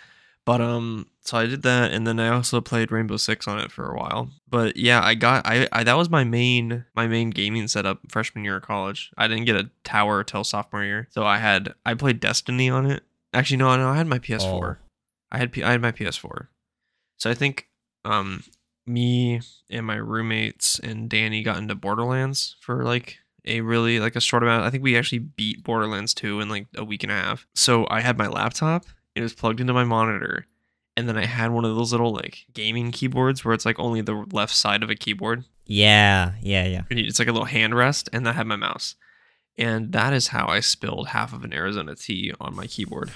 But 0.46 0.60
um, 0.60 1.08
so 1.22 1.38
I 1.38 1.46
did 1.46 1.62
that, 1.62 1.92
and 1.92 2.06
then 2.06 2.20
I 2.20 2.28
also 2.28 2.60
played 2.60 2.92
Rainbow 2.92 3.16
Six 3.16 3.48
on 3.48 3.60
it 3.60 3.72
for 3.72 3.90
a 3.90 3.98
while. 3.98 4.30
But 4.50 4.76
yeah, 4.76 5.02
I 5.02 5.16
got 5.16 5.48
I, 5.48 5.68
I 5.72 5.84
that 5.84 5.96
was 5.96 6.10
my 6.10 6.26
main 6.26 6.84
my 6.96 7.08
main 7.08 7.30
gaming 7.30 7.68
setup 7.70 8.00
freshman 8.10 8.44
year 8.44 8.58
of 8.58 8.64
college. 8.64 9.12
I 9.18 9.28
didn't 9.28 9.46
get 9.46 9.56
a 9.56 9.70
tower 9.86 10.24
till 10.24 10.44
sophomore 10.44 10.84
year, 10.84 11.08
so 11.12 11.24
I 11.24 11.38
had 11.38 11.74
I 11.86 11.94
played 11.94 12.20
Destiny 12.20 12.70
on 12.70 12.86
it. 12.86 13.04
Actually, 13.34 13.58
no, 13.58 13.76
no, 13.78 13.90
I 13.90 13.96
had 13.96 14.08
my 14.08 14.20
PS4. 14.20 14.44
Oh. 14.44 14.83
I 15.34 15.38
had 15.38 15.52
P- 15.52 15.64
I 15.64 15.72
had 15.72 15.82
my 15.82 15.92
PS4. 15.92 16.48
So 17.18 17.30
I 17.30 17.34
think 17.34 17.68
um 18.06 18.44
me 18.86 19.42
and 19.70 19.86
my 19.86 19.96
roommates 19.96 20.80
and 20.80 21.10
Danny 21.10 21.42
got 21.44 21.58
into 21.58 21.76
Borderlands 21.76 22.56
for 22.62 22.84
like 22.84 23.18
a 23.46 23.62
really 23.62 24.00
like 24.00 24.16
a 24.16 24.22
short 24.22 24.44
amount. 24.44 24.64
I 24.64 24.70
think 24.70 24.84
we 24.84 24.98
actually 24.98 25.20
beat 25.20 25.64
Borderlands 25.64 26.14
2 26.14 26.40
in 26.40 26.50
like 26.50 26.68
a 26.76 26.84
week 26.84 27.04
and 27.04 27.12
a 27.12 27.16
half. 27.16 27.48
So 27.56 27.88
I 27.90 28.02
had 28.02 28.18
my 28.18 28.28
laptop, 28.28 28.86
it 29.16 29.22
was 29.22 29.34
plugged 29.34 29.60
into 29.60 29.74
my 29.74 29.84
monitor, 29.84 30.46
and 30.96 31.08
then 31.10 31.18
I 31.18 31.26
had 31.26 31.52
one 31.52 31.66
of 31.66 31.76
those 31.76 31.92
little 31.92 32.14
like 32.14 32.46
gaming 32.54 32.92
keyboards 32.92 33.44
where 33.44 33.54
it's 33.54 33.66
like 33.66 33.80
only 33.80 34.02
the 34.02 34.26
left 34.32 34.56
side 34.56 34.84
of 34.84 34.90
a 34.90 34.96
keyboard. 34.96 35.46
Yeah, 35.66 36.34
yeah, 36.42 36.66
yeah. 36.66 36.82
It's 36.90 37.20
like 37.20 37.28
a 37.28 37.32
little 37.32 37.46
hand 37.46 37.74
rest, 37.76 38.10
and 38.12 38.28
I 38.28 38.34
had 38.34 38.48
my 38.48 38.58
mouse. 38.58 38.96
And 39.58 39.92
that 39.94 40.14
is 40.14 40.30
how 40.30 40.48
I 40.48 40.60
spilled 40.60 41.10
half 41.10 41.32
of 41.32 41.44
an 41.44 41.54
Arizona 41.54 41.96
tea 41.96 42.34
on 42.42 42.56
my 42.56 42.66
keyboard. 42.68 43.12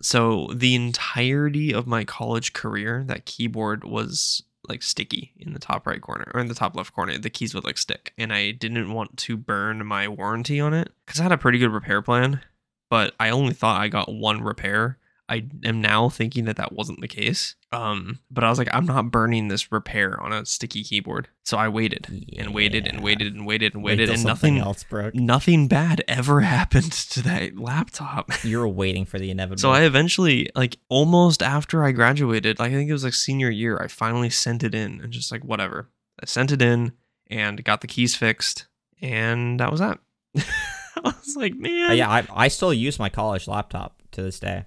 So 0.00 0.48
the 0.54 0.74
entirety 0.74 1.72
of 1.72 1.86
my 1.86 2.04
college 2.04 2.52
career, 2.52 3.04
that 3.06 3.24
keyboard 3.24 3.84
was 3.84 4.42
like 4.68 4.82
sticky 4.82 5.32
in 5.38 5.54
the 5.54 5.58
top 5.58 5.86
right 5.86 6.00
corner 6.00 6.30
or 6.34 6.40
in 6.40 6.48
the 6.48 6.54
top 6.54 6.76
left 6.76 6.92
corner. 6.92 7.18
The 7.18 7.30
keys 7.30 7.54
would 7.54 7.64
like 7.64 7.78
stick, 7.78 8.12
and 8.18 8.32
I 8.32 8.50
didn't 8.50 8.92
want 8.92 9.16
to 9.18 9.36
burn 9.36 9.84
my 9.86 10.08
warranty 10.08 10.60
on 10.60 10.74
it 10.74 10.92
because 11.06 11.20
I 11.20 11.24
had 11.24 11.32
a 11.32 11.38
pretty 11.38 11.58
good 11.58 11.72
repair 11.72 12.02
plan, 12.02 12.42
but 12.90 13.14
I 13.18 13.30
only 13.30 13.54
thought 13.54 13.80
I 13.80 13.88
got 13.88 14.12
one 14.12 14.42
repair. 14.42 14.98
I 15.28 15.46
am 15.64 15.80
now 15.80 16.08
thinking 16.08 16.46
that 16.46 16.56
that 16.56 16.72
wasn't 16.72 17.00
the 17.00 17.08
case. 17.08 17.54
Um, 17.70 18.20
but 18.30 18.44
I 18.44 18.48
was 18.48 18.58
like, 18.58 18.68
I'm 18.72 18.86
not 18.86 19.10
burning 19.10 19.48
this 19.48 19.70
repair 19.70 20.18
on 20.22 20.32
a 20.32 20.46
sticky 20.46 20.82
keyboard. 20.82 21.28
So 21.44 21.58
I 21.58 21.68
waited 21.68 22.06
and 22.38 22.54
waited 22.54 22.86
and 22.86 23.02
waited 23.02 23.34
and 23.34 23.46
waited 23.46 23.74
and 23.74 23.82
waited, 23.84 24.08
and 24.08 24.24
nothing, 24.24 24.58
else 24.58 24.84
broke. 24.84 25.14
nothing 25.14 25.68
bad 25.68 26.02
ever 26.08 26.40
happened 26.56 26.92
to 26.92 27.22
that 27.22 27.58
laptop. 27.58 28.30
You 28.44 28.58
were 28.60 28.68
waiting 28.68 29.04
for 29.04 29.18
the 29.18 29.30
inevitable. 29.30 29.60
So 29.60 29.70
I 29.70 29.82
eventually, 29.82 30.48
like, 30.54 30.78
almost 30.88 31.42
after 31.42 31.84
I 31.84 31.92
graduated, 31.92 32.58
like 32.58 32.72
I 32.72 32.74
think 32.74 32.88
it 32.88 32.94
was 32.94 33.04
like 33.04 33.14
senior 33.14 33.50
year, 33.50 33.78
I 33.82 33.88
finally 33.88 34.30
sent 34.30 34.62
it 34.62 34.74
in 34.74 35.00
and 35.02 35.12
just 35.12 35.30
like 35.30 35.44
whatever. 35.44 35.90
I 36.22 36.26
sent 36.26 36.52
it 36.52 36.62
in 36.62 36.92
and 37.28 37.62
got 37.64 37.82
the 37.82 37.86
keys 37.86 38.16
fixed, 38.16 38.66
and 39.02 39.60
that 39.60 39.70
was 39.70 39.80
that. 39.80 39.98
I 40.36 41.00
was 41.02 41.36
like, 41.36 41.54
man, 41.54 41.90
Uh, 41.90 41.94
yeah, 41.94 42.08
I, 42.10 42.26
I 42.34 42.48
still 42.48 42.72
use 42.72 42.98
my 42.98 43.08
college 43.10 43.46
laptop 43.46 44.02
to 44.12 44.22
this 44.22 44.40
day. 44.40 44.64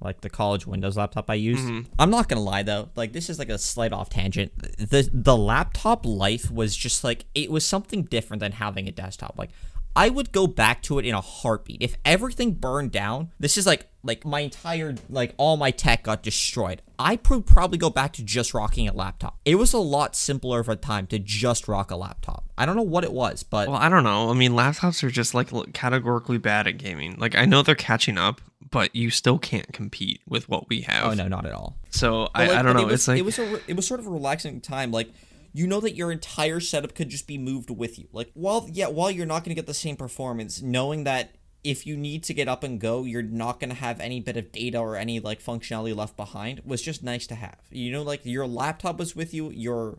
Like 0.00 0.20
the 0.22 0.30
college 0.30 0.66
Windows 0.66 0.96
laptop 0.96 1.28
I 1.30 1.34
used. 1.34 1.64
Mhm. 1.66 1.86
I'm 1.98 2.10
not 2.10 2.28
gonna 2.28 2.42
lie 2.42 2.62
though, 2.62 2.88
like 2.96 3.12
this 3.12 3.28
is 3.30 3.38
like 3.38 3.48
a 3.50 3.58
slight 3.58 3.92
off 3.92 4.10
tangent. 4.10 4.52
The 4.78 5.08
the 5.12 5.36
laptop 5.36 6.04
life 6.06 6.50
was 6.50 6.76
just 6.76 7.04
like 7.04 7.26
it 7.34 7.50
was 7.50 7.64
something 7.64 8.04
different 8.04 8.40
than 8.40 8.52
having 8.52 8.88
a 8.88 8.92
desktop. 8.92 9.34
Like 9.38 9.50
I 9.96 10.08
would 10.08 10.30
go 10.30 10.46
back 10.46 10.82
to 10.84 11.00
it 11.00 11.04
in 11.04 11.14
a 11.14 11.20
heartbeat. 11.20 11.82
If 11.82 11.96
everything 12.04 12.52
burned 12.52 12.92
down, 12.92 13.30
this 13.40 13.58
is 13.58 13.66
like 13.66 13.88
like 14.04 14.24
my 14.24 14.40
entire 14.40 14.94
like 15.08 15.34
all 15.36 15.56
my 15.56 15.72
tech 15.72 16.04
got 16.04 16.22
destroyed. 16.22 16.80
I 16.98 17.18
would 17.28 17.44
probably 17.44 17.76
go 17.76 17.90
back 17.90 18.12
to 18.14 18.22
just 18.22 18.54
rocking 18.54 18.86
a 18.88 18.92
laptop. 18.92 19.38
It 19.44 19.56
was 19.56 19.72
a 19.72 19.78
lot 19.78 20.14
simpler 20.14 20.60
of 20.60 20.68
a 20.68 20.76
time 20.76 21.06
to 21.08 21.18
just 21.18 21.66
rock 21.66 21.90
a 21.90 21.96
laptop. 21.96 22.44
I 22.56 22.66
don't 22.66 22.76
know 22.76 22.82
what 22.82 23.04
it 23.04 23.12
was, 23.12 23.42
but 23.42 23.68
Well, 23.68 23.78
I 23.78 23.88
don't 23.88 24.04
know. 24.04 24.30
I 24.30 24.34
mean, 24.34 24.52
laptops 24.52 25.02
are 25.02 25.10
just 25.10 25.34
like 25.34 25.50
categorically 25.74 26.38
bad 26.38 26.66
at 26.68 26.78
gaming. 26.78 27.16
Like 27.18 27.34
I 27.36 27.44
know 27.44 27.62
they're 27.62 27.74
catching 27.74 28.16
up, 28.16 28.40
but 28.70 28.94
you 28.94 29.10
still 29.10 29.38
can't 29.38 29.72
compete 29.72 30.20
with 30.28 30.48
what 30.48 30.68
we 30.68 30.82
have. 30.82 31.06
oh 31.06 31.14
no, 31.14 31.28
not 31.28 31.46
at 31.46 31.52
all. 31.52 31.76
So 31.90 32.28
I, 32.34 32.46
like, 32.46 32.58
I 32.58 32.62
don't 32.62 32.74
know. 32.76 32.82
It 32.82 32.86
was, 32.86 32.94
it's 32.94 33.08
like 33.08 33.18
it 33.18 33.24
was 33.24 33.38
a 33.38 33.60
it 33.70 33.76
was 33.76 33.86
sort 33.86 34.00
of 34.00 34.06
a 34.06 34.10
relaxing 34.10 34.60
time. 34.60 34.90
Like 34.90 35.10
you 35.52 35.66
know 35.66 35.80
that 35.80 35.96
your 35.96 36.12
entire 36.12 36.60
setup 36.60 36.94
could 36.94 37.08
just 37.08 37.26
be 37.26 37.38
moved 37.38 37.70
with 37.70 37.98
you. 37.98 38.08
Like 38.12 38.30
while 38.34 38.68
yeah, 38.70 38.88
while 38.88 39.10
you're 39.10 39.26
not 39.26 39.44
going 39.44 39.50
to 39.50 39.60
get 39.60 39.66
the 39.66 39.74
same 39.74 39.96
performance, 39.96 40.62
knowing 40.62 41.04
that 41.04 41.34
if 41.62 41.86
you 41.86 41.96
need 41.96 42.22
to 42.24 42.34
get 42.34 42.48
up 42.48 42.64
and 42.64 42.80
go, 42.80 43.04
you're 43.04 43.22
not 43.22 43.60
going 43.60 43.70
to 43.70 43.76
have 43.76 44.00
any 44.00 44.20
bit 44.20 44.36
of 44.36 44.50
data 44.52 44.78
or 44.78 44.96
any 44.96 45.20
like 45.20 45.42
functionality 45.42 45.94
left 45.94 46.16
behind 46.16 46.62
was 46.64 46.80
just 46.80 47.02
nice 47.02 47.26
to 47.26 47.34
have. 47.34 47.58
You 47.70 47.92
know, 47.92 48.02
like 48.02 48.24
your 48.24 48.46
laptop 48.46 48.98
was 48.98 49.14
with 49.14 49.34
you, 49.34 49.50
your 49.50 49.98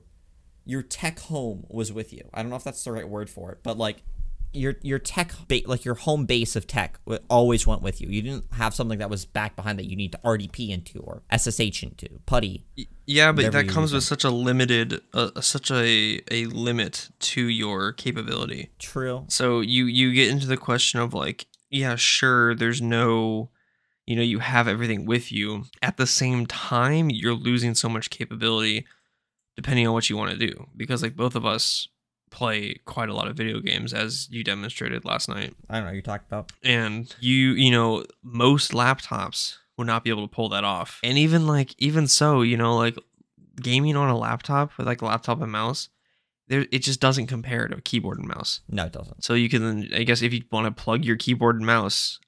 your 0.66 0.82
tech 0.82 1.20
home 1.20 1.66
was 1.70 1.92
with 1.92 2.14
you. 2.14 2.28
I 2.34 2.42
don't 2.42 2.50
know 2.50 2.56
if 2.56 2.64
that's 2.64 2.84
the 2.84 2.92
right 2.92 3.08
word 3.08 3.30
for 3.30 3.52
it, 3.52 3.60
but 3.64 3.78
like 3.78 4.04
your 4.54 4.76
your 4.82 5.00
tech 5.00 5.34
ba- 5.48 5.62
like 5.66 5.86
your 5.86 5.96
home 5.96 6.26
base 6.26 6.56
of 6.56 6.68
tech 6.68 7.00
wa- 7.06 7.20
always 7.30 7.66
went 7.66 7.82
with 7.82 8.02
you. 8.02 8.10
You 8.10 8.22
didn't 8.22 8.46
have 8.54 8.74
something 8.74 9.00
that 9.00 9.10
was 9.10 9.26
back 9.26 9.56
behind 9.56 9.80
that 9.80 9.90
you 9.90 9.96
need 9.96 10.12
to 10.12 10.20
RDP 10.20 10.70
into 10.70 11.00
or 11.00 11.24
SSH 11.32 11.84
into, 11.84 12.20
putty. 12.26 12.66
yeah, 13.06 13.32
but 13.32 13.52
that 13.52 13.68
comes 13.68 13.94
with 13.94 14.04
such 14.04 14.24
a 14.24 14.30
limited, 14.30 15.02
uh, 15.14 15.40
such 15.42 15.72
a 15.72 16.22
a 16.32 16.46
limit 16.48 17.10
to 17.20 17.42
your 17.42 17.94
capability. 17.94 18.70
True. 18.80 19.26
So 19.30 19.62
you 19.62 19.86
you 19.86 20.14
get 20.14 20.30
into 20.30 20.48
the 20.48 20.58
question 20.58 21.00
of 21.00 21.14
like, 21.14 21.48
yeah, 21.70 21.96
sure, 21.96 22.56
there's 22.56 22.82
no 22.82 23.50
you 24.08 24.16
know, 24.16 24.24
you 24.24 24.40
have 24.40 24.68
everything 24.68 25.06
with 25.06 25.32
you. 25.32 25.66
At 25.82 25.96
the 25.96 26.08
same 26.08 26.46
time, 26.46 27.10
you're 27.10 27.34
losing 27.34 27.76
so 27.76 27.88
much 27.88 28.10
capability 28.10 28.86
depending 29.56 29.88
on 29.88 29.94
what 29.94 30.10
you 30.10 30.18
want 30.18 30.32
to 30.32 30.38
do 30.38 30.68
because 30.76 31.04
like 31.04 31.16
both 31.16 31.36
of 31.36 31.46
us 31.46 31.88
play 32.32 32.76
quite 32.86 33.10
a 33.10 33.14
lot 33.14 33.28
of 33.28 33.36
video 33.38 33.60
games 33.60 33.94
as 33.94 34.28
you 34.32 34.44
demonstrated 34.44 35.06
last 35.06 35.30
night. 35.30 35.54
I 35.70 35.76
don't 35.78 35.86
know 35.88 35.92
you 35.94 36.02
talked 36.02 36.28
about. 36.28 36.52
And 36.64 37.14
you, 37.20 37.52
you 37.52 37.70
know, 37.70 38.06
most 38.24 38.72
laptops 38.72 39.58
would 39.78 39.86
not 39.88 40.04
be 40.04 40.10
able 40.10 40.28
to 40.28 40.34
pull 40.34 40.50
that 40.50 40.64
off. 40.64 41.00
And 41.04 41.18
even 41.18 41.46
like 41.46 41.76
even 41.78 42.08
so, 42.08 42.42
you 42.42 42.58
know, 42.58 42.76
like 42.76 42.98
gaming 43.62 43.96
on 43.96 44.10
a 44.10 44.18
laptop 44.18 44.78
with 44.78 44.88
like 44.88 45.02
a 45.02 45.06
laptop 45.06 45.42
and 45.42 45.52
mouse, 45.52 45.90
there 46.48 46.66
it 46.72 46.80
just 46.80 47.00
doesn't 47.02 47.28
compare 47.28 47.68
to 47.68 47.78
a 47.78 47.82
keyboard 47.82 48.18
and 48.18 48.28
mouse. 48.28 48.62
No, 48.70 48.86
it 48.86 48.94
doesn't. 48.94 49.24
So 49.24 49.34
you 49.34 49.50
can, 49.50 49.90
I 49.94 50.04
guess, 50.04 50.22
if 50.22 50.34
you 50.34 50.44
want 50.52 50.66
to 50.66 50.84
plug 50.84 51.04
your 51.06 51.18
keyboard 51.18 51.58
and 51.58 51.66
mouse 51.66 52.20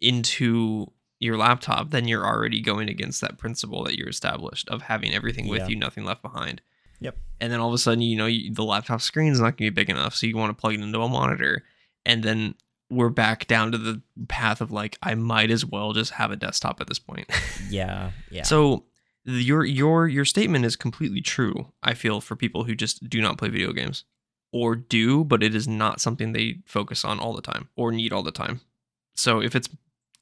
into 0.00 0.92
your 1.18 1.36
laptop, 1.36 1.90
then 1.90 2.06
you're 2.08 2.26
already 2.26 2.60
going 2.60 2.88
against 2.88 3.20
that 3.22 3.38
principle 3.38 3.82
that 3.84 3.96
you're 3.96 4.08
established 4.08 4.68
of 4.68 4.82
having 4.82 5.14
everything 5.14 5.48
with 5.48 5.60
Yeah. 5.60 5.68
you, 5.68 5.76
nothing 5.76 6.04
left 6.04 6.22
behind. 6.22 6.60
Yep. 7.00 7.16
And 7.40 7.52
then 7.52 7.60
all 7.60 7.68
of 7.68 7.74
a 7.74 7.78
sudden, 7.78 8.00
you 8.00 8.16
know, 8.16 8.26
you, 8.26 8.52
the 8.52 8.64
laptop 8.64 9.00
screen's 9.00 9.38
not 9.38 9.56
going 9.56 9.68
to 9.68 9.70
be 9.70 9.70
big 9.70 9.90
enough, 9.90 10.14
so 10.14 10.26
you 10.26 10.36
want 10.36 10.56
to 10.56 10.60
plug 10.60 10.74
it 10.74 10.80
into 10.80 11.00
a 11.00 11.08
monitor, 11.08 11.64
and 12.04 12.22
then 12.22 12.54
we're 12.88 13.10
back 13.10 13.46
down 13.46 13.72
to 13.72 13.78
the 13.78 14.00
path 14.28 14.60
of 14.60 14.70
like, 14.70 14.96
I 15.02 15.14
might 15.14 15.50
as 15.50 15.64
well 15.64 15.92
just 15.92 16.12
have 16.12 16.30
a 16.30 16.36
desktop 16.36 16.80
at 16.80 16.86
this 16.86 16.98
point. 16.98 17.30
Yeah, 17.68 18.12
yeah. 18.30 18.44
So 18.44 18.84
your 19.24 19.64
your 19.64 20.06
your 20.06 20.24
statement 20.24 20.64
is 20.64 20.76
completely 20.76 21.20
true. 21.20 21.72
I 21.82 21.94
feel 21.94 22.20
for 22.20 22.36
people 22.36 22.62
who 22.62 22.76
just 22.76 23.08
do 23.08 23.20
not 23.20 23.38
play 23.38 23.48
video 23.48 23.72
games 23.72 24.04
or 24.52 24.76
do, 24.76 25.24
but 25.24 25.42
it 25.42 25.52
is 25.52 25.66
not 25.66 26.00
something 26.00 26.30
they 26.32 26.58
focus 26.64 27.04
on 27.04 27.18
all 27.18 27.34
the 27.34 27.42
time 27.42 27.68
or 27.74 27.90
need 27.90 28.12
all 28.12 28.22
the 28.22 28.30
time. 28.30 28.60
So 29.14 29.42
if 29.42 29.56
it's 29.56 29.68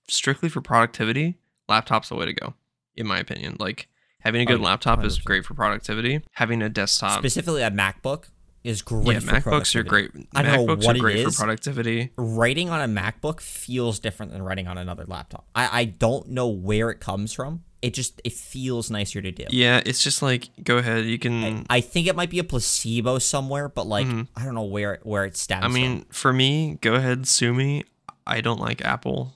strictly 0.09 0.49
for 0.49 0.63
productivity, 0.63 1.37
laptop's 1.69 2.09
the 2.09 2.15
way 2.15 2.25
to 2.25 2.33
go, 2.33 2.55
in 2.97 3.07
my 3.07 3.19
opinion. 3.19 3.57
Like 3.59 3.89
having 4.25 4.41
a 4.41 4.45
Oh, 4.45 4.55
good 4.57 4.61
yeah, 4.61 4.67
laptop 4.67 5.05
is 5.05 5.19
100%. 5.19 5.25
great 5.25 5.45
for 5.45 5.55
productivity. 5.55 6.21
Having 6.33 6.63
a 6.63 6.69
desktop, 6.69 7.19
Specifically, 7.19 7.63
a 7.63 7.71
MacBook 7.71 8.25
is 8.65 8.83
great. 8.83 9.07
yeah, 9.15 9.21
for 9.21 9.27
MacBooks 9.27 9.37
are 9.37 9.41
productivity. 9.85 9.89
great. 9.89 10.11
I 10.35 10.43
don't 10.43 10.53
know 10.67 10.75
MacBooks 10.77 10.85
what 10.87 10.97
are 10.97 11.01
great 11.01 11.17
is. 11.19 11.37
for 11.37 11.43
productivity. 11.43 12.11
Writing 12.17 12.71
on 12.71 12.81
a 12.81 13.01
MacBook 13.01 13.41
feels 13.41 13.99
different 13.99 14.33
than 14.33 14.43
writing 14.43 14.67
on 14.67 14.79
another 14.79 15.05
laptop. 15.07 15.47
I, 15.55 15.81
I 15.81 15.85
don't 15.85 16.29
know 16.31 16.49
where 16.49 16.91
it 16.91 17.01
comes 17.01 17.33
from. 17.33 17.63
It 17.83 17.93
just 17.93 18.19
it 18.25 18.33
feels 18.33 18.91
nicer 18.91 19.21
to 19.21 19.31
do. 19.31 19.45
Yeah, 19.51 19.83
it's 19.85 20.03
just 20.03 20.23
like 20.23 20.49
go 20.65 20.79
ahead, 20.79 21.05
you 21.05 21.19
can. 21.19 21.67
I 21.69 21.83
think 21.83 22.07
it 22.07 22.17
might 22.17 22.31
be 22.31 22.39
a 22.39 22.45
placebo 22.45 23.19
somewhere, 23.19 23.69
but 23.69 23.87
like 23.87 24.07
Mhm. 24.07 24.29
I 24.35 24.47
don't 24.47 24.55
know 24.55 24.63
where 24.65 24.95
it- 24.95 25.05
where 25.05 25.27
it 25.27 25.37
stems 25.37 25.67
I 25.67 25.69
mean, 25.69 26.07
for 26.11 26.33
me, 26.33 26.79
go 26.81 26.95
ahead, 26.95 27.29
sue 27.29 27.53
me. 27.53 27.85
I 28.27 28.41
don't 28.41 28.59
like 28.59 28.83
Apple. 28.83 29.35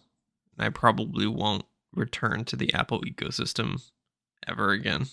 I 0.59 0.71
probably 0.71 1.27
won't 1.27 1.67
return 1.95 2.47
to 2.47 2.57
the 2.57 2.73
Apple 2.73 3.03
ecosystem 3.03 3.83
ever 4.47 4.71
again. 4.71 5.07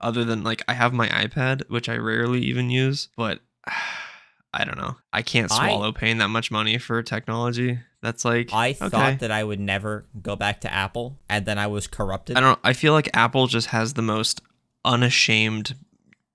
Other 0.00 0.24
than 0.24 0.42
like 0.42 0.62
I 0.68 0.74
have 0.74 0.92
my 0.92 1.08
iPad, 1.08 1.68
which 1.70 1.88
I 1.88 1.96
rarely 1.96 2.40
even 2.42 2.68
use, 2.70 3.08
but 3.16 3.40
I 4.52 4.64
don't 4.64 4.78
know. 4.78 4.96
I 5.12 5.22
can't 5.22 5.50
I- 5.52 5.68
swallow 5.68 5.92
paying 5.92 6.18
that 6.18 6.28
much 6.28 6.50
money 6.50 6.78
for 6.78 7.02
technology. 7.02 7.78
That's 8.02 8.24
like. 8.24 8.50
I 8.52 8.72
thought 8.72 9.18
that 9.20 9.30
I 9.30 9.42
would 9.42 9.58
never 9.60 10.06
go 10.22 10.36
back 10.36 10.60
to 10.60 10.72
Apple, 10.72 11.18
and 11.28 11.44
then 11.44 11.58
I 11.58 11.66
was 11.66 11.86
corrupted. 11.86 12.36
I 12.36 12.40
don't 12.40 12.58
I 12.62 12.72
feel 12.72 12.92
like 12.92 13.08
Apple 13.14 13.46
just 13.48 13.68
has 13.68 13.94
the 13.94 14.02
most 14.02 14.40
unashamed 14.84 15.74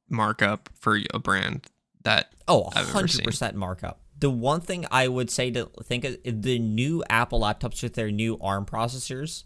markup 0.10 0.70
for 0.80 1.00
a 1.14 1.20
brand 1.20 1.68
that 2.04 2.34
Oh, 2.48 2.70
I've 2.76 2.90
ever 2.96 3.08
seen. 3.08 3.26
100% 3.26 3.54
markup. 3.54 4.02
The 4.20 4.30
one 4.30 4.60
thing 4.62 4.86
I 4.92 5.08
would 5.08 5.32
say 5.32 5.50
to 5.52 5.72
think 5.84 6.04
of 6.04 6.18
the 6.24 6.60
new 6.60 7.04
Apple 7.10 7.40
laptops 7.40 7.82
with 7.82 7.94
their 7.94 8.12
new 8.12 8.38
ARM 8.42 8.66
processors, 8.66 9.46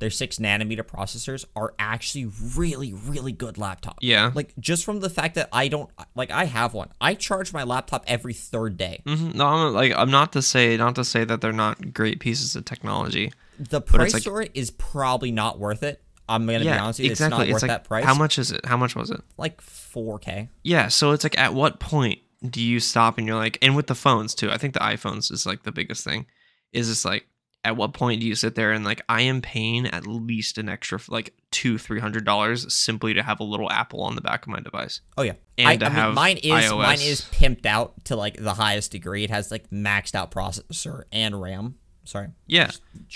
their 0.00 0.10
6 0.10 0.38
nanometer 0.38 0.82
processors 0.82 1.44
are 1.54 1.74
actually 1.78 2.26
really 2.56 2.92
really 2.92 3.32
good 3.32 3.54
laptops. 3.54 3.98
yeah. 4.00 4.32
Like 4.34 4.52
just 4.58 4.84
from 4.84 5.00
the 5.00 5.10
fact 5.10 5.36
that 5.36 5.48
I 5.52 5.68
don't 5.68 5.88
like 6.14 6.30
I 6.30 6.44
have 6.46 6.74
one. 6.74 6.88
I 7.00 7.14
charge 7.14 7.52
my 7.52 7.62
laptop 7.62 8.04
every 8.06 8.34
third 8.34 8.76
day. 8.76 9.02
Mm-hmm. 9.06 9.38
No, 9.38 9.46
I'm 9.46 9.74
like 9.74 9.92
I'm 9.94 10.10
not 10.10 10.32
to 10.32 10.42
say 10.42 10.76
not 10.76 10.96
to 10.96 11.04
say 11.04 11.24
that 11.24 11.40
they're 11.40 11.52
not 11.52 11.94
great 11.94 12.18
pieces 12.18 12.56
of 12.56 12.64
technology. 12.64 13.32
The 13.58 13.80
it's 13.80 13.90
price 13.90 14.14
like- 14.14 14.22
for 14.24 14.42
it 14.42 14.50
is 14.54 14.70
probably 14.70 15.30
not 15.30 15.58
worth 15.58 15.82
it. 15.82 16.02
I'm 16.28 16.46
going 16.46 16.60
to 16.60 16.64
be 16.64 16.70
honest 16.70 17.00
with 17.00 17.06
you, 17.06 17.10
exactly. 17.10 17.36
it's 17.42 17.48
not 17.48 17.52
worth 17.54 17.62
like 17.62 17.68
that 17.70 17.84
price. 17.84 18.04
how 18.04 18.14
much 18.14 18.38
is 18.38 18.52
it? 18.52 18.64
How 18.64 18.76
much 18.76 18.94
was 18.94 19.10
it? 19.10 19.20
Like 19.36 19.60
4k. 19.60 20.48
Yeah, 20.62 20.86
so 20.86 21.10
it's 21.10 21.24
like 21.24 21.36
at 21.36 21.54
what 21.54 21.80
point 21.80 22.20
do 22.48 22.62
you 22.62 22.78
stop 22.78 23.18
and 23.18 23.26
you're 23.26 23.36
like, 23.36 23.58
and 23.60 23.74
with 23.74 23.88
the 23.88 23.96
phones 23.96 24.34
too. 24.34 24.48
I 24.50 24.56
think 24.56 24.74
the 24.74 24.80
iPhones 24.80 25.32
is 25.32 25.44
like 25.44 25.64
the 25.64 25.72
biggest 25.72 26.04
thing. 26.04 26.26
Is 26.72 26.88
this 26.88 27.04
like 27.04 27.26
at 27.62 27.76
what 27.76 27.92
point 27.92 28.20
do 28.20 28.26
you 28.26 28.34
sit 28.34 28.54
there 28.54 28.72
and 28.72 28.84
like 28.84 29.02
I 29.08 29.22
am 29.22 29.42
paying 29.42 29.86
at 29.86 30.06
least 30.06 30.58
an 30.58 30.68
extra 30.68 30.98
like 31.08 31.34
two 31.50 31.78
three 31.78 32.00
hundred 32.00 32.24
dollars 32.24 32.72
simply 32.72 33.14
to 33.14 33.22
have 33.22 33.40
a 33.40 33.44
little 33.44 33.70
Apple 33.70 34.02
on 34.02 34.14
the 34.14 34.20
back 34.20 34.42
of 34.42 34.48
my 34.48 34.60
device? 34.60 35.00
Oh 35.18 35.22
yeah. 35.22 35.34
And 35.58 35.68
I, 35.68 35.76
to 35.76 35.86
I 35.86 35.88
mean, 35.88 35.96
have 35.96 36.14
mine 36.14 36.36
is 36.38 36.72
mine 36.72 37.00
is 37.00 37.22
pimped 37.22 37.66
out 37.66 38.04
to 38.06 38.16
like 38.16 38.36
the 38.36 38.54
highest 38.54 38.92
degree. 38.92 39.24
It 39.24 39.30
has 39.30 39.50
like 39.50 39.68
maxed 39.70 40.14
out 40.14 40.30
processor 40.30 41.02
and 41.12 41.40
RAM. 41.40 41.76
Sorry. 42.04 42.28
Yeah, 42.46 42.70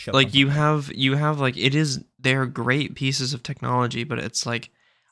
like 0.09 0.35
you 0.35 0.49
have 0.49 0.93
you 0.95 1.17
have 1.17 1.41
like 1.41 1.57
it 1.57 1.75
is 1.75 2.05
they're 2.19 2.47
great 2.47 2.95
pieces 2.95 3.33
of 3.33 3.43
technology, 3.43 4.05
but 4.05 4.19
it's 4.19 4.45
like 4.45 4.71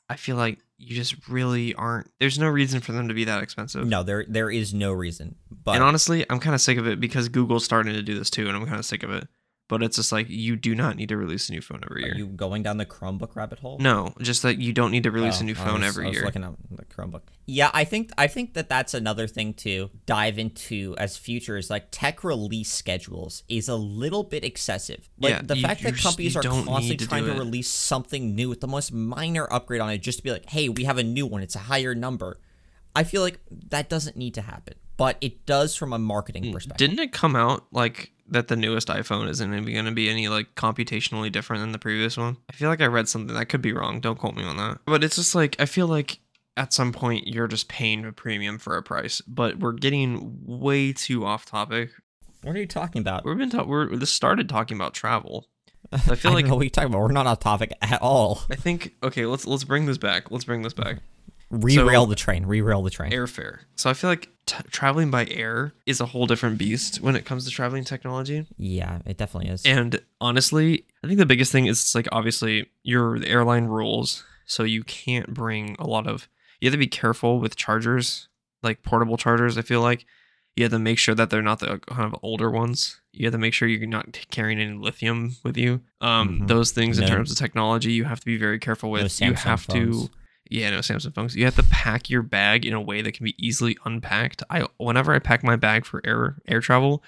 I 0.09 0.15
feel 0.15 0.35
like 0.35 0.59
you 0.83 0.95
just 0.95 1.27
really 1.27 1.73
aren't. 1.75 2.09
There's 2.19 2.39
no 2.39 2.47
reason 2.47 2.79
for 2.81 2.91
them 2.91 3.07
to 3.07 3.13
be 3.13 3.23
that 3.25 3.41
expensive. 3.41 3.85
No, 3.87 4.03
there 4.03 4.25
there 4.27 4.51
is 4.51 4.73
no 4.73 4.91
reason. 4.91 5.35
But 5.51 5.75
and 5.75 5.83
honestly, 5.83 6.25
I'm 6.29 6.39
kind 6.39 6.55
of 6.55 6.61
sick 6.61 6.77
of 6.77 6.87
it 6.87 6.99
because 6.99 7.29
Google's 7.29 7.65
starting 7.65 7.93
to 7.93 8.01
do 8.01 8.17
this 8.17 8.29
too, 8.29 8.47
and 8.47 8.55
I'm 8.55 8.65
kind 8.65 8.79
of 8.79 8.85
sick 8.85 9.03
of 9.03 9.11
it. 9.11 9.27
But 9.73 9.83
it's 9.83 9.95
just 9.95 10.11
like 10.11 10.29
you 10.29 10.55
do 10.55 10.75
not 10.75 10.95
need 10.97 11.09
to 11.09 11.17
release 11.17 11.49
a 11.49 11.51
new 11.51 11.61
phone 11.61 11.81
every 11.83 12.03
are 12.03 12.07
year. 12.07 12.15
you 12.15 12.27
going 12.27 12.61
down 12.61 12.77
the 12.77 12.85
Chromebook 12.85 13.35
rabbit 13.35 13.59
hole? 13.59 13.77
no, 13.79 14.13
just 14.21 14.43
that 14.43 14.59
you 14.59 14.71
don't 14.71 14.91
need 14.91 15.03
to 15.03 15.11
release 15.11 15.39
Oh, 15.39 15.41
a 15.41 15.45
new 15.45 15.55
phone 15.55 15.81
was- 15.81 15.89
every 15.89 16.05
I 16.05 16.09
was 16.09 16.15
year. 16.17 16.25
looking 16.25 16.43
at 16.43 16.53
the 16.71 16.85
Chromebook. 16.85 17.21
Yeah, 17.45 17.71
I 17.73 17.83
think 17.83 18.11
I 18.17 18.27
think 18.27 18.53
that 18.53 18.69
that's 18.69 18.93
another 18.93 19.27
thing 19.27 19.53
to 19.55 19.89
dive 20.05 20.37
into 20.39 20.95
as 20.97 21.17
futures. 21.17 21.69
Like 21.69 21.87
tech 21.91 22.23
release 22.23 22.71
schedules 22.71 23.43
is 23.49 23.67
a 23.67 23.75
little 23.75 24.23
bit 24.23 24.43
excessive. 24.43 25.09
Like 25.19 25.31
Yeah, 25.31 25.41
the 25.43 25.57
you- 25.57 25.61
fact 25.63 25.81
you 25.81 25.91
that 25.91 25.99
companies 25.99 26.35
are 26.37 26.41
constantly 26.43 26.95
to 26.97 27.07
trying 27.07 27.25
to 27.25 27.33
release 27.33 27.67
something 27.69 28.35
new 28.35 28.47
with 28.49 28.61
the 28.61 28.67
most 28.67 28.93
minor 28.93 29.51
upgrade 29.51 29.81
on 29.81 29.89
it, 29.89 29.97
just 29.97 30.19
to 30.19 30.23
be 30.23 30.31
like, 30.31 30.49
hey, 30.49 30.69
we 30.69 30.83
have 30.85 30.97
a 30.97 31.03
new 31.03 31.25
one. 31.25 31.41
It's 31.41 31.55
a 31.55 31.59
higher 31.73 31.93
number. 31.95 32.39
I 32.95 33.03
feel 33.03 33.21
like 33.23 33.39
that 33.69 33.89
doesn't 33.89 34.15
need 34.15 34.35
to 34.35 34.41
happen, 34.43 34.75
but 34.97 35.17
it 35.21 35.45
does 35.45 35.75
from 35.75 35.93
a 35.93 35.99
marketing 35.99 36.45
hmm. 36.45 36.51
perspective. 36.51 36.77
Didn't 36.77 36.99
it 36.99 37.11
come 37.11 37.35
out 37.35 37.65
like 37.71 38.11
that 38.27 38.47
the 38.47 38.55
newest 38.55 38.87
iPhone 38.87 39.29
isn't 39.29 39.51
going 39.51 39.85
to 39.85 39.91
be 39.91 40.09
any 40.09 40.27
like 40.27 40.55
computationally 40.55 41.31
different 41.31 41.61
than 41.61 41.71
the 41.71 41.79
previous 41.79 42.17
one? 42.17 42.37
I 42.49 42.53
feel 42.53 42.69
like 42.69 42.81
I 42.81 42.87
read 42.87 43.09
something 43.09 43.35
that 43.35 43.49
could 43.49 43.61
be 43.61 43.73
wrong. 43.73 43.99
Don't 43.99 44.17
quote 44.17 44.35
me 44.35 44.43
on 44.43 44.57
that. 44.57 44.79
But 44.85 45.03
it's 45.03 45.15
just 45.15 45.35
like 45.35 45.55
I 45.59 45.65
feel 45.65 45.87
like 45.87 46.19
at 46.55 46.73
some 46.73 46.91
point 46.91 47.27
you're 47.27 47.47
just 47.47 47.67
paying 47.67 48.05
a 48.05 48.11
premium 48.11 48.57
for 48.57 48.77
a 48.77 48.83
price. 48.83 49.21
But 49.21 49.59
we're 49.59 49.73
getting 49.73 50.39
way 50.45 50.93
too 50.93 51.25
off 51.25 51.45
topic. 51.45 51.91
What 52.43 52.55
are 52.55 52.59
you 52.59 52.67
talking 52.67 52.99
about? 53.01 53.25
We've 53.25 53.37
been 53.37 53.49
ta- 53.49 53.63
we're 53.63 53.95
this 53.95 54.11
started 54.11 54.49
talking 54.49 54.77
about 54.77 54.93
travel. 54.93 55.47
I 55.91 56.15
feel 56.15 56.31
I 56.31 56.35
like 56.35 56.47
what 56.47 56.61
you're 56.61 56.69
talking 56.69 56.89
about. 56.89 57.01
We're 57.01 57.11
not 57.11 57.27
off 57.27 57.39
topic 57.39 57.73
at 57.81 58.01
all. 58.01 58.41
I 58.49 58.55
think 58.55 58.93
okay, 59.03 59.25
let's 59.25 59.45
let's 59.45 59.63
bring 59.63 59.85
this 59.85 59.97
back. 59.97 60.31
Let's 60.31 60.45
bring 60.45 60.61
this 60.61 60.73
back. 60.73 60.97
Re-rail 61.61 62.05
the 62.05 62.15
train. 62.15 62.45
Re-rail 62.45 62.81
the 62.81 62.89
train. 62.89 63.11
Airfare. 63.11 63.59
So 63.75 63.89
I 63.89 63.93
feel 63.93 64.09
like 64.09 64.29
t- 64.45 64.63
traveling 64.71 65.11
by 65.11 65.25
air 65.27 65.73
is 65.85 65.99
a 66.01 66.05
whole 66.07 66.25
different 66.27 66.57
beast 66.57 67.01
when 67.01 67.15
it 67.15 67.25
comes 67.25 67.45
to 67.45 67.51
traveling 67.51 67.83
technology. 67.83 68.45
Yeah, 68.57 68.99
it 69.05 69.17
definitely 69.17 69.49
is. 69.51 69.63
And 69.65 70.01
honestly, 70.19 70.85
I 71.03 71.07
think 71.07 71.19
the 71.19 71.25
biggest 71.25 71.51
thing 71.51 71.67
is 71.67 71.93
like 71.93 72.07
obviously 72.11 72.69
your 72.83 73.19
the 73.19 73.27
airline 73.27 73.65
rules, 73.65 74.23
so 74.45 74.63
you 74.63 74.83
can't 74.83 75.33
bring 75.33 75.75
a 75.79 75.85
lot 75.87 76.07
of. 76.07 76.27
You 76.59 76.67
have 76.67 76.73
to 76.73 76.77
be 76.79 76.87
careful 76.87 77.39
with 77.39 77.55
chargers, 77.55 78.27
like 78.61 78.83
portable 78.83 79.17
chargers. 79.17 79.57
I 79.57 79.61
feel 79.61 79.81
like 79.81 80.05
you 80.55 80.63
have 80.63 80.71
to 80.71 80.79
make 80.79 80.97
sure 80.99 81.15
that 81.15 81.29
they're 81.29 81.41
not 81.41 81.59
the 81.59 81.79
kind 81.79 82.05
of 82.13 82.15
older 82.23 82.49
ones. 82.49 83.01
You 83.11 83.25
have 83.25 83.33
to 83.33 83.37
make 83.39 83.53
sure 83.53 83.67
you're 83.67 83.87
not 83.87 84.17
carrying 84.31 84.59
any 84.59 84.73
lithium 84.77 85.35
with 85.43 85.57
you. 85.57 85.81
Um, 85.99 86.41
Mhm. 86.41 86.47
those 86.47 86.71
things 86.71 86.97
in 86.99 87.07
terms 87.07 87.31
of 87.31 87.37
technology, 87.37 87.91
you 87.91 88.05
have 88.05 88.19
to 88.19 88.25
be 88.25 88.37
very 88.37 88.59
careful 88.59 88.89
with. 88.91 89.19
you 89.21 89.33
have 89.33 89.61
phones. 89.61 90.07
to. 90.07 90.11
Yeah, 90.49 90.69
no 90.69 90.79
Samsung 90.79 91.13
phones. 91.13 91.35
You 91.35 91.45
have 91.45 91.55
to 91.55 91.63
pack 91.63 92.09
your 92.09 92.21
bag 92.21 92.65
in 92.65 92.73
a 92.73 92.81
way 92.81 93.01
that 93.01 93.13
can 93.13 93.23
be 93.23 93.35
easily 93.37 93.77
unpacked. 93.85 94.43
I 94.49 94.65
whenever 94.77 95.13
I 95.13 95.19
pack 95.19 95.43
my 95.43 95.55
bag 95.55 95.85
for 95.85 96.01
air 96.05 96.37
air 96.47 96.61
travel, 96.61 97.03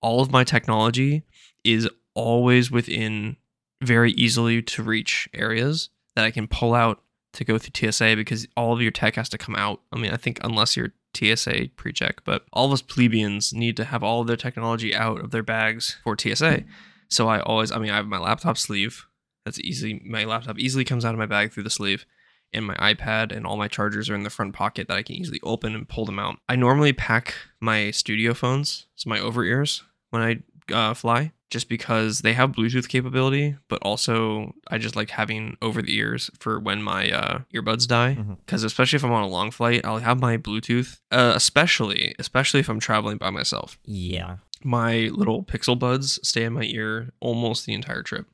all 0.00 0.20
of 0.20 0.30
my 0.30 0.44
technology 0.44 1.24
is 1.64 1.88
always 2.14 2.70
within 2.70 3.36
very 3.82 4.12
easily 4.12 4.62
to 4.62 4.82
reach 4.82 5.28
areas 5.34 5.90
that 6.14 6.24
I 6.24 6.30
can 6.30 6.46
pull 6.46 6.74
out 6.74 7.02
to 7.34 7.44
go 7.44 7.58
through 7.58 7.90
TSA 7.90 8.16
because 8.16 8.46
all 8.56 8.72
of 8.72 8.80
your 8.80 8.90
tech 8.90 9.16
has 9.16 9.28
to 9.30 9.38
come 9.38 9.54
out. 9.54 9.80
I 9.92 9.98
mean, 9.98 10.12
I 10.12 10.16
think 10.16 10.40
unless 10.42 10.76
you're 10.76 10.92
TSA 11.14 11.70
pre-check, 11.76 12.22
but 12.24 12.44
all 12.52 12.66
of 12.66 12.72
us 12.72 12.82
plebeians 12.82 13.52
need 13.52 13.76
to 13.76 13.84
have 13.84 14.02
all 14.02 14.20
of 14.20 14.26
their 14.26 14.36
technology 14.36 14.94
out 14.94 15.20
of 15.20 15.30
their 15.30 15.42
bags 15.42 15.98
for 16.02 16.16
TSA. 16.18 16.64
So 17.08 17.28
I 17.28 17.40
always, 17.40 17.70
I 17.70 17.78
mean, 17.78 17.90
I 17.90 17.96
have 17.96 18.06
my 18.06 18.18
laptop 18.18 18.58
sleeve. 18.58 19.06
That's 19.44 19.60
easily 19.60 20.02
my 20.04 20.24
laptop 20.24 20.58
easily 20.58 20.84
comes 20.84 21.04
out 21.04 21.14
of 21.14 21.18
my 21.18 21.26
bag 21.26 21.52
through 21.52 21.62
the 21.62 21.70
sleeve, 21.70 22.04
and 22.52 22.66
my 22.66 22.74
iPad 22.74 23.34
and 23.34 23.46
all 23.46 23.56
my 23.56 23.68
chargers 23.68 24.08
are 24.08 24.14
in 24.14 24.22
the 24.22 24.30
front 24.30 24.54
pocket 24.54 24.88
that 24.88 24.96
I 24.96 25.02
can 25.02 25.16
easily 25.16 25.40
open 25.42 25.74
and 25.74 25.88
pull 25.88 26.04
them 26.04 26.18
out. 26.18 26.38
I 26.48 26.56
normally 26.56 26.92
pack 26.92 27.34
my 27.60 27.90
studio 27.90 28.34
phones, 28.34 28.86
so 28.94 29.10
my 29.10 29.18
over 29.18 29.44
ears, 29.44 29.82
when 30.10 30.22
I 30.22 30.72
uh, 30.72 30.94
fly, 30.94 31.32
just 31.50 31.68
because 31.68 32.20
they 32.20 32.32
have 32.32 32.52
Bluetooth 32.52 32.88
capability, 32.88 33.56
but 33.68 33.80
also 33.82 34.54
I 34.68 34.78
just 34.78 34.96
like 34.96 35.10
having 35.10 35.56
over 35.62 35.80
the 35.80 35.96
ears 35.96 36.30
for 36.38 36.58
when 36.58 36.82
my 36.82 37.10
uh, 37.10 37.38
earbuds 37.54 37.86
die. 37.86 38.14
Because 38.44 38.64
especially 38.64 38.96
if 38.96 39.04
I'm 39.04 39.12
on 39.12 39.22
a 39.22 39.28
long 39.28 39.50
flight, 39.50 39.82
I'll 39.84 39.98
have 39.98 40.20
my 40.20 40.36
Bluetooth, 40.38 41.00
uh, 41.10 41.32
especially 41.34 42.14
especially 42.18 42.60
if 42.60 42.68
I'm 42.68 42.80
traveling 42.80 43.18
by 43.18 43.30
myself. 43.30 43.78
yeah. 43.84 44.36
My 44.64 45.10
little 45.12 45.44
Pixel 45.44 45.78
buds 45.78 46.18
stay 46.26 46.42
in 46.42 46.54
my 46.54 46.62
ear 46.64 47.10
almost 47.20 47.66
the 47.66 47.74
entire 47.74 48.02
trip. 48.02 48.26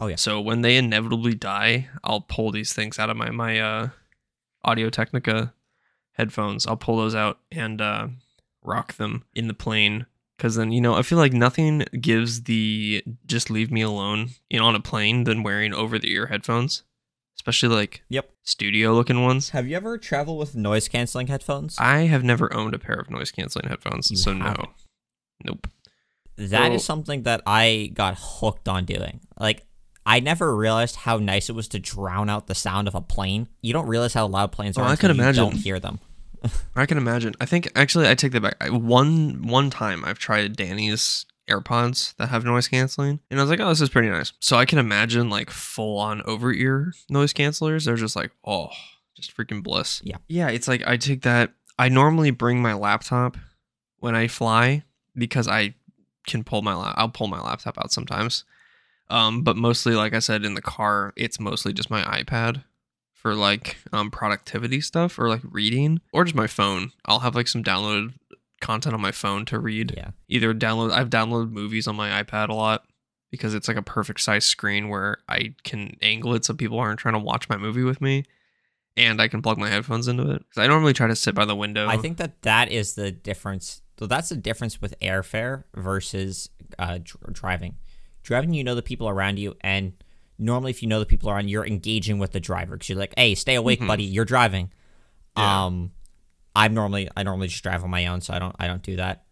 Oh, 0.00 0.06
yeah. 0.06 0.16
So 0.16 0.40
when 0.40 0.62
they 0.62 0.76
inevitably 0.76 1.34
die, 1.34 1.88
I'll 2.04 2.20
pull 2.20 2.52
these 2.52 2.72
things 2.72 2.98
out 2.98 3.10
of 3.10 3.16
my 3.16 3.30
my 3.30 3.58
uh, 3.60 3.88
Audio 4.64 4.90
Technica 4.90 5.52
headphones. 6.12 6.66
I'll 6.66 6.76
pull 6.76 6.96
those 6.98 7.14
out 7.14 7.38
and 7.50 7.80
uh, 7.80 8.08
rock 8.62 8.94
them 8.96 9.24
in 9.34 9.48
the 9.48 9.54
plane. 9.54 10.06
Because 10.36 10.54
then 10.54 10.70
you 10.70 10.80
know, 10.80 10.94
I 10.94 11.02
feel 11.02 11.18
like 11.18 11.32
nothing 11.32 11.84
gives 12.00 12.44
the 12.44 13.02
just 13.26 13.50
leave 13.50 13.72
me 13.72 13.82
alone 13.82 14.30
in 14.48 14.60
on 14.60 14.76
a 14.76 14.80
plane 14.80 15.24
than 15.24 15.42
wearing 15.42 15.74
over 15.74 15.98
the 15.98 16.12
ear 16.12 16.26
headphones, 16.26 16.84
especially 17.36 17.74
like 17.74 18.02
Yep. 18.08 18.30
studio 18.44 18.94
looking 18.94 19.24
ones. 19.24 19.50
Have 19.50 19.66
you 19.66 19.74
ever 19.76 19.98
traveled 19.98 20.38
with 20.38 20.54
noise 20.54 20.86
canceling 20.86 21.26
headphones? 21.26 21.76
I 21.80 22.02
have 22.02 22.22
never 22.22 22.54
owned 22.54 22.72
a 22.72 22.78
pair 22.78 22.94
of 23.00 23.10
noise 23.10 23.32
canceling 23.32 23.68
headphones, 23.68 24.12
You 24.12 24.16
so 24.16 24.32
no, 24.32 24.44
haven't. 24.44 24.68
nope. 25.44 25.66
That 26.36 26.70
is 26.70 26.82
So- 26.82 26.86
something 26.86 27.24
that 27.24 27.42
I 27.44 27.90
got 27.92 28.16
hooked 28.16 28.68
on 28.68 28.84
doing. 28.84 29.18
Like, 29.40 29.66
I 30.08 30.20
never 30.20 30.56
realized 30.56 30.96
how 30.96 31.18
nice 31.18 31.48
it 31.50 31.52
was 31.54 31.68
to 31.68 31.78
drown 31.78 32.30
out 32.30 32.46
the 32.46 32.54
sound 32.54 32.88
of 32.88 32.94
a 32.94 33.00
plane. 33.00 33.46
You 33.60 33.72
don't 33.74 33.86
realize 33.86 34.14
how 34.14 34.26
loud 34.26 34.52
planes 34.52 34.78
Oh, 34.78 34.82
are 34.82 34.86
I 34.88 34.92
until 34.92 35.10
can 35.10 35.16
you 35.16 35.22
imagine. 35.22 35.44
don't 35.44 35.56
hear 35.56 35.78
them. 35.78 36.00
I 36.76 36.86
can 36.86 36.96
imagine. 36.98 37.34
I 37.40 37.46
think 37.46 37.68
actually 37.76 38.08
I 38.08 38.14
take 38.14 38.32
that 38.32 38.40
back. 38.40 38.56
I, 38.60 38.70
one 38.70 39.46
one 39.46 39.70
time 39.70 40.04
I've 40.04 40.18
tried 40.18 40.56
Danny's 40.56 41.26
AirPods 41.50 42.14
that 42.16 42.28
have 42.28 42.44
noise 42.44 42.68
canceling, 42.68 43.20
and 43.30 43.38
I 43.40 43.42
was 43.42 43.50
like, 43.50 43.60
oh, 43.60 43.68
this 43.68 43.80
is 43.80 43.88
pretty 43.90 44.08
nice. 44.08 44.32
So 44.40 44.56
I 44.56 44.64
can 44.64 44.78
imagine 44.78 45.30
like 45.30 45.50
full 45.50 45.98
on 45.98 46.22
over 46.22 46.52
ear 46.52 46.92
noise 47.10 47.32
cancelers. 47.32 47.84
They're 47.84 47.96
just 47.96 48.16
like, 48.16 48.30
oh, 48.44 48.68
just 49.16 49.36
freaking 49.36 49.62
bliss. 49.62 50.00
Yeah. 50.04 50.16
yeah. 50.28 50.48
It's 50.48 50.68
like 50.68 50.86
I 50.86 50.96
take 50.96 51.22
that. 51.22 51.52
I 51.78 51.88
normally 51.88 52.30
bring 52.30 52.60
my 52.62 52.72
laptop 52.74 53.36
when 53.98 54.14
I 54.14 54.26
fly 54.28 54.84
because 55.16 55.48
I 55.48 55.74
can 56.26 56.44
pull 56.44 56.62
my 56.62 56.74
la- 56.74 56.94
I'll 56.96 57.08
pull 57.08 57.28
my 57.28 57.40
laptop 57.40 57.78
out 57.78 57.92
sometimes. 57.92 58.44
Um, 59.10 59.42
but 59.42 59.56
mostly, 59.56 59.94
like 59.94 60.14
I 60.14 60.18
said, 60.18 60.44
in 60.44 60.54
the 60.54 60.62
car, 60.62 61.12
it's 61.16 61.40
mostly 61.40 61.72
just 61.72 61.90
my 61.90 62.02
iPad 62.02 62.64
for 63.18 63.34
like 63.34 63.78
um 63.92 64.10
productivity 64.10 64.80
stuff 64.80 65.18
or 65.18 65.28
like 65.28 65.40
reading 65.42 66.00
or 66.12 66.24
just 66.24 66.36
my 66.36 66.46
phone. 66.46 66.92
I'll 67.04 67.18
have 67.20 67.34
like 67.34 67.48
some 67.48 67.64
downloaded 67.64 68.14
content 68.60 68.94
on 68.94 69.00
my 69.00 69.12
phone 69.12 69.44
to 69.46 69.58
read. 69.58 69.94
Yeah. 69.96 70.10
Either 70.28 70.54
download 70.54 70.92
I've 70.92 71.10
downloaded 71.10 71.50
movies 71.50 71.86
on 71.88 71.96
my 71.96 72.22
iPad 72.22 72.48
a 72.48 72.54
lot 72.54 72.84
because 73.30 73.54
it's 73.54 73.66
like 73.68 73.76
a 73.76 73.82
perfect 73.82 74.20
size 74.20 74.44
screen 74.44 74.88
where 74.88 75.18
I 75.28 75.54
can 75.64 75.96
angle 76.00 76.34
it 76.34 76.44
so 76.44 76.54
people 76.54 76.78
aren't 76.78 77.00
trying 77.00 77.14
to 77.14 77.20
watch 77.20 77.48
my 77.48 77.56
movie 77.56 77.82
with 77.82 78.00
me 78.00 78.24
and 78.96 79.20
I 79.20 79.28
can 79.28 79.42
plug 79.42 79.58
my 79.58 79.68
headphones 79.68 80.06
into 80.08 80.30
it. 80.30 80.44
Cuz 80.54 80.58
I 80.62 80.66
normally 80.68 80.92
try 80.92 81.08
to 81.08 81.16
sit 81.16 81.34
by 81.34 81.44
the 81.44 81.56
window. 81.56 81.88
I 81.88 81.96
think 81.96 82.18
that 82.18 82.42
that 82.42 82.70
is 82.70 82.94
the 82.94 83.10
difference. 83.10 83.82
So 83.98 84.06
that's 84.06 84.28
the 84.28 84.36
difference 84.36 84.80
with 84.80 84.94
airfare 85.00 85.64
versus 85.74 86.50
uh, 86.78 86.98
dr- 87.02 87.32
driving. 87.32 87.78
Driving, 88.28 88.52
you 88.52 88.62
know 88.62 88.74
the 88.74 88.82
people 88.82 89.08
around 89.08 89.38
you, 89.38 89.56
and 89.62 89.94
normally, 90.38 90.70
if 90.70 90.82
you 90.82 90.88
know 90.88 90.98
the 91.00 91.06
people 91.06 91.30
around, 91.30 91.48
you, 91.48 91.52
you're 91.54 91.66
engaging 91.66 92.18
with 92.18 92.32
the 92.32 92.40
driver 92.40 92.76
because 92.76 92.90
you're 92.90 92.98
like, 92.98 93.14
"Hey, 93.16 93.34
stay 93.34 93.54
awake, 93.54 93.80
Mhm. 93.80 93.86
buddy. 93.86 94.04
You're 94.04 94.26
driving." 94.26 94.70
Yeah. 95.36 95.64
Um, 95.64 95.92
I'm 96.54 96.74
normally 96.74 97.08
I 97.16 97.22
normally 97.22 97.48
just 97.48 97.62
drive 97.62 97.82
on 97.82 97.88
my 97.90 98.06
own, 98.06 98.20
so 98.20 98.34
I 98.34 98.38
don't 98.38 98.54
I 98.58 98.66
don't 98.66 98.82
do 98.82 98.96
that. 98.96 99.24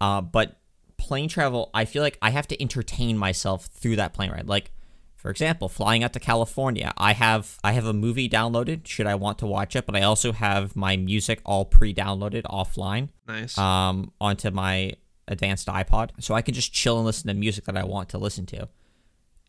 Uh, 0.00 0.22
but 0.22 0.58
plane 0.96 1.28
travel, 1.28 1.68
I 1.74 1.84
feel 1.84 2.02
like 2.02 2.16
I 2.22 2.30
have 2.30 2.48
to 2.48 2.62
entertain 2.62 3.18
myself 3.18 3.66
through 3.66 3.96
that 3.96 4.14
plane 4.14 4.30
ride. 4.30 4.48
Like, 4.48 4.72
for 5.16 5.30
example, 5.30 5.68
flying 5.68 6.02
out 6.02 6.14
to 6.14 6.20
California, 6.20 6.94
I 6.96 7.12
have 7.12 7.58
I 7.62 7.72
have 7.72 7.84
a 7.84 7.92
movie 7.92 8.26
downloaded 8.28 8.86
should 8.86 9.06
I 9.06 9.16
want 9.16 9.36
to 9.40 9.46
watch 9.46 9.76
it, 9.76 9.84
but 9.84 9.94
I 9.94 10.00
also 10.02 10.32
have 10.32 10.74
my 10.74 10.96
music 10.96 11.42
all 11.44 11.66
pre-downloaded 11.66 12.44
offline 12.44 13.10
nice. 13.28 13.58
um, 13.58 14.12
onto 14.18 14.50
my 14.50 14.94
advanced 15.30 15.66
iPod, 15.68 16.10
so 16.20 16.34
I 16.34 16.42
can 16.42 16.52
just 16.52 16.72
chill 16.72 16.96
and 16.98 17.06
listen 17.06 17.28
to 17.28 17.34
music 17.34 17.64
that 17.64 17.76
I 17.76 17.84
want 17.84 18.10
to 18.10 18.18
listen 18.18 18.44
to. 18.46 18.68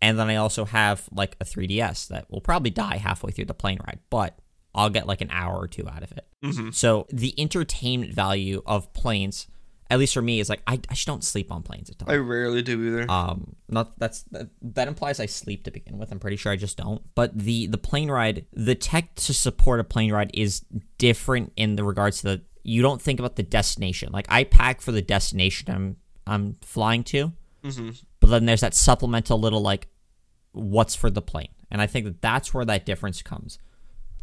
And 0.01 0.17
then 0.17 0.29
I 0.29 0.37
also 0.37 0.65
have 0.65 1.09
like 1.11 1.35
a 1.41 1.45
3DS 1.45 2.07
that 2.07 2.31
will 2.31 2.41
probably 2.41 2.69
die 2.71 2.97
halfway 2.97 3.31
through 3.31 3.45
the 3.45 3.53
plane 3.53 3.79
ride, 3.85 3.99
but 4.09 4.39
I'll 4.73 4.89
get 4.89 5.05
like 5.05 5.21
an 5.21 5.29
hour 5.31 5.57
or 5.59 5.67
two 5.67 5.87
out 5.89 6.01
of 6.03 6.11
it. 6.13 6.25
Mhm. 6.43 6.73
So 6.73 7.05
the 7.11 7.33
entertainment 7.39 8.13
value 8.13 8.63
of 8.65 8.91
planes, 8.93 9.47
at 9.91 9.99
least 9.99 10.13
for 10.13 10.21
me, 10.21 10.39
is 10.39 10.49
like 10.49 10.63
I, 10.65 10.75
I 10.89 10.93
just 10.93 11.05
don't 11.05 11.23
sleep 11.23 11.51
on 11.51 11.61
planes 11.61 11.89
at 11.89 12.01
all. 12.01 12.11
I 12.11 12.15
rarely 12.15 12.61
do 12.63 12.81
either. 12.83 13.11
Um, 13.11 13.57
not 13.67 13.99
that's 13.99 14.23
that, 14.31 14.49
that 14.61 14.87
implies 14.87 15.19
I 15.19 15.25
sleep 15.27 15.65
to 15.65 15.71
begin 15.71 15.97
with. 15.99 16.11
I'm 16.11 16.19
pretty 16.19 16.37
sure 16.37 16.51
I 16.51 16.55
just 16.55 16.77
don't. 16.77 17.01
But 17.13 17.37
the 17.37 17.67
the 17.67 17.77
plane 17.77 18.09
ride, 18.09 18.45
the 18.53 18.73
tech 18.75 19.13
to 19.15 19.33
support 19.33 19.79
a 19.79 19.83
plane 19.83 20.11
ride 20.11 20.31
is 20.33 20.63
different 20.97 21.51
in 21.55 21.75
the 21.75 21.83
regards 21.83 22.21
to 22.21 22.27
the. 22.27 22.41
You 22.63 22.81
don't 22.81 23.01
think 23.01 23.19
about 23.19 23.35
the 23.35 23.43
destination. 23.43 24.11
Like 24.11 24.25
I 24.29 24.43
pack 24.43 24.81
for 24.81 24.91
the 24.91 25.01
destination 25.01 25.71
I'm 25.73 25.97
I'm 26.27 26.55
flying 26.61 27.03
to, 27.05 27.33
Mhm. 27.63 28.01
but 28.19 28.27
then 28.27 28.45
there's 28.45 28.61
that 28.61 28.73
supplemental 28.75 29.39
little 29.39 29.61
like, 29.61 29.87
what's 30.51 30.95
for 30.95 31.09
the 31.09 31.21
plane, 31.21 31.49
and 31.69 31.81
I 31.81 31.87
think 31.87 32.05
that 32.05 32.21
that's 32.21 32.53
where 32.53 32.65
that 32.65 32.85
difference 32.85 33.21
comes. 33.21 33.57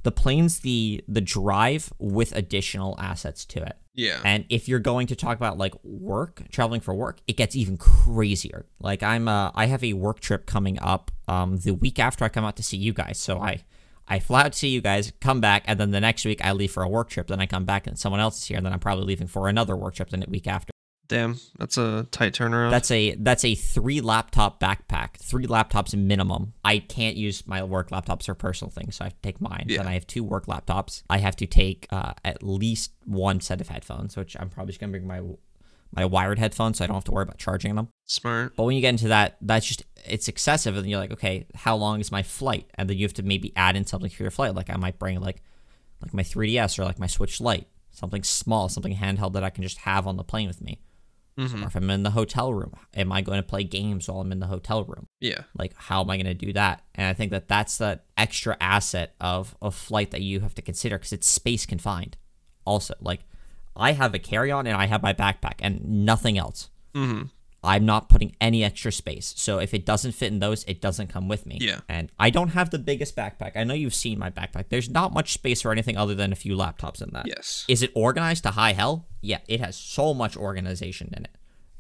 The 0.05 0.12
plane's 0.12 0.61
the 0.61 1.03
the 1.09 1.20
drive 1.20 1.92
with 1.98 2.33
additional 2.37 2.94
assets 3.01 3.44
to 3.46 3.62
it. 3.62 3.77
Yeah. 3.94 4.20
And 4.24 4.44
if 4.48 4.68
you're 4.68 4.79
going 4.79 5.09
to 5.09 5.16
talk 5.16 5.37
about 5.37 5.59
like 5.59 5.74
work, 5.83 6.44
traveling 6.53 6.81
for 6.81 6.94
work, 6.94 7.20
it 7.27 7.37
gets 7.37 7.57
even 7.57 7.77
crazier. 7.77 8.66
Like 8.79 9.03
I'm 9.03 9.27
uh 9.27 9.50
I 9.56 9.67
have 9.67 9.83
a 9.83 9.94
work 9.94 10.21
trip 10.21 10.46
coming 10.46 10.79
up 10.81 11.10
um 11.27 11.56
the 11.56 11.73
week 11.75 11.98
after 11.98 12.25
I 12.25 12.29
come 12.29 12.44
out 12.44 12.56
to 12.58 12.63
see 12.63 12.77
you 12.77 12.92
guys. 12.92 13.19
So 13.19 13.40
I 13.40 13.65
I 14.09 14.19
fly 14.19 14.42
out 14.44 14.52
to 14.52 14.59
see 14.59 14.69
you 14.69 14.81
guys, 14.81 15.13
come 15.21 15.40
back, 15.40 15.65
and 15.67 15.79
then 15.79 15.90
the 15.90 16.00
next 16.00 16.25
week 16.25 16.44
I 16.44 16.52
leave 16.52 16.73
for 16.73 16.83
a 16.83 16.88
work 16.88 17.11
trip, 17.11 17.29
then 17.29 17.40
I 17.40 17.46
come 17.46 17.65
back 17.65 17.87
and 17.87 17.98
someone 17.98 18.21
else 18.21 18.38
is 18.38 18.44
here, 18.46 18.56
and 18.56 18.65
then 18.67 18.73
I'm 18.73 18.81
probably 18.81 19.04
leaving 19.04 19.27
for 19.27 19.48
another 19.48 19.77
work 19.77 19.94
trip 19.94 20.11
the 20.11 20.25
week 20.29 20.46
after. 20.46 20.71
Damn, 21.09 21.40
that's 21.59 21.79
a 21.79 22.06
tight 22.11 22.35
turnaround. 22.35 22.71
That's 22.71 22.90
a 22.90 23.15
that's 23.15 23.42
a 23.42 23.54
three 23.54 24.02
laptop 24.02 24.61
backpack, 24.61 25.17
three 25.17 25.46
laptops 25.46 25.94
minimum. 25.94 26.52
I 26.63 26.81
can't 26.81 27.17
use 27.17 27.46
my 27.46 27.63
work 27.63 27.90
laptops 27.90 28.27
for 28.27 28.35
personal 28.35 28.71
things, 28.71 28.96
so 28.96 29.04
I 29.04 29.06
have 29.06 29.15
to 29.15 29.23
take 29.23 29.40
mine. 29.40 29.65
Yeah. 29.69 29.79
Then 29.79 29.88
I 29.88 29.94
have 29.94 30.06
two 30.06 30.23
work 30.23 30.46
laptops. 30.46 31.02
I 31.09 31.19
have 31.19 31.35
to 31.37 31.46
take 31.46 31.87
uh, 31.90 32.13
at 32.27 32.42
least 32.42 32.92
one 33.06 33.40
set 33.40 33.63
of 33.63 33.69
headphones, 33.69 34.19
which 34.19 34.37
I'm 34.38 34.50
probably 34.50 34.73
just 34.73 34.81
gonna 34.81 34.92
bring 34.92 35.06
my 35.06 35.23
my 35.92 36.04
wired 36.04 36.38
headphones, 36.38 36.77
so 36.77 36.85
I 36.85 36.87
don't 36.87 36.96
have 36.96 37.04
to 37.04 37.13
worry 37.13 37.23
about 37.23 37.38
charging 37.38 37.75
them. 37.75 37.88
smart. 38.04 38.54
But 38.56 38.65
when 38.65 38.77
you 38.77 38.83
get 38.83 38.90
into 38.90 39.09
that, 39.09 39.38
that's 39.40 39.65
just 39.65 39.83
it's 40.07 40.29
excessive, 40.29 40.77
and 40.77 40.88
you're 40.88 40.99
like, 40.99 41.13
okay, 41.13 41.46
how 41.55 41.77
long 41.77 42.01
is 42.01 42.13
my 42.13 42.23
flight? 42.23 42.69
And 42.75 42.88
then 42.88 42.96
you 42.96 43.05
have 43.05 43.15
to 43.15 43.23
maybe 43.23 43.53
add 43.57 43.77
in 43.77 43.85
something 43.87 44.11
for 44.11 44.23
your 44.23 44.31
flight. 44.31 44.55
Like 44.55 44.71
I 44.71 44.77
might 44.77 44.99
bring 44.99 45.21
like 45.21 45.42
like 46.03 46.15
my 46.15 46.23
3ds 46.23 46.79
or 46.79 46.85
like 46.85 46.99
my 46.99 47.07
Switch 47.09 47.40
Lite, 47.40 47.67
something 47.90 48.23
small, 48.23 48.69
something 48.69 48.94
handheld 48.94 49.33
that 49.33 49.42
I 49.44 49.51
can 49.51 49.63
just 49.65 49.79
have 49.79 50.07
on 50.07 50.17
the 50.17 50.25
plane 50.25 50.46
with 50.46 50.61
me. 50.61 50.81
Mhm. 51.37 51.63
Or 51.63 51.67
if 51.67 51.77
I'm 51.77 51.90
in 51.90 52.03
the 52.03 52.11
hotel 52.11 52.53
room, 52.53 52.73
am 52.94 53.13
I 53.13 53.21
going 53.21 53.38
to 53.38 53.46
play 53.46 53.63
games 53.65 54.09
while 54.09 54.21
I'm 54.21 54.33
in 54.33 54.40
the 54.40 54.46
hotel 54.49 54.85
room? 54.85 55.07
Yeah. 55.21 55.42
Like, 55.57 55.73
how 55.77 56.01
am 56.03 56.11
I 56.11 56.17
going 56.17 56.27
to 56.27 56.35
do 56.35 56.53
that? 56.53 56.83
And 56.96 57.07
I 57.07 57.15
think 57.15 57.31
that 57.31 57.46
that's 57.46 57.79
that 57.79 58.05
extra 58.17 58.57
asset 58.61 59.15
of 59.21 59.57
a 59.63 59.71
flight 59.71 60.11
that 60.11 60.21
you 60.21 60.40
have 60.40 60.55
to 60.57 60.63
consider 60.63 60.99
because 60.99 61.13
it's 61.13 61.29
space 61.29 61.65
confined. 61.65 62.17
Also, 62.65 62.94
like, 63.01 63.21
I 63.77 63.92
have 63.92 64.15
a 64.15 64.19
carry 64.19 64.51
on 64.51 64.67
and 64.67 64.77
I 64.77 64.87
have 64.87 65.03
my 65.03 65.13
backpack 65.15 65.55
and 65.61 66.05
nothing 66.05 66.37
else. 66.38 66.71
hmm 66.94 67.23
I'm 67.63 67.85
not 67.85 68.09
putting 68.09 68.37
any 68.40 68.63
extra 68.63 68.92
space. 68.92 69.35
So 69.37 69.59
if 69.59 69.75
it 69.75 69.85
doesn't 69.85 70.13
fit 70.13 70.33
in 70.33 70.38
those, 70.38 70.65
it 70.65 70.81
doesn't 70.81 71.09
come 71.09 71.27
with 71.27 71.44
me. 71.44 71.59
Yeah. 71.61 71.81
And 71.88 72.11
I 72.19 72.31
don't 72.31 72.50
have 72.50 72.71
the 72.71 72.79
biggest 72.79 73.17
backpack. 73.17 73.52
I 73.56 73.65
know 73.65 73.75
you've 73.75 73.94
seen 73.94 74.19
my 74.19 74.31
backpack. 74.31 74.67
There's 74.69 74.88
not 74.88 75.13
much 75.13 75.33
space 75.33 75.63
for 75.63 75.73
anything 75.73 75.96
other 75.96 76.15
than 76.15 76.33
a 76.33 76.37
few 76.37 76.56
laptops 76.56 77.02
in 77.02 77.11
that. 77.15 77.27
Yes. 77.27 77.65
Is 77.69 77.83
it 77.83 77.90
organized 77.94 78.44
to 78.44 78.50
high 78.50 78.73
hell? 78.73 79.06
Yeah, 79.21 79.40
it 79.48 79.61
has 79.61 79.77
so 79.77 80.15
much 80.15 80.37
organization 80.37 81.13
in 81.17 81.25
it. 81.25 81.37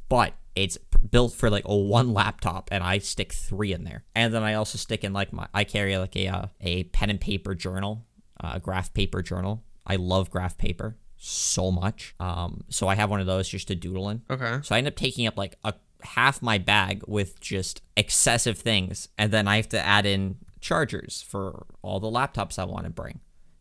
But 0.08 0.34
it's 0.56 0.78
built 1.10 1.34
for 1.34 1.48
like 1.48 1.64
a 1.66 1.76
one 1.76 2.12
laptop 2.12 2.68
and 2.72 2.82
I 2.82 2.98
stick 2.98 3.32
3 3.32 3.72
in 3.72 3.84
there. 3.84 4.04
And 4.16 4.34
then 4.34 4.42
I 4.42 4.54
also 4.54 4.78
stick 4.78 5.04
in 5.04 5.12
like 5.12 5.32
my 5.32 5.46
I 5.54 5.62
carry 5.62 5.96
like 5.96 6.16
a 6.16 6.26
uh, 6.26 6.46
a 6.60 6.84
pen 6.84 7.10
and 7.10 7.20
paper 7.20 7.54
journal, 7.54 8.04
uh, 8.42 8.52
a 8.54 8.60
graph 8.60 8.92
paper 8.94 9.22
journal. 9.22 9.62
I 9.86 9.96
love 9.96 10.30
graph 10.30 10.58
paper 10.58 10.96
so 11.18 11.70
much. 11.70 12.14
Um 12.20 12.64
so 12.68 12.88
I 12.88 12.94
have 12.94 13.10
one 13.10 13.20
of 13.20 13.26
those 13.26 13.48
just 13.48 13.68
to 13.68 13.74
doodle 13.74 14.08
in. 14.08 14.22
Okay. 14.30 14.60
So 14.62 14.74
I 14.74 14.78
end 14.78 14.86
up 14.88 14.96
taking 14.96 15.26
up 15.26 15.36
like 15.36 15.56
a 15.64 15.74
half 16.02 16.40
my 16.40 16.58
bag 16.58 17.02
with 17.08 17.40
just 17.40 17.82
excessive 17.96 18.56
things, 18.58 19.08
and 19.18 19.32
then 19.32 19.48
I 19.48 19.56
have 19.56 19.68
to 19.70 19.84
add 19.84 20.06
in 20.06 20.36
chargers 20.60 21.22
for 21.22 21.66
all 21.82 21.98
the 22.00 22.10
laptops 22.10 22.58
I 22.58 22.64
want 22.64 22.84
to 22.84 22.90
bring. 22.90 23.20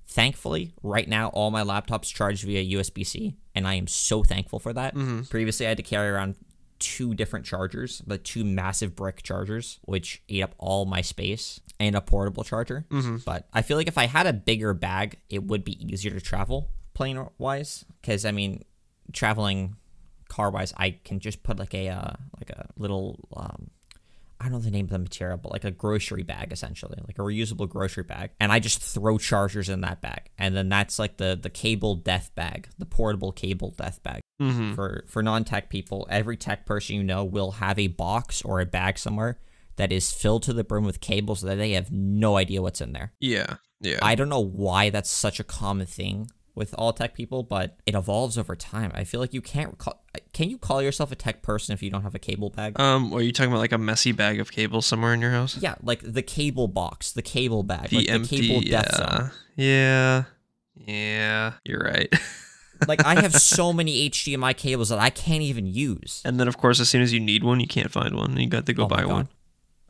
Thankfully, 0.09 0.73
right 0.83 1.07
now 1.07 1.29
all 1.29 1.51
my 1.51 1.63
laptops 1.63 2.13
charge 2.13 2.43
via 2.43 2.77
USB 2.77 3.05
C, 3.05 3.35
and 3.55 3.67
I 3.67 3.73
am 3.73 3.87
so 3.87 4.23
thankful 4.23 4.59
for 4.59 4.71
that. 4.73 4.93
Previously, 5.29 5.65
I 5.65 5.69
had 5.69 5.77
to 5.77 5.83
carry 5.83 6.09
around 6.09 6.35
two 6.79 7.15
different 7.15 7.43
chargers, 7.45 8.03
the 8.05 8.17
two 8.19 8.43
massive 8.45 8.95
brick 8.95 9.23
chargers, 9.23 9.79
which 9.83 10.21
ate 10.29 10.43
up 10.43 10.53
all 10.59 10.85
my 10.85 11.01
space, 11.01 11.59
and 11.79 11.95
a 11.95 12.01
portable 12.01 12.43
charger. 12.43 12.85
But 13.25 13.47
I 13.51 13.63
feel 13.63 13.77
like 13.77 13.87
if 13.87 13.97
I 13.97 14.05
had 14.05 14.27
a 14.27 14.33
bigger 14.33 14.73
bag, 14.75 15.17
it 15.29 15.43
would 15.43 15.63
be 15.63 15.83
easier 15.83 16.11
to 16.11 16.21
travel 16.21 16.69
plane 16.97 17.23
wise. 17.37 17.85
Because 18.01 18.25
I 18.25 18.31
mean, 18.31 18.65
traveling 19.13 19.75
car 20.27 20.49
wise, 20.49 20.73
I 20.75 20.91
can 21.03 21.19
just 21.19 21.43
put 21.43 21.59
like 21.59 21.73
a 21.73 21.89
uh, 21.89 22.13
like 22.39 22.49
a 22.49 22.67
little 22.75 23.19
um, 23.35 23.69
I 24.39 24.45
don't 24.45 24.53
know 24.53 24.59
the 24.59 24.71
name 24.71 24.85
of 24.85 24.91
the 24.91 24.99
material, 24.99 25.37
but 25.37 25.51
like 25.51 25.63
a 25.63 25.71
grocery 25.71 26.23
bag 26.23 26.51
essentially, 26.51 26.97
like 27.07 27.19
a 27.19 27.21
reusable 27.21 27.69
grocery 27.69 28.03
bag, 28.03 28.31
and 28.39 28.51
I 28.51 28.59
just 28.59 28.81
throw 28.81 29.17
chargers 29.19 29.69
in 29.69 29.81
that 29.81 30.01
bag, 30.01 30.31
and 30.37 30.55
then 30.55 30.69
that's 30.69 30.97
like 30.97 31.17
the 31.17 31.39
the 31.41 31.51
cable 31.51 31.95
death 31.95 32.31
bag, 32.35 32.67
the 32.79 32.85
portable 32.85 33.31
cable 33.31 33.75
death 33.77 34.01
bag. 34.01 34.21
hmm 34.39 34.73
For 34.73 35.05
for 35.07 35.21
non 35.21 35.43
tech 35.43 35.69
people, 35.69 36.07
every 36.09 36.35
tech 36.35 36.65
person 36.65 36.95
you 36.95 37.03
know 37.03 37.23
will 37.23 37.51
have 37.53 37.77
a 37.77 37.87
box 37.87 38.41
or 38.41 38.59
a 38.59 38.65
bag 38.65 38.97
somewhere 38.97 39.39
that 39.75 39.91
is 39.91 40.11
filled 40.11 40.41
to 40.43 40.53
the 40.53 40.63
brim 40.63 40.83
with 40.83 40.99
cables 40.99 41.41
that 41.41 41.55
they 41.57 41.73
have 41.73 41.91
no 41.91 42.37
idea 42.37 42.63
what's 42.63 42.81
in 42.81 42.93
there. 42.93 43.13
Yeah. 43.19 43.57
Yeah. 43.79 43.99
I 44.01 44.15
don't 44.15 44.29
know 44.29 44.43
why 44.43 44.89
that's 44.89 45.11
such 45.11 45.39
a 45.39 45.43
common 45.43 45.85
thing 45.85 46.31
with 46.57 46.73
all 46.77 46.91
tech 46.91 47.13
people, 47.13 47.43
but 47.43 47.77
it 47.85 47.95
evolves 47.95 48.37
over 48.37 48.55
time. 48.55 48.91
I 48.93 49.03
feel 49.05 49.19
like 49.21 49.33
you 49.33 49.41
can't 49.41 49.77
call, 49.77 50.03
can 50.33 50.49
you 50.49 50.57
call 50.57 50.81
yourself 50.81 51.11
a 51.11 51.15
tech 51.15 51.41
person 51.41 51.73
if 51.73 51.81
you 51.83 51.89
don't 51.89 52.01
have 52.01 52.15
a 52.15 52.19
cable 52.19 52.49
bag? 52.49 52.77
um, 52.79 53.13
are 53.13 53.21
you 53.21 53.31
talking 53.31 53.51
about 53.51 53.59
like 53.61 53.71
a 53.71 53.77
messy 53.77 54.11
bag 54.11 54.39
of 54.41 54.51
cables 54.51 54.85
somewhere 54.85 55.13
in 55.13 55.21
your 55.21 55.31
house? 55.31 55.55
yeah, 55.57 55.75
like 55.83 56.01
the 56.03 56.21
cable 56.23 56.67
box, 56.67 57.11
the 57.13 57.21
cable 57.21 57.63
bag, 57.63 57.89
The 57.89 57.97
like 57.97 58.09
empty. 58.09 58.41
the 58.41 58.47
cable 58.47 58.61
death 58.69 58.95
zone. 58.97 59.31
yeah. 59.55 60.23
Yeah. 60.75 60.93
Yeah. 60.93 61.53
You're 61.63 61.79
right. 61.81 62.11
Like 62.87 63.03
I 63.03 63.19
have 63.19 63.33
so 63.33 63.73
many 63.73 64.07
HDMI 64.07 64.55
cables 64.55 64.89
that 64.89 64.99
I 64.99 65.09
can't 65.09 65.41
even 65.41 65.65
use. 65.65 66.21
and 66.23 66.39
then 66.39 66.47
of 66.47 66.57
course, 66.59 66.79
as 66.79 66.87
soon 66.87 67.01
as 67.01 67.11
you 67.11 67.19
need 67.19 67.43
one, 67.43 67.59
you 67.59 67.65
can't 67.67 67.89
find 67.91 68.15
one. 68.15 68.33
and 68.33 68.39
You 68.39 68.47
got 68.47 68.67
to 68.67 68.73
go 68.73 68.83
Oh 68.83 68.87
buy 68.87 69.03
one. 69.03 69.29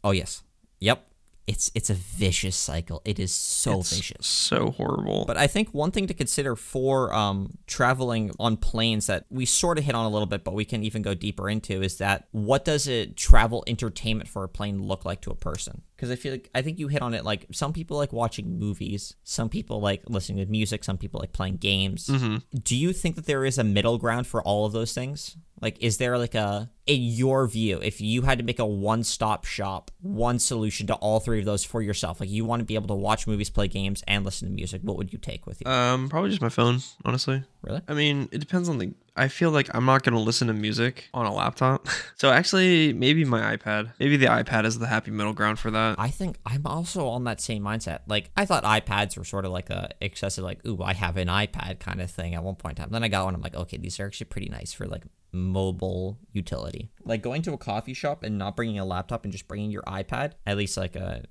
Oh 0.05 0.11
yes. 0.11 0.41
Yep. 0.80 1.05
It's 1.47 1.71
it's 1.73 1.89
a 1.89 1.93
vicious 1.93 2.57
cycle. 2.57 3.01
It 3.05 3.19
is 3.19 3.31
so 3.31 3.79
It's 3.79 3.95
vicious. 3.95 4.27
So 4.27 4.71
horrible. 4.71 5.23
But 5.25 5.37
I 5.37 5.47
think 5.47 5.73
one 5.73 5.91
thing 5.91 6.05
to 6.07 6.13
consider 6.13 6.57
for 6.57 7.13
um, 7.13 7.57
traveling 7.67 8.31
on 8.37 8.57
planes 8.57 9.07
that 9.07 9.25
we 9.29 9.45
sort 9.45 9.77
of 9.77 9.85
hit 9.85 9.95
on 9.95 10.05
a 10.05 10.09
little 10.09 10.25
bit, 10.25 10.43
but 10.43 10.53
we 10.53 10.65
can 10.65 10.83
even 10.83 11.01
go 11.01 11.13
deeper 11.13 11.49
into 11.49 11.81
is 11.81 11.99
that 11.99 12.27
what 12.31 12.65
does 12.65 12.87
a 12.89 13.05
travel 13.07 13.63
entertainment 13.65 14.27
for 14.27 14.43
a 14.43 14.49
plane 14.49 14.83
look 14.83 15.05
like 15.05 15.21
to 15.21 15.31
a 15.31 15.35
person? 15.35 15.83
Because 15.97 16.11
I 16.11 16.15
feel 16.15 16.31
like 16.31 16.49
I 16.55 16.61
think 16.61 16.77
you 16.77 16.87
hit 16.87 17.01
on 17.01 17.13
it. 17.15 17.25
Like 17.25 17.47
some 17.51 17.73
people 17.73 17.97
like 17.97 18.13
watching 18.13 18.59
movies, 18.59 19.15
some 19.23 19.49
people 19.49 19.81
like 19.81 20.03
listening 20.07 20.45
to 20.45 20.49
music, 20.49 20.83
some 20.83 20.97
people 20.97 21.19
like 21.19 21.33
playing 21.33 21.57
games. 21.57 22.07
hmm 22.07 22.37
Do 22.53 22.75
you 22.77 22.93
think 22.93 23.15
that 23.15 23.25
there 23.25 23.43
is 23.43 23.57
a 23.57 23.63
middle 23.63 23.97
ground 23.97 24.27
for 24.27 24.41
all 24.43 24.65
of 24.67 24.73
those 24.73 24.93
things? 24.93 25.35
Like, 25.59 25.81
is 25.81 25.97
there 25.97 26.19
like 26.19 26.35
a, 26.35 26.69
in 26.85 27.01
your 27.01 27.47
view, 27.47 27.79
if 27.81 27.99
you 27.99 28.21
had 28.21 28.37
to 28.37 28.43
make 28.43 28.59
a 28.59 28.65
one 28.65 29.03
stop 29.03 29.43
shop, 29.43 29.89
one 30.01 30.37
solution 30.37 30.85
to 30.85 30.93
all 30.93 31.19
three 31.19 31.39
of 31.39 31.45
those 31.45 31.63
for 31.63 31.81
yourself, 31.81 32.19
like 32.19 32.29
you 32.29 32.45
want 32.45 32.59
to 32.59 32.63
be 32.63 32.75
able 32.75 32.89
to 32.89 32.93
watch 32.93 33.25
movies, 33.25 33.49
play 33.49 33.67
games, 33.67 34.03
and 34.07 34.23
listen 34.23 34.47
to 34.47 34.53
music, 34.53 34.81
what 34.83 34.97
would 34.97 35.11
you 35.11 35.17
take 35.17 35.47
with 35.47 35.59
you? 35.65 35.71
Um, 35.71 36.09
probably 36.09 36.29
just 36.29 36.43
my 36.43 36.49
phone, 36.49 36.81
honestly. 37.05 37.43
really? 37.63 37.81
I 37.87 37.93
mean, 37.95 38.29
it 38.31 38.37
depends 38.37 38.69
on 38.69 38.77
the. 38.77 38.93
I 39.18 39.28
feel 39.28 39.51
like 39.51 39.74
I'm 39.74 39.86
not 39.86 40.03
gonna 40.03 40.20
listen 40.20 40.47
to 40.47 40.53
music 40.53 41.09
on 41.13 41.26
a 41.26 41.34
laptop. 41.34 41.88
so 42.15 42.32
actually, 42.32 42.93
maybe 42.93 43.26
my 43.26 43.57
iPad. 43.57 43.91
Maybe 43.99 44.18
the 44.18 44.28
iPad 44.28 44.65
is 44.65 44.80
the 44.80 44.88
happy 44.88 45.11
middle 45.11 45.34
ground 45.34 45.59
for 45.59 45.72
that. 45.72 45.95
I 45.99 46.09
think 46.09 46.38
I'm 46.45 46.65
also 46.65 47.07
on 47.07 47.24
that 47.26 47.41
same 47.41 47.63
mindset. 47.63 47.99
Like, 48.07 48.30
I 48.38 48.45
thought 48.45 48.63
iPads 48.63 49.18
were 49.18 49.24
sort 49.24 49.45
of 49.45 49.51
like 49.51 49.70
a 49.70 49.89
excessive, 50.01 50.43
like, 50.43 50.65
ooh, 50.65 50.82
I 50.82 50.93
have 50.93 51.18
an 51.18 51.28
iPad 51.28 51.80
kind 51.80 52.01
of 52.01 52.09
thing 52.11 52.36
at 52.36 52.43
one 52.43 52.55
point 52.55 52.78
in 52.78 52.84
time. 52.84 52.91
Then 52.91 53.03
I 53.03 53.07
got 53.07 53.26
one. 53.26 53.36
I'm 53.36 53.41
like, 53.41 53.55
okay, 53.55 53.78
these 53.78 53.99
are 53.99 54.05
actually 54.05 54.28
pretty 54.28 54.49
nice 54.49 54.74
for 54.74 54.86
like 54.86 55.03
mobile 55.32 56.18
utility. 56.32 56.89
Like 57.03 57.22
going 57.22 57.41
to 57.43 57.53
a 57.53 57.57
coffee 57.57 57.93
shop 57.93 58.24
and 58.24 58.38
not 58.38 58.55
bringing 58.55 58.80
a 58.80 58.86
laptop 58.86 59.24
and 59.24 59.32
just 59.32 59.47
bringing 59.47 59.72
your 59.72 59.84
iPad, 59.84 60.34
at 60.45 60.57
least 60.57 60.78
like 60.78 60.95
a 60.95 61.24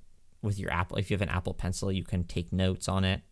with 0.42 0.58
your 0.58 0.72
Apple. 0.72 0.96
If 0.96 1.10
you 1.10 1.14
have 1.14 1.22
an 1.22 1.28
Apple 1.28 1.54
Pencil, 1.54 1.90
you 1.92 2.04
can 2.04 2.24
take 2.24 2.52
notes 2.52 2.88
on 2.88 3.04
it. 3.04 3.22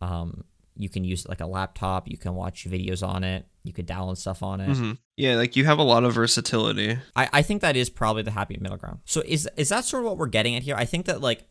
Um, 0.00 0.44
you 0.76 0.88
can 0.88 1.04
use 1.04 1.26
like 1.28 1.40
a 1.40 1.46
laptop. 1.46 2.08
You 2.08 2.18
can 2.18 2.34
watch 2.34 2.66
videos 2.68 3.06
on 3.06 3.24
it. 3.24 3.46
You 3.64 3.72
could 3.72 3.86
download 3.88 4.18
stuff 4.18 4.42
on 4.42 4.60
it. 4.60 4.76
hmm 4.76 4.92
Yeah, 5.16 5.36
like 5.36 5.56
you 5.56 5.64
have 5.64 5.78
a 5.78 5.82
lot 5.82 6.04
of 6.04 6.12
versatility. 6.12 6.98
I, 7.16 7.28
I 7.32 7.42
think 7.42 7.62
that 7.62 7.76
is 7.76 7.88
probably 7.90 8.22
the 8.22 8.30
happy 8.30 8.58
middle 8.60 8.76
ground. 8.76 9.00
So 9.04 9.22
is 9.26 9.48
is 9.56 9.70
that 9.70 9.84
sort 9.84 10.02
of 10.02 10.06
what 10.08 10.18
we're 10.18 10.26
getting 10.26 10.54
at 10.54 10.62
here? 10.62 10.76
I 10.76 10.84
think 10.84 11.06
that 11.06 11.20
like 11.22 11.46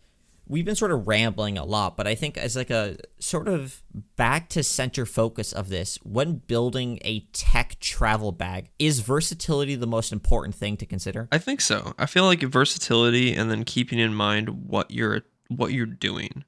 we've 0.48 0.66
been 0.66 0.76
sort 0.76 0.92
of 0.92 1.08
rambling 1.08 1.58
a 1.58 1.64
lot, 1.66 1.96
but 1.98 2.06
I 2.06 2.16
think 2.16 2.38
as 2.38 2.56
like 2.56 2.70
a 2.70 2.98
sort 3.20 3.48
of 3.48 3.82
back 4.16 4.50
to 4.50 4.64
center 4.64 5.06
focus 5.06 5.54
of 5.54 5.70
this, 5.70 5.98
when 6.04 6.36
building 6.36 7.00
a 7.04 7.22
tech 7.32 7.80
travel 7.80 8.32
bag, 8.32 8.70
is 8.78 9.00
versatility 9.00 9.76
the 9.76 9.88
most 9.88 10.12
important 10.12 10.54
thing 10.54 10.78
to 10.78 10.86
consider? 10.86 11.28
I 11.32 11.38
think 11.38 11.62
so. 11.62 11.94
I 11.98 12.06
feel 12.06 12.26
like 12.26 12.42
versatility 12.42 13.34
and 13.34 13.50
then 13.50 13.64
keeping 13.64 14.00
in 14.00 14.14
mind 14.14 14.68
what 14.68 14.92
you're 14.92 15.22
what 15.48 15.72
you're 15.74 15.86
doing. 15.88 16.44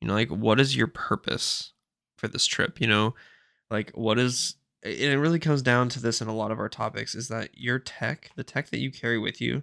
You 0.00 0.08
know, 0.08 0.14
like 0.14 0.30
what 0.30 0.58
is 0.58 0.74
your 0.74 0.86
purpose 0.88 1.72
for 2.16 2.28
this 2.28 2.46
trip? 2.46 2.80
You 2.80 2.86
know, 2.86 3.14
like 3.70 3.90
what 3.94 4.18
is 4.18 4.54
and 4.82 4.94
it 4.94 5.18
really 5.18 5.38
comes 5.38 5.62
down 5.62 5.88
to 5.90 6.00
this 6.00 6.20
in 6.20 6.28
a 6.28 6.34
lot 6.34 6.50
of 6.50 6.58
our 6.58 6.68
topics 6.68 7.14
is 7.14 7.28
that 7.28 7.50
your 7.54 7.78
tech, 7.78 8.30
the 8.36 8.44
tech 8.44 8.70
that 8.70 8.78
you 8.78 8.90
carry 8.90 9.18
with 9.18 9.40
you, 9.40 9.62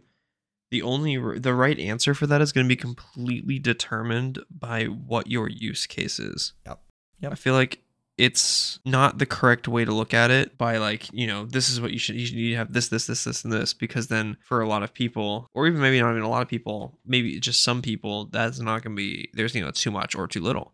the 0.71 0.81
only 0.81 1.17
the 1.39 1.53
right 1.53 1.79
answer 1.79 2.13
for 2.13 2.27
that 2.27 2.41
is 2.41 2.51
going 2.51 2.65
to 2.65 2.69
be 2.69 2.75
completely 2.75 3.59
determined 3.59 4.39
by 4.49 4.85
what 4.85 5.27
your 5.27 5.47
use 5.47 5.85
case 5.85 6.19
is. 6.19 6.53
Yep. 6.65 6.81
Yep. 7.19 7.31
I 7.31 7.35
feel 7.35 7.53
like 7.53 7.81
it's 8.17 8.79
not 8.85 9.17
the 9.17 9.25
correct 9.25 9.67
way 9.67 9.83
to 9.83 9.91
look 9.91 10.13
at 10.13 10.31
it 10.31 10.57
by 10.57 10.77
like 10.77 11.11
you 11.11 11.27
know 11.27 11.45
this 11.45 11.69
is 11.69 11.81
what 11.81 11.91
you 11.91 11.99
should 11.99 12.15
you 12.15 12.25
should 12.25 12.35
need 12.35 12.51
to 12.51 12.55
have 12.55 12.71
this 12.71 12.87
this 12.87 13.07
this 13.07 13.25
this 13.25 13.43
and 13.43 13.51
this 13.51 13.73
because 13.73 14.07
then 14.07 14.37
for 14.41 14.61
a 14.61 14.67
lot 14.67 14.83
of 14.83 14.93
people 14.93 15.49
or 15.53 15.67
even 15.67 15.81
maybe 15.81 15.99
not 15.99 16.11
even 16.11 16.23
a 16.23 16.29
lot 16.29 16.41
of 16.41 16.47
people 16.47 16.97
maybe 17.05 17.39
just 17.39 17.61
some 17.61 17.81
people 17.81 18.25
that's 18.25 18.59
not 18.59 18.83
going 18.83 18.95
to 18.95 19.01
be 19.01 19.29
there's 19.33 19.53
you 19.53 19.61
know 19.61 19.71
too 19.71 19.91
much 19.91 20.15
or 20.15 20.27
too 20.27 20.41
little 20.41 20.73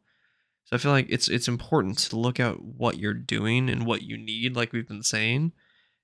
so 0.71 0.75
i 0.75 0.77
feel 0.77 0.91
like 0.91 1.07
it's 1.09 1.27
it's 1.27 1.47
important 1.47 1.97
to 1.97 2.15
look 2.17 2.39
at 2.39 2.61
what 2.61 2.97
you're 2.97 3.13
doing 3.13 3.69
and 3.69 3.85
what 3.85 4.01
you 4.01 4.17
need 4.17 4.55
like 4.55 4.71
we've 4.73 4.87
been 4.87 5.03
saying 5.03 5.51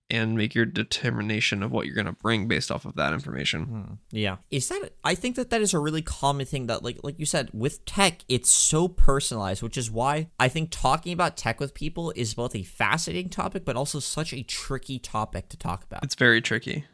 and 0.10 0.38
make 0.38 0.56
your 0.56 0.66
determination 0.66 1.62
of 1.62 1.70
what 1.70 1.86
you're 1.86 1.94
going 1.96 2.06
to 2.06 2.14
bring 2.14 2.48
based 2.48 2.72
off 2.72 2.86
of 2.86 2.96
that 2.96 3.12
information 3.12 3.64
Hmm. 3.66 3.94
Yeah. 4.10 4.38
Is 4.50 4.70
that 4.70 4.92
I 5.04 5.16
think 5.16 5.36
that 5.36 5.50
that 5.50 5.60
is 5.62 5.74
a 5.74 5.80
really 5.80 6.02
common 6.02 6.46
thing 6.46 6.68
that 6.68 6.82
like 6.82 7.00
like 7.04 7.20
you 7.20 7.26
said 7.26 7.50
with 7.54 7.84
tech 7.84 8.24
it's 8.30 8.50
so 8.50 8.88
personalized, 8.88 9.62
which 9.62 9.78
is 9.78 9.92
why 9.92 10.30
I 10.40 10.48
think 10.48 10.70
talking 10.72 11.12
about 11.12 11.36
tech 11.36 11.60
with 11.60 11.74
people 11.74 12.14
is 12.16 12.34
both 12.36 12.56
a 12.56 12.64
fascinating 12.64 13.30
topic 13.30 13.66
but 13.66 13.76
also 13.76 14.00
such 14.00 14.32
a 14.34 14.44
tricky 14.44 14.98
topic 14.98 15.50
to 15.50 15.58
talk 15.58 15.84
about. 15.84 16.06
it's 16.06 16.16
very 16.16 16.42
tricky 16.42 16.86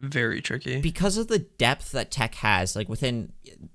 very 0.00 0.40
tricky. 0.40 0.80
Because 0.80 1.16
of 1.16 1.26
the 1.26 1.40
depth 1.40 1.90
that 1.92 2.10
tech 2.10 2.36
has 2.36 2.76
like 2.76 2.88
within 2.88 3.32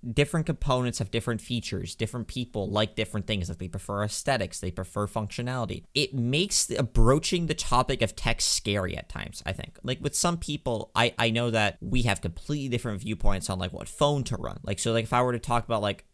different 0.09 0.45
components 0.45 0.99
have 0.99 1.11
different 1.11 1.41
features 1.41 1.95
different 1.95 2.27
people 2.27 2.69
like 2.69 2.95
different 2.95 3.27
things. 3.27 3.49
Like 3.49 3.57
they 3.57 3.67
prefer 3.67 4.03
aesthetics 4.03 4.59
they 4.59 4.71
prefer 4.71 5.05
functionality. 5.05 5.83
It 5.93 6.13
makes 6.13 6.65
the, 6.65 6.81
broaching 6.83 7.47
the 7.47 7.53
topic 7.53 8.01
of 8.01 8.15
tech 8.15 8.39
scary 8.39 8.95
at 8.97 9.09
times 9.09 9.43
i 9.45 9.51
think. 9.51 9.77
Like 9.83 9.99
with 10.01 10.15
some 10.15 10.37
people 10.37 10.91
i 10.95 11.13
i 11.17 11.29
know 11.29 11.51
that 11.51 11.77
we 11.81 12.03
have 12.03 12.21
completely 12.21 12.69
different 12.69 13.01
viewpoints 13.01 13.49
on 13.49 13.59
like 13.59 13.73
what 13.73 13.89
phone 13.89 14.23
to 14.25 14.37
run. 14.37 14.59
Like 14.63 14.79
so 14.79 14.93
like 14.93 15.03
if 15.03 15.13
i 15.13 15.21
were 15.21 15.33
to 15.33 15.39
talk 15.39 15.65
about 15.65 15.81
like 15.81 16.05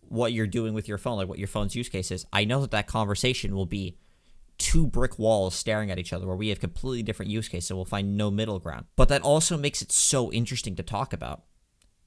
what 0.00 0.32
you're 0.32 0.46
doing 0.46 0.72
with 0.72 0.88
your 0.88 0.96
phone 0.96 1.18
like 1.18 1.28
what 1.28 1.38
your 1.38 1.48
phone's 1.48 1.76
use 1.76 1.90
case 1.90 2.10
is 2.10 2.24
i 2.32 2.42
know 2.42 2.62
that 2.62 2.70
that 2.70 2.86
conversation 2.86 3.54
will 3.54 3.66
be 3.66 3.98
two 4.58 4.86
brick 4.86 5.18
walls 5.18 5.54
staring 5.54 5.90
at 5.90 5.98
each 5.98 6.12
other 6.12 6.26
where 6.26 6.36
we 6.36 6.48
have 6.48 6.60
completely 6.60 7.02
different 7.02 7.30
use 7.30 7.48
cases. 7.48 7.68
So 7.68 7.76
we'll 7.76 7.84
find 7.84 8.16
no 8.16 8.30
middle 8.30 8.58
ground. 8.58 8.86
But 8.96 9.08
that 9.08 9.22
also 9.22 9.56
makes 9.56 9.82
it 9.82 9.92
so 9.92 10.32
interesting 10.32 10.74
to 10.76 10.82
talk 10.82 11.12
about 11.12 11.44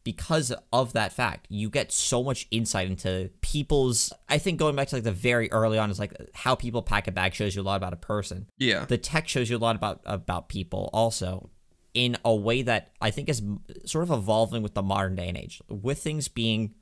because 0.03 0.51
of 0.73 0.93
that 0.93 1.13
fact 1.13 1.45
you 1.49 1.69
get 1.69 1.91
so 1.91 2.23
much 2.23 2.47
insight 2.49 2.87
into 2.87 3.29
people's 3.41 4.11
i 4.29 4.39
think 4.39 4.57
going 4.57 4.75
back 4.75 4.87
to 4.87 4.95
like 4.95 5.03
the 5.03 5.11
very 5.11 5.51
early 5.51 5.77
on 5.77 5.91
is 5.91 5.99
like 5.99 6.11
how 6.33 6.55
people 6.55 6.81
pack 6.81 7.07
a 7.07 7.11
bag 7.11 7.35
shows 7.35 7.55
you 7.55 7.61
a 7.61 7.63
lot 7.63 7.75
about 7.75 7.93
a 7.93 7.97
person 7.97 8.47
Yeah. 8.57 8.85
the 8.85 8.97
tech 8.97 9.27
shows 9.27 9.47
you 9.47 9.57
a 9.57 9.59
lot 9.59 9.75
about 9.75 10.01
about 10.05 10.49
people 10.49 10.89
also 10.91 11.51
in 11.93 12.17
a 12.25 12.33
way 12.35 12.63
that 12.63 12.93
i 12.99 13.11
think 13.11 13.29
is 13.29 13.43
sort 13.85 14.03
of 14.03 14.09
evolving 14.09 14.63
with 14.63 14.73
the 14.73 14.81
modern 14.81 15.15
day 15.15 15.27
and 15.27 15.37
age 15.37 15.61
with 15.69 15.99
things 15.99 16.27
being 16.27 16.73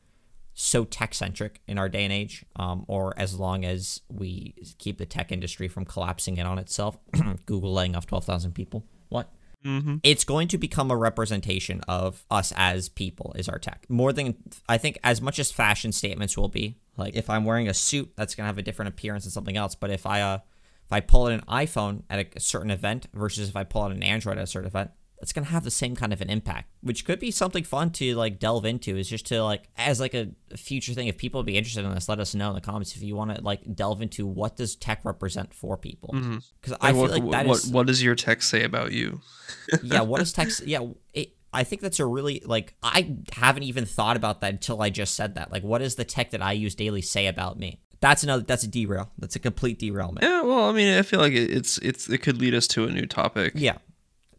so 0.62 0.84
tech 0.84 1.14
centric 1.14 1.62
in 1.70 1.78
our 1.78 1.88
day 1.88 2.04
and 2.04 2.12
age 2.12 2.44
um, 2.58 2.84
or 2.90 3.14
as 3.18 3.40
long 3.40 3.64
as 3.64 4.02
we 4.10 4.54
keep 4.78 4.98
the 4.98 5.06
tech 5.06 5.32
industry 5.32 5.70
from 5.70 5.86
collapsing 5.86 6.36
in 6.36 6.46
on 6.46 6.60
itself 6.60 6.98
google 7.46 7.74
laying 7.74 7.96
off 7.96 8.06
12000 8.06 8.54
people. 8.54 8.86
What? 9.08 9.32
Mm-hmm. 9.66 9.98
it's 10.04 10.24
going 10.24 10.48
to 10.50 10.58
become 10.58 10.90
a 10.90 10.96
representation 10.96 11.82
of 11.90 12.26
us 12.32 12.54
as 12.56 12.88
people 12.88 13.34
is 13.38 13.50
our 13.50 13.58
tech. 13.60 13.86
More 13.88 14.12
than 14.12 14.36
i 14.68 14.78
think 14.78 15.00
as 15.02 15.22
much 15.22 15.40
as 15.40 15.50
fashion 15.50 15.94
statements 15.94 16.38
will 16.38 16.50
be 16.50 16.78
like 16.98 17.16
if 17.16 17.30
i'm 17.30 17.46
wearing 17.46 17.70
a 17.70 17.74
suit 17.74 18.12
that's 18.18 18.36
going 18.36 18.44
to 18.44 18.48
have 18.48 18.58
a 18.58 18.62
different 18.62 18.90
appearance 18.90 19.24
than 19.24 19.32
something 19.32 19.56
else. 19.56 19.76
But 19.76 19.92
if 19.92 20.06
i 20.06 20.20
uh 20.22 20.40
if 20.86 20.92
i 20.92 21.00
pull 21.00 21.28
out 21.28 21.32
an 21.32 21.42
iphone 21.48 22.04
at 22.10 22.20
a, 22.20 22.28
a 22.36 22.40
certain 22.42 22.72
event 22.72 23.08
versus 23.14 23.48
if 23.48 23.56
i 23.56 23.64
pull 23.64 23.84
out 23.84 23.92
an 23.92 24.04
android 24.04 24.38
at 24.38 24.44
a 24.44 24.48
certain 24.48 24.68
event 24.68 24.92
it's 25.22 25.34
going 25.34 25.46
to 25.46 25.52
have 25.52 25.64
the 25.64 25.72
same 25.72 25.96
kind 25.96 26.14
of 26.14 26.22
an 26.22 26.30
impact 26.30 26.70
which 26.82 27.06
could 27.06 27.20
be 27.20 27.32
something 27.32 27.64
fun 27.64 27.90
to 27.90 28.16
like 28.16 28.40
delve 28.40 28.66
into 28.66 28.98
is 28.98 29.10
just 29.10 29.26
to 29.26 29.44
like 29.44 29.70
as 29.78 30.00
like 30.00 30.14
a 30.14 30.30
future 30.56 30.94
thing 30.94 31.08
if 31.08 31.18
people 31.18 31.40
would 31.40 31.46
be 31.46 31.58
interested 31.58 31.86
in 31.86 31.94
this 31.94 32.10
let 32.10 32.20
us 32.20 32.34
know 32.36 32.50
in 32.50 32.56
the 32.56 32.62
comments 32.62 32.96
if 32.96 33.02
you 33.02 33.16
want 33.16 33.34
to 33.34 33.42
like 33.42 33.62
delve 33.76 34.02
into 34.02 34.26
what 34.26 34.56
does 34.56 34.76
tech 34.76 35.04
represent 35.04 35.54
for 35.54 35.78
people. 35.78 36.10
Mm-hmm. 36.14 36.38
Because 36.62 36.78
i 36.82 36.92
feel 36.92 37.08
like 37.08 37.30
that 37.32 37.46
is 37.48 37.68
what, 37.68 37.74
what 37.74 37.88
does 37.88 38.04
your 38.04 38.16
tech 38.16 38.42
say 38.42 38.64
about 38.64 38.92
you? 38.92 39.22
yeah 39.84 40.02
what 40.02 40.22
is 40.22 40.32
text 40.32 40.62
yeah 40.66 40.86
it, 41.14 41.34
i 41.54 41.64
think 41.64 41.82
that's 41.82 42.00
a 42.00 42.06
really 42.06 42.42
like 42.46 42.76
i 42.84 43.16
haven't 43.34 43.64
even 43.64 43.86
thought 43.86 44.16
about 44.16 44.42
that 44.42 44.52
until 44.52 44.82
i 44.82 44.90
just 44.90 45.16
said 45.16 45.36
that 45.36 45.52
like 45.52 45.64
what 45.64 45.80
does 45.80 45.96
the 45.96 46.06
tech 46.06 46.32
that 46.32 46.42
i 46.42 46.52
use 46.52 46.76
daily 46.76 47.02
say 47.02 47.28
about 47.28 47.60
me? 47.60 47.80
That's 48.02 48.24
another 48.24 48.44
that's 48.44 48.64
a 48.64 48.68
derail 48.68 49.12
that's 49.18 49.36
a 49.36 49.40
complete 49.40 49.78
derailment. 49.78 50.24
Yeah, 50.24 50.42
well, 50.44 50.70
I 50.70 50.72
mean, 50.72 50.98
I 50.98 51.02
feel 51.02 51.20
like 51.20 51.34
it, 51.34 51.52
it's 51.52 51.78
it's 51.80 52.10
it 52.10 52.20
could 52.20 52.38
lead 52.40 52.54
us 52.54 52.66
to 52.68 52.86
a 52.86 52.90
new 52.90 53.06
topic. 53.06 53.52
yeah 53.56 53.78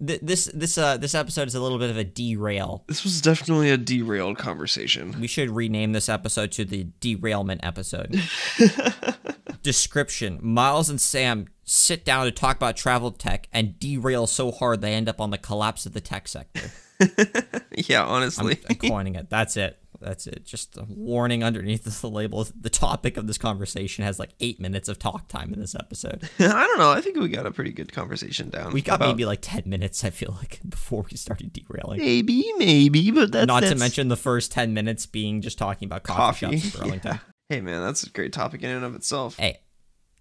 Th- 0.07 0.21
this 0.23 0.51
this 0.55 0.79
uh 0.79 0.97
this 0.97 1.15
episode 1.15 1.47
is 1.49 1.55
a 1.55 1.61
little 1.61 1.79
bit 1.79 1.91
of 1.91 1.97
a 1.99 2.05
derail 2.05 2.85
This 2.87 3.05
was 3.05 3.21
definitely 3.21 3.71
a 3.71 3.77
derailed 3.77 4.39
conversation. 4.39 5.15
we 5.21 5.27
should 5.27 5.51
rename 5.51 5.93
this 5.93 6.09
episode 6.09 6.53
to 6.53 6.65
the 6.65 6.87
derailment 7.01 7.61
episode 7.65 8.19
description 9.63 10.39
miles 10.43 10.89
and 10.89 11.01
sam 11.01 11.47
sit 11.65 12.05
down 12.05 12.25
to 12.25 12.31
talk 12.33 12.57
about 12.57 12.77
travel 12.77 13.11
tech 13.11 13.49
and 13.53 13.79
derail 13.79 14.27
so 14.27 14.51
hard 14.51 14.81
they 14.81 14.95
end 14.95 15.09
up 15.09 15.21
on 15.21 15.31
the 15.31 15.39
collapse 15.39 15.85
of 15.87 15.93
the 15.93 16.01
tech 16.01 16.27
sector 16.29 16.71
yeah, 17.89 18.05
honestly. 18.05 18.59
I'm 18.69 18.77
coining 18.77 19.15
it. 19.15 19.31
That's 19.31 19.57
it. 19.57 19.79
That's 20.01 20.27
it. 20.27 20.45
Just 20.47 20.77
a 20.79 20.85
warning 20.89 21.45
underneath 21.45 21.85
the 22.01 22.09
label. 22.09 22.47
The 22.59 22.71
topic 22.71 23.17
of 23.17 23.27
this 23.27 23.37
conversation 23.39 24.05
has 24.05 24.19
like 24.19 24.31
eight 24.41 24.59
minutes 24.61 24.89
of 24.89 24.99
talk 24.99 25.29
time 25.29 25.53
in 25.53 25.61
this 25.61 25.75
episode. 25.75 26.29
I 26.39 26.49
don't 26.67 26.79
know. 26.79 26.91
I 26.91 27.01
think 27.01 27.17
we 27.19 27.29
got 27.29 27.47
a 27.47 27.51
pretty 27.51 27.73
good 27.73 27.93
conversation 27.93 28.49
down. 28.51 28.73
We 28.73 28.81
got 28.83 28.97
about- 28.97 29.09
maybe 29.09 29.25
like 29.27 29.41
10 29.43 29.65
minutes, 29.67 30.03
I 30.05 30.11
feel 30.11 30.35
like, 30.39 30.61
before 30.69 31.05
we 31.11 31.17
started 31.17 31.53
derailing. 31.53 32.01
maybe, 32.01 32.51
maybe, 32.57 33.11
but 33.11 33.33
that's 33.33 33.47
Not 33.47 33.63
to 33.65 33.75
mention 33.75 34.09
the 34.09 34.17
first 34.17 34.53
10 34.53 34.73
minutes 34.75 35.07
being 35.07 35.43
just 35.43 35.59
talking 35.59 35.87
about 35.87 36.03
coffee, 36.03 36.47
coffee. 36.47 36.59
shops 36.59 36.75
in 36.75 36.81
Burlington. 36.81 37.13
Yeah. 37.15 37.19
Hey, 37.57 37.61
man, 37.61 37.83
that's 37.83 38.03
a 38.05 38.11
great 38.11 38.33
topic 38.33 38.63
in 38.63 38.71
and 38.71 38.85
of 38.85 38.95
itself. 38.95 39.37
Hey, 39.37 39.59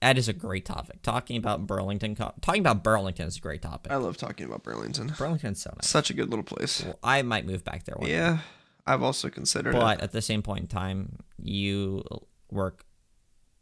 that 0.01 0.17
is 0.17 0.27
a 0.27 0.34
great 0.34 0.65
topic. 0.65 1.01
Talking 1.03 1.38
about 1.38 1.67
Burlington, 1.67 2.15
co- 2.15 2.34
talking 2.41 2.61
about 2.61 2.84
Burlington 2.84 3.27
is 3.27 3.38
a 3.38 3.39
great 3.39 3.61
topic. 3.61 3.91
I 3.91 3.97
love 3.97 4.17
talking 4.17 4.45
about 4.45 4.63
Burlington. 4.63 5.13
Burlington's 5.17 5.61
so 5.61 5.71
nice. 5.75 5.88
Such 5.88 6.09
a 6.09 6.13
good 6.13 6.30
little 6.30 6.43
place. 6.43 6.84
Well, 6.84 6.97
I 7.03 7.21
might 7.21 7.45
move 7.45 7.63
back 7.63 7.84
there 7.84 7.95
one 7.97 8.07
day. 8.07 8.13
Yeah, 8.15 8.39
I've 8.89 9.03
also 9.03 9.29
considered 9.29 9.75
it. 9.75 9.79
But 9.79 10.01
at 10.01 10.11
the 10.11 10.21
same 10.21 10.41
point 10.41 10.61
in 10.61 10.67
time, 10.67 11.19
you 11.37 12.03
work 12.51 12.85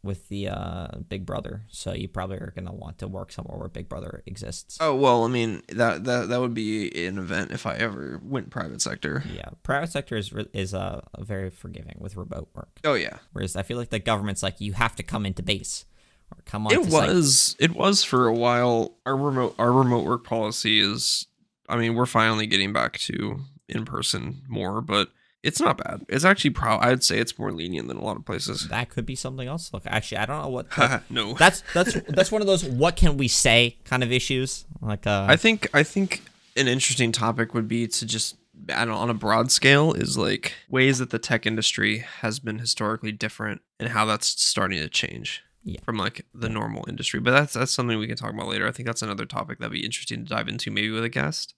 with 0.04 0.30
the 0.30 0.48
uh, 0.48 0.88
Big 1.10 1.26
Brother, 1.26 1.64
so 1.68 1.94
you 1.94 2.08
probably 2.08 2.38
are 2.38 2.54
gonna 2.56 2.74
want 2.74 3.00
to 3.00 3.08
work 3.08 3.32
somewhere 3.32 3.58
where 3.58 3.68
Big 3.68 3.90
Brother 3.90 4.24
exists. 4.26 4.78
Oh 4.80 4.96
well, 4.96 5.26
I 5.26 5.28
mean 5.28 5.64
that 5.70 6.06
that 6.06 6.30
that 6.30 6.40
would 6.40 6.54
be 6.54 7.06
an 7.06 7.18
event 7.18 7.52
if 7.52 7.66
I 7.66 7.76
ever 7.76 8.22
went 8.24 8.50
private 8.50 8.82
sector. 8.82 9.24
Yeah, 9.36 9.50
private 9.64 9.92
sector 9.92 10.16
is 10.16 10.32
is 10.54 10.74
uh, 10.74 11.02
very 11.20 11.50
forgiving 11.50 11.98
with 12.00 12.16
remote 12.16 12.50
work, 12.54 12.80
Oh 12.86 12.94
yeah, 12.94 13.18
whereas 13.34 13.56
I 13.56 13.64
feel 13.64 13.78
like 13.78 13.90
the 13.90 14.00
government's 14.00 14.42
like 14.42 14.62
you 14.62 14.74
have 14.74 14.96
to 14.96 15.04
come 15.04 15.26
into 15.26 15.44
base 15.44 15.86
or 16.32 16.38
come 16.46 16.68
on. 16.68 16.74
it 16.74 16.84
to 16.84 16.92
site. 16.92 17.10
was 17.10 17.56
it 17.60 17.76
was 17.76 18.04
for 18.04 18.28
a 18.28 18.34
while. 18.34 18.96
Our 19.06 19.18
remote 19.18 19.56
our 19.60 19.72
remote 19.72 20.06
work 20.06 20.24
policy 20.24 20.80
is. 20.80 21.28
I 21.70 21.76
mean, 21.76 21.96
we're 21.96 22.06
finally 22.06 22.48
getting 22.48 22.72
back 22.72 22.98
to 23.00 23.42
in 23.68 23.84
person 23.84 24.44
more, 24.48 24.80
but 24.80 25.10
it's 25.44 25.60
not 25.62 25.78
bad. 25.78 26.06
It's 26.10 26.26
actually 26.26 26.50
pro. 26.52 26.78
I'd 26.78 27.04
say 27.04 27.20
it's 27.20 27.38
more 27.40 27.52
lenient 27.52 27.88
than 27.88 27.98
a 27.98 28.04
lot 28.04 28.18
of 28.18 28.26
places. 28.26 28.68
That 28.70 28.90
could 28.90 29.06
be 29.06 29.16
something 29.16 29.48
else. 29.48 29.72
Look, 29.74 29.84
actually, 29.86 30.18
I 30.18 30.26
don't 30.26 30.42
know 30.42 30.50
what. 30.50 30.68
like, 30.78 31.10
no, 31.12 31.34
that's 31.36 31.64
that's 31.74 31.94
that's 32.10 32.32
one 32.32 32.42
of 32.42 32.48
those 32.48 32.66
what 32.66 32.96
can 32.96 33.18
we 33.18 33.28
say 33.28 33.78
kind 33.86 34.04
of 34.04 34.12
issues. 34.12 34.66
Like 34.82 35.06
uh, 35.08 35.26
I 35.30 35.36
think 35.36 35.70
I 35.74 35.84
think 35.84 36.24
an 36.56 36.68
interesting 36.68 37.12
topic 37.12 37.54
would 37.54 37.68
be 37.68 37.88
to 37.88 38.06
just 38.06 38.36
I 38.70 38.84
don't 38.86 38.96
know, 38.96 39.00
on 39.00 39.10
a 39.10 39.14
broad 39.14 39.52
scale 39.52 39.94
is 39.94 40.18
like 40.18 40.54
ways 40.70 40.98
that 40.98 41.12
the 41.12 41.20
tech 41.20 41.46
industry 41.46 42.00
has 42.22 42.40
been 42.40 42.58
historically 42.60 43.12
different 43.12 43.62
and 43.80 43.90
how 43.90 44.06
that's 44.06 44.28
starting 44.44 44.80
to 44.80 44.90
change 44.90 45.44
Yeah. 45.64 45.80
from 45.86 45.98
like 45.98 46.26
the 46.34 46.50
normal 46.50 46.84
industry. 46.88 47.20
But 47.20 47.32
that's 47.32 47.54
that's 47.54 47.72
something 47.72 48.00
we 48.00 48.08
can 48.08 48.18
talk 48.18 48.34
about 48.34 48.48
later. 48.48 48.68
I 48.68 48.72
think 48.72 48.88
that's 48.88 49.04
another 49.04 49.26
topic 49.26 49.60
that'd 49.60 49.72
be 49.72 49.86
interesting 49.86 50.26
to 50.26 50.30
dive 50.36 50.48
into 50.48 50.72
maybe 50.72 50.90
with 50.90 51.04
a 51.04 51.10
guest. 51.10 51.54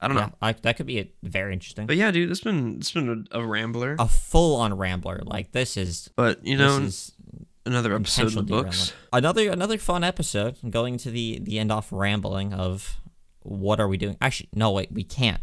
I 0.00 0.08
don't 0.08 0.16
yeah, 0.16 0.26
know. 0.26 0.32
I, 0.40 0.52
that 0.52 0.76
could 0.76 0.86
be 0.86 1.00
a, 1.00 1.10
very 1.22 1.52
interesting. 1.52 1.86
But 1.86 1.96
yeah, 1.96 2.10
dude, 2.10 2.30
it's 2.30 2.40
been 2.40 2.76
it's 2.76 2.92
been 2.92 3.26
a, 3.32 3.40
a 3.40 3.46
rambler. 3.46 3.96
a 3.98 4.08
full 4.08 4.56
on 4.56 4.76
rambler. 4.76 5.22
Like 5.24 5.52
this 5.52 5.76
is 5.76 6.08
but 6.14 6.44
you 6.46 6.56
know, 6.56 6.88
another 7.66 7.94
episode 7.94 8.28
in 8.28 8.34
the 8.36 8.42
books. 8.42 8.92
Another 9.12 9.50
another 9.50 9.78
fun 9.78 10.04
episode. 10.04 10.56
Going 10.68 10.98
to 10.98 11.10
the 11.10 11.40
the 11.42 11.58
end 11.58 11.72
off 11.72 11.92
rambling 11.92 12.52
of 12.52 13.00
what 13.40 13.80
are 13.80 13.88
we 13.88 13.96
doing? 13.96 14.16
Actually, 14.20 14.50
no, 14.54 14.70
wait, 14.70 14.92
we 14.92 15.02
can't. 15.02 15.40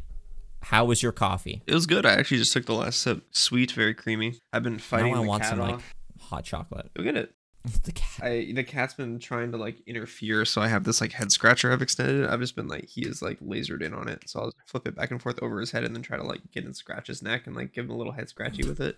How 0.61 0.85
was 0.85 1.03
your 1.03 1.11
coffee? 1.11 1.61
It 1.67 1.73
was 1.73 1.85
good. 1.85 2.05
I 2.05 2.13
actually 2.13 2.37
just 2.37 2.53
took 2.53 2.65
the 2.65 2.73
last 2.73 3.01
sip. 3.01 3.23
Sweet, 3.31 3.71
very 3.73 3.93
creamy. 3.93 4.39
I've 4.51 4.63
been 4.63 4.79
fighting 4.79 5.13
now 5.13 5.21
I 5.21 5.25
want 5.25 5.45
some 5.45 5.61
off. 5.61 5.71
like 5.71 5.81
hot 6.19 6.43
chocolate. 6.43 6.89
Go 6.95 7.03
get 7.03 7.15
it. 7.15 7.34
The 7.83 7.91
cat. 7.91 8.23
I 8.23 8.51
the 8.53 8.63
cat's 8.63 8.93
been 8.93 9.19
trying 9.19 9.51
to 9.51 9.57
like 9.57 9.77
interfere, 9.87 10.45
so 10.45 10.61
I 10.61 10.67
have 10.67 10.83
this 10.83 11.01
like 11.01 11.11
head 11.11 11.31
scratcher 11.31 11.71
I've 11.71 11.81
extended. 11.81 12.27
I've 12.27 12.39
just 12.39 12.55
been 12.55 12.67
like 12.67 12.87
he 12.87 13.01
is 13.01 13.21
like 13.21 13.39
lasered 13.39 13.81
in 13.81 13.93
on 13.93 14.07
it, 14.07 14.29
so 14.29 14.39
I'll 14.41 14.51
flip 14.65 14.87
it 14.87 14.95
back 14.95 15.11
and 15.11 15.21
forth 15.21 15.41
over 15.41 15.59
his 15.59 15.71
head 15.71 15.83
and 15.83 15.95
then 15.95 16.01
try 16.01 16.17
to 16.17 16.23
like 16.23 16.41
get 16.51 16.65
and 16.65 16.75
scratch 16.75 17.07
his 17.07 17.21
neck 17.21 17.47
and 17.47 17.55
like 17.55 17.73
give 17.73 17.85
him 17.85 17.91
a 17.91 17.97
little 17.97 18.13
head 18.13 18.29
scratchy 18.29 18.67
with 18.67 18.79
it, 18.79 18.97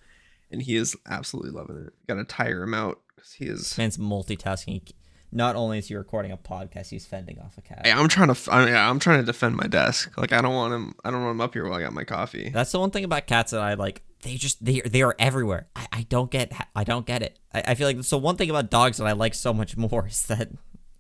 and 0.52 0.62
he 0.62 0.76
is 0.76 0.96
absolutely 1.08 1.52
loving 1.52 1.78
it. 1.88 1.94
Got 2.08 2.16
to 2.16 2.24
tire 2.24 2.64
him 2.64 2.74
out 2.74 3.00
because 3.16 3.34
he 3.34 3.46
is. 3.46 3.78
Man's 3.78 3.98
multitasking. 3.98 4.92
Not 5.32 5.58
only 5.58 5.78
is 5.78 5.90
he 5.90 5.96
recording 5.96 6.32
a 6.32 6.38
podcast, 6.38 6.90
he's 6.90 7.06
fending 7.06 7.38
off 7.40 7.58
a 7.58 7.62
cat. 7.62 7.82
Hey, 7.86 7.92
I'm 7.92 8.08
trying 8.08 8.34
to. 8.34 8.52
I, 8.52 8.70
yeah, 8.70 8.90
I'm 8.90 9.00
trying 9.00 9.20
to 9.20 9.26
defend 9.26 9.58
my 9.58 9.68
desk. 9.68 10.18
Like 10.18 10.32
I 10.32 10.42
don't 10.42 10.54
want 10.56 10.74
him. 10.74 10.96
I 11.04 11.12
don't 11.12 11.22
want 11.22 11.32
him 11.32 11.42
up 11.42 11.54
here 11.54 11.66
while 11.66 11.78
I 11.78 11.82
got 11.82 11.94
my 11.94 12.06
coffee. 12.06 12.50
That's 12.50 12.72
the 12.72 12.80
one 12.80 12.92
thing 12.92 13.04
about 13.04 13.28
cats 13.28 13.52
that 13.52 13.62
I 13.62 13.74
like. 13.74 14.04
They 14.24 14.36
just 14.36 14.64
they 14.64 14.82
they 14.82 15.02
are 15.04 15.16
everywhere. 15.20 15.68
I, 15.76 15.88
I 15.94 16.02
don't 16.10 16.32
get 16.32 16.52
I 16.76 16.84
don't 16.84 17.06
get 17.06 17.22
it. 17.22 17.40
I, 17.54 17.64
I 17.68 17.76
feel 17.76 17.88
like 17.88 18.04
so 18.04 18.18
one 18.18 18.36
thing 18.36 18.50
about 18.50 18.70
dogs 18.72 18.98
that 18.98 19.06
I 19.08 19.12
like 19.14 19.34
so 19.36 19.54
much 19.54 19.78
more 19.78 20.08
is 20.12 20.24
that 20.28 20.50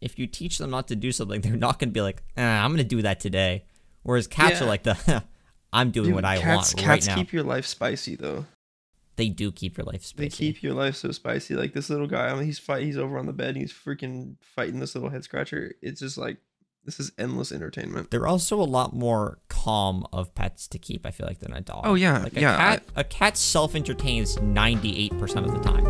if 0.01 0.19
you 0.19 0.27
teach 0.27 0.57
them 0.59 0.69
not 0.69 0.87
to 0.89 0.95
do 0.95 1.11
something, 1.11 1.41
they're 1.41 1.55
not 1.57 1.79
gonna 1.79 1.91
be 1.91 2.01
like, 2.01 2.23
eh, 2.37 2.43
I'm 2.43 2.71
gonna 2.71 2.83
do 2.83 3.01
that 3.01 3.19
today. 3.19 3.65
Whereas 4.03 4.27
cats 4.27 4.61
are 4.61 4.65
like 4.65 4.83
the 4.83 5.23
I'm 5.73 5.91
doing 5.91 6.07
Dude, 6.07 6.15
what 6.15 6.25
I 6.25 6.37
cats, 6.39 6.73
want 6.73 6.85
cats 6.85 7.07
right 7.07 7.15
now. 7.15 7.21
keep 7.21 7.33
your 7.33 7.43
life 7.43 7.65
spicy 7.65 8.15
though. 8.15 8.45
they 9.17 9.29
do 9.29 9.51
keep 9.51 9.77
your 9.77 9.85
life 9.85 10.05
spicy. 10.05 10.19
They 10.29 10.29
keep 10.29 10.63
your 10.63 10.73
life 10.75 10.95
so 10.95 11.11
spicy. 11.11 11.55
Like 11.55 11.73
this 11.73 11.89
little 11.89 12.07
guy, 12.07 12.29
I 12.29 12.33
mean, 12.35 12.45
he's 12.45 12.59
fight. 12.59 12.83
He's 12.83 12.97
over 12.97 13.17
on 13.17 13.25
the 13.25 13.33
bed. 13.33 13.49
And 13.49 13.57
he's 13.57 13.73
freaking 13.73 14.35
fighting 14.55 14.79
this 14.79 14.93
little 14.95 15.09
head 15.09 15.23
scratcher. 15.23 15.73
It's 15.81 15.99
just 15.99 16.17
like 16.17 16.37
this 16.87 17.01
is 17.01 17.11
endless 17.17 17.51
entertainment. 17.51 18.11
They're 18.11 18.25
also 18.25 18.61
a 18.61 18.63
lot 18.63 18.95
more 18.95 19.39
calm 19.49 20.07
of 20.13 20.33
pets 20.33 20.69
to 20.69 20.79
keep. 20.79 21.05
I 21.05 21.11
feel 21.11 21.27
like 21.27 21.39
than 21.39 21.51
a 21.51 21.59
dog. 21.59 21.81
Oh, 21.83 21.95
yeah, 21.95 22.23
like 22.23 22.37
a 22.37 22.39
yeah, 22.39 22.55
cat. 22.55 22.83
A 22.95 23.03
cat 23.03 23.35
self 23.35 23.75
entertains 23.75 24.39
ninety 24.41 24.97
eight 24.97 25.15
percent 25.19 25.45
of 25.45 25.51
the 25.51 25.59
time. 25.59 25.83